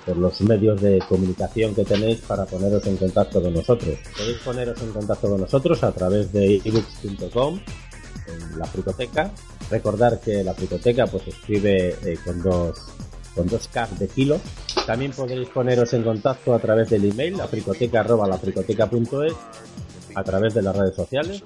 por 0.05 0.17
los 0.17 0.41
medios 0.41 0.81
de 0.81 0.99
comunicación 1.07 1.73
que 1.73 1.85
tenéis 1.85 2.19
para 2.19 2.45
poneros 2.45 2.85
en 2.87 2.97
contacto 2.97 3.41
con 3.41 3.53
nosotros. 3.53 3.97
Podéis 4.17 4.37
poneros 4.39 4.81
en 4.81 4.91
contacto 4.91 5.29
con 5.29 5.41
nosotros 5.41 5.83
a 5.83 5.91
través 5.91 6.31
de 6.31 6.61
ebooks.com 6.63 7.59
en 8.27 8.59
la 8.59 8.65
fricoteca. 8.65 9.31
Recordar 9.69 10.19
que 10.19 10.43
la 10.43 10.53
fricoteca 10.53 11.07
pues 11.07 11.27
escribe 11.27 11.95
eh, 12.03 12.17
con 12.23 12.41
dos 12.41 12.77
con 13.35 13.47
dos 13.47 13.67
K 13.67 13.87
de 13.99 14.07
kilo. 14.07 14.39
También 14.85 15.11
podréis 15.11 15.49
poneros 15.49 15.93
en 15.93 16.03
contacto 16.03 16.53
a 16.53 16.59
través 16.59 16.89
del 16.89 17.05
email 17.05 17.37
lafricoteca@lafricoteca.es, 17.37 19.33
a 20.15 20.23
través 20.23 20.53
de 20.53 20.61
las 20.61 20.75
redes 20.75 20.95
sociales, 20.95 21.43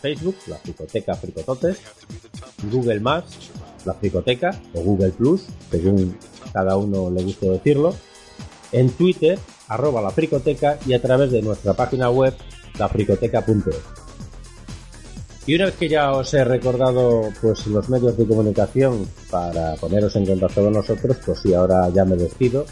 Facebook, 0.00 0.36
la 0.46 0.56
fricoteca 0.56 1.14
fricototes, 1.14 1.78
Google 2.70 3.00
más, 3.00 3.24
la 3.84 3.94
fricoteca 3.94 4.50
o 4.74 4.80
Google 4.80 5.10
Plus, 5.10 5.46
según 5.70 6.16
cada 6.56 6.78
uno 6.78 7.10
le 7.10 7.22
guste 7.22 7.50
decirlo, 7.50 7.94
en 8.72 8.88
Twitter, 8.88 9.38
arroba 9.68 10.00
la 10.00 10.10
fricoteca 10.10 10.78
y 10.86 10.94
a 10.94 11.02
través 11.02 11.30
de 11.30 11.42
nuestra 11.42 11.74
página 11.74 12.08
web, 12.08 12.32
lafricoteca.es. 12.78 13.76
Y 15.46 15.54
una 15.54 15.66
vez 15.66 15.74
que 15.74 15.90
ya 15.90 16.12
os 16.12 16.32
he 16.32 16.42
recordado 16.44 17.28
pues 17.42 17.66
los 17.66 17.90
medios 17.90 18.16
de 18.16 18.26
comunicación 18.26 19.06
para 19.30 19.74
poneros 19.74 20.16
en 20.16 20.24
contacto 20.24 20.64
con 20.64 20.72
nosotros, 20.72 21.18
pues 21.26 21.40
sí, 21.40 21.52
ahora 21.52 21.90
ya 21.90 22.06
me 22.06 22.16
despido. 22.16 22.64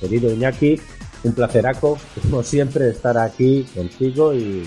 Querido 0.00 0.32
Iñaki, 0.32 0.80
un 1.24 1.32
placeraco, 1.34 1.98
como 2.22 2.42
siempre, 2.42 2.88
estar 2.88 3.18
aquí 3.18 3.66
contigo 3.74 4.32
y, 4.32 4.64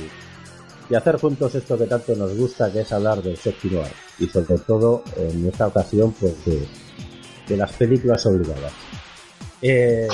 y 0.91 0.93
hacer 0.93 1.17
juntos 1.17 1.55
esto 1.55 1.75
que 1.75 1.87
tanto 1.87 2.15
nos 2.15 2.37
gusta, 2.37 2.71
que 2.71 2.81
es 2.81 2.91
hablar 2.93 3.23
del 3.23 3.35
séptimo 3.35 3.79
arte. 3.79 3.95
Y 4.19 4.27
sobre 4.27 4.59
todo, 4.59 5.03
en 5.17 5.47
esta 5.47 5.65
ocasión, 5.65 6.13
pues 6.13 6.45
de, 6.45 6.84
de 7.47 7.57
las 7.57 7.71
películas 7.73 8.25
obligadas. 8.25 8.71
Eh, 9.61 10.07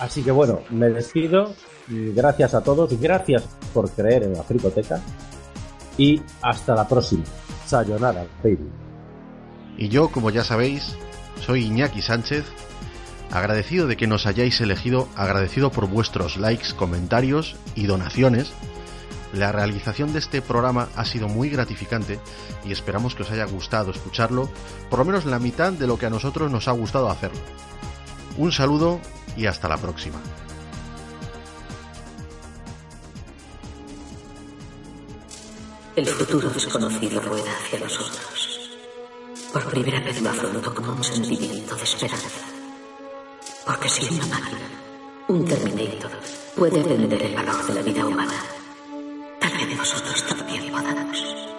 así 0.00 0.22
que 0.22 0.30
bueno, 0.30 0.60
me 0.70 0.90
despido. 0.90 1.54
Gracias 1.88 2.54
a 2.54 2.62
todos, 2.62 2.98
gracias 3.00 3.42
por 3.74 3.90
creer 3.90 4.22
en 4.22 4.34
la 4.34 4.42
fricoteca 4.44 5.00
y 5.98 6.22
hasta 6.40 6.74
la 6.74 6.86
próxima. 6.86 7.24
Sayonara, 7.66 8.24
baby. 8.42 8.70
Y 9.76 9.88
yo, 9.88 10.08
como 10.08 10.30
ya 10.30 10.44
sabéis, 10.44 10.96
soy 11.44 11.64
Iñaki 11.64 12.02
Sánchez, 12.02 12.44
agradecido 13.30 13.86
de 13.86 13.96
que 13.96 14.06
nos 14.06 14.26
hayáis 14.26 14.60
elegido, 14.60 15.08
agradecido 15.16 15.70
por 15.70 15.88
vuestros 15.88 16.36
likes, 16.36 16.68
comentarios 16.76 17.56
y 17.74 17.86
donaciones. 17.86 18.52
La 19.32 19.50
realización 19.50 20.12
de 20.12 20.18
este 20.18 20.42
programa 20.42 20.88
ha 20.94 21.04
sido 21.04 21.26
muy 21.26 21.48
gratificante 21.48 22.20
y 22.64 22.72
esperamos 22.72 23.14
que 23.14 23.22
os 23.22 23.30
haya 23.30 23.46
gustado 23.46 23.90
escucharlo, 23.90 24.50
por 24.90 24.98
lo 24.98 25.04
menos 25.06 25.24
la 25.24 25.38
mitad 25.38 25.72
de 25.72 25.86
lo 25.86 25.98
que 25.98 26.06
a 26.06 26.10
nosotros 26.10 26.50
nos 26.50 26.68
ha 26.68 26.72
gustado 26.72 27.08
hacerlo. 27.08 27.40
Un 28.36 28.52
saludo 28.52 29.00
y 29.36 29.46
hasta 29.46 29.68
la 29.68 29.78
próxima. 29.78 30.20
El 35.96 36.06
futuro 36.06 36.48
desconocido 36.48 37.20
rueda 37.20 37.52
hacia 37.64 37.80
nosotros. 37.80 38.70
Por 39.52 39.64
primera 39.66 40.00
vez 40.00 40.22
lo 40.22 40.30
afronto 40.30 40.74
como 40.74 40.92
un 40.92 41.04
sentimiento 41.04 41.76
de 41.76 41.82
esperanza. 41.82 42.40
Porque 43.66 43.88
si 43.88 44.14
una 44.14 44.26
máquina, 44.26 44.60
un 45.28 45.44
Terminator, 45.44 46.10
puede 46.56 46.82
vender 46.82 47.22
el 47.22 47.34
valor 47.34 47.66
de 47.66 47.74
la 47.74 47.82
vida 47.82 48.06
humana, 48.06 48.34
Tal 49.42 49.66
vez 49.66 49.76
vosotros 49.76 50.24
todo 50.24 50.44
tiempo 50.44 50.80
dados. 50.80 51.51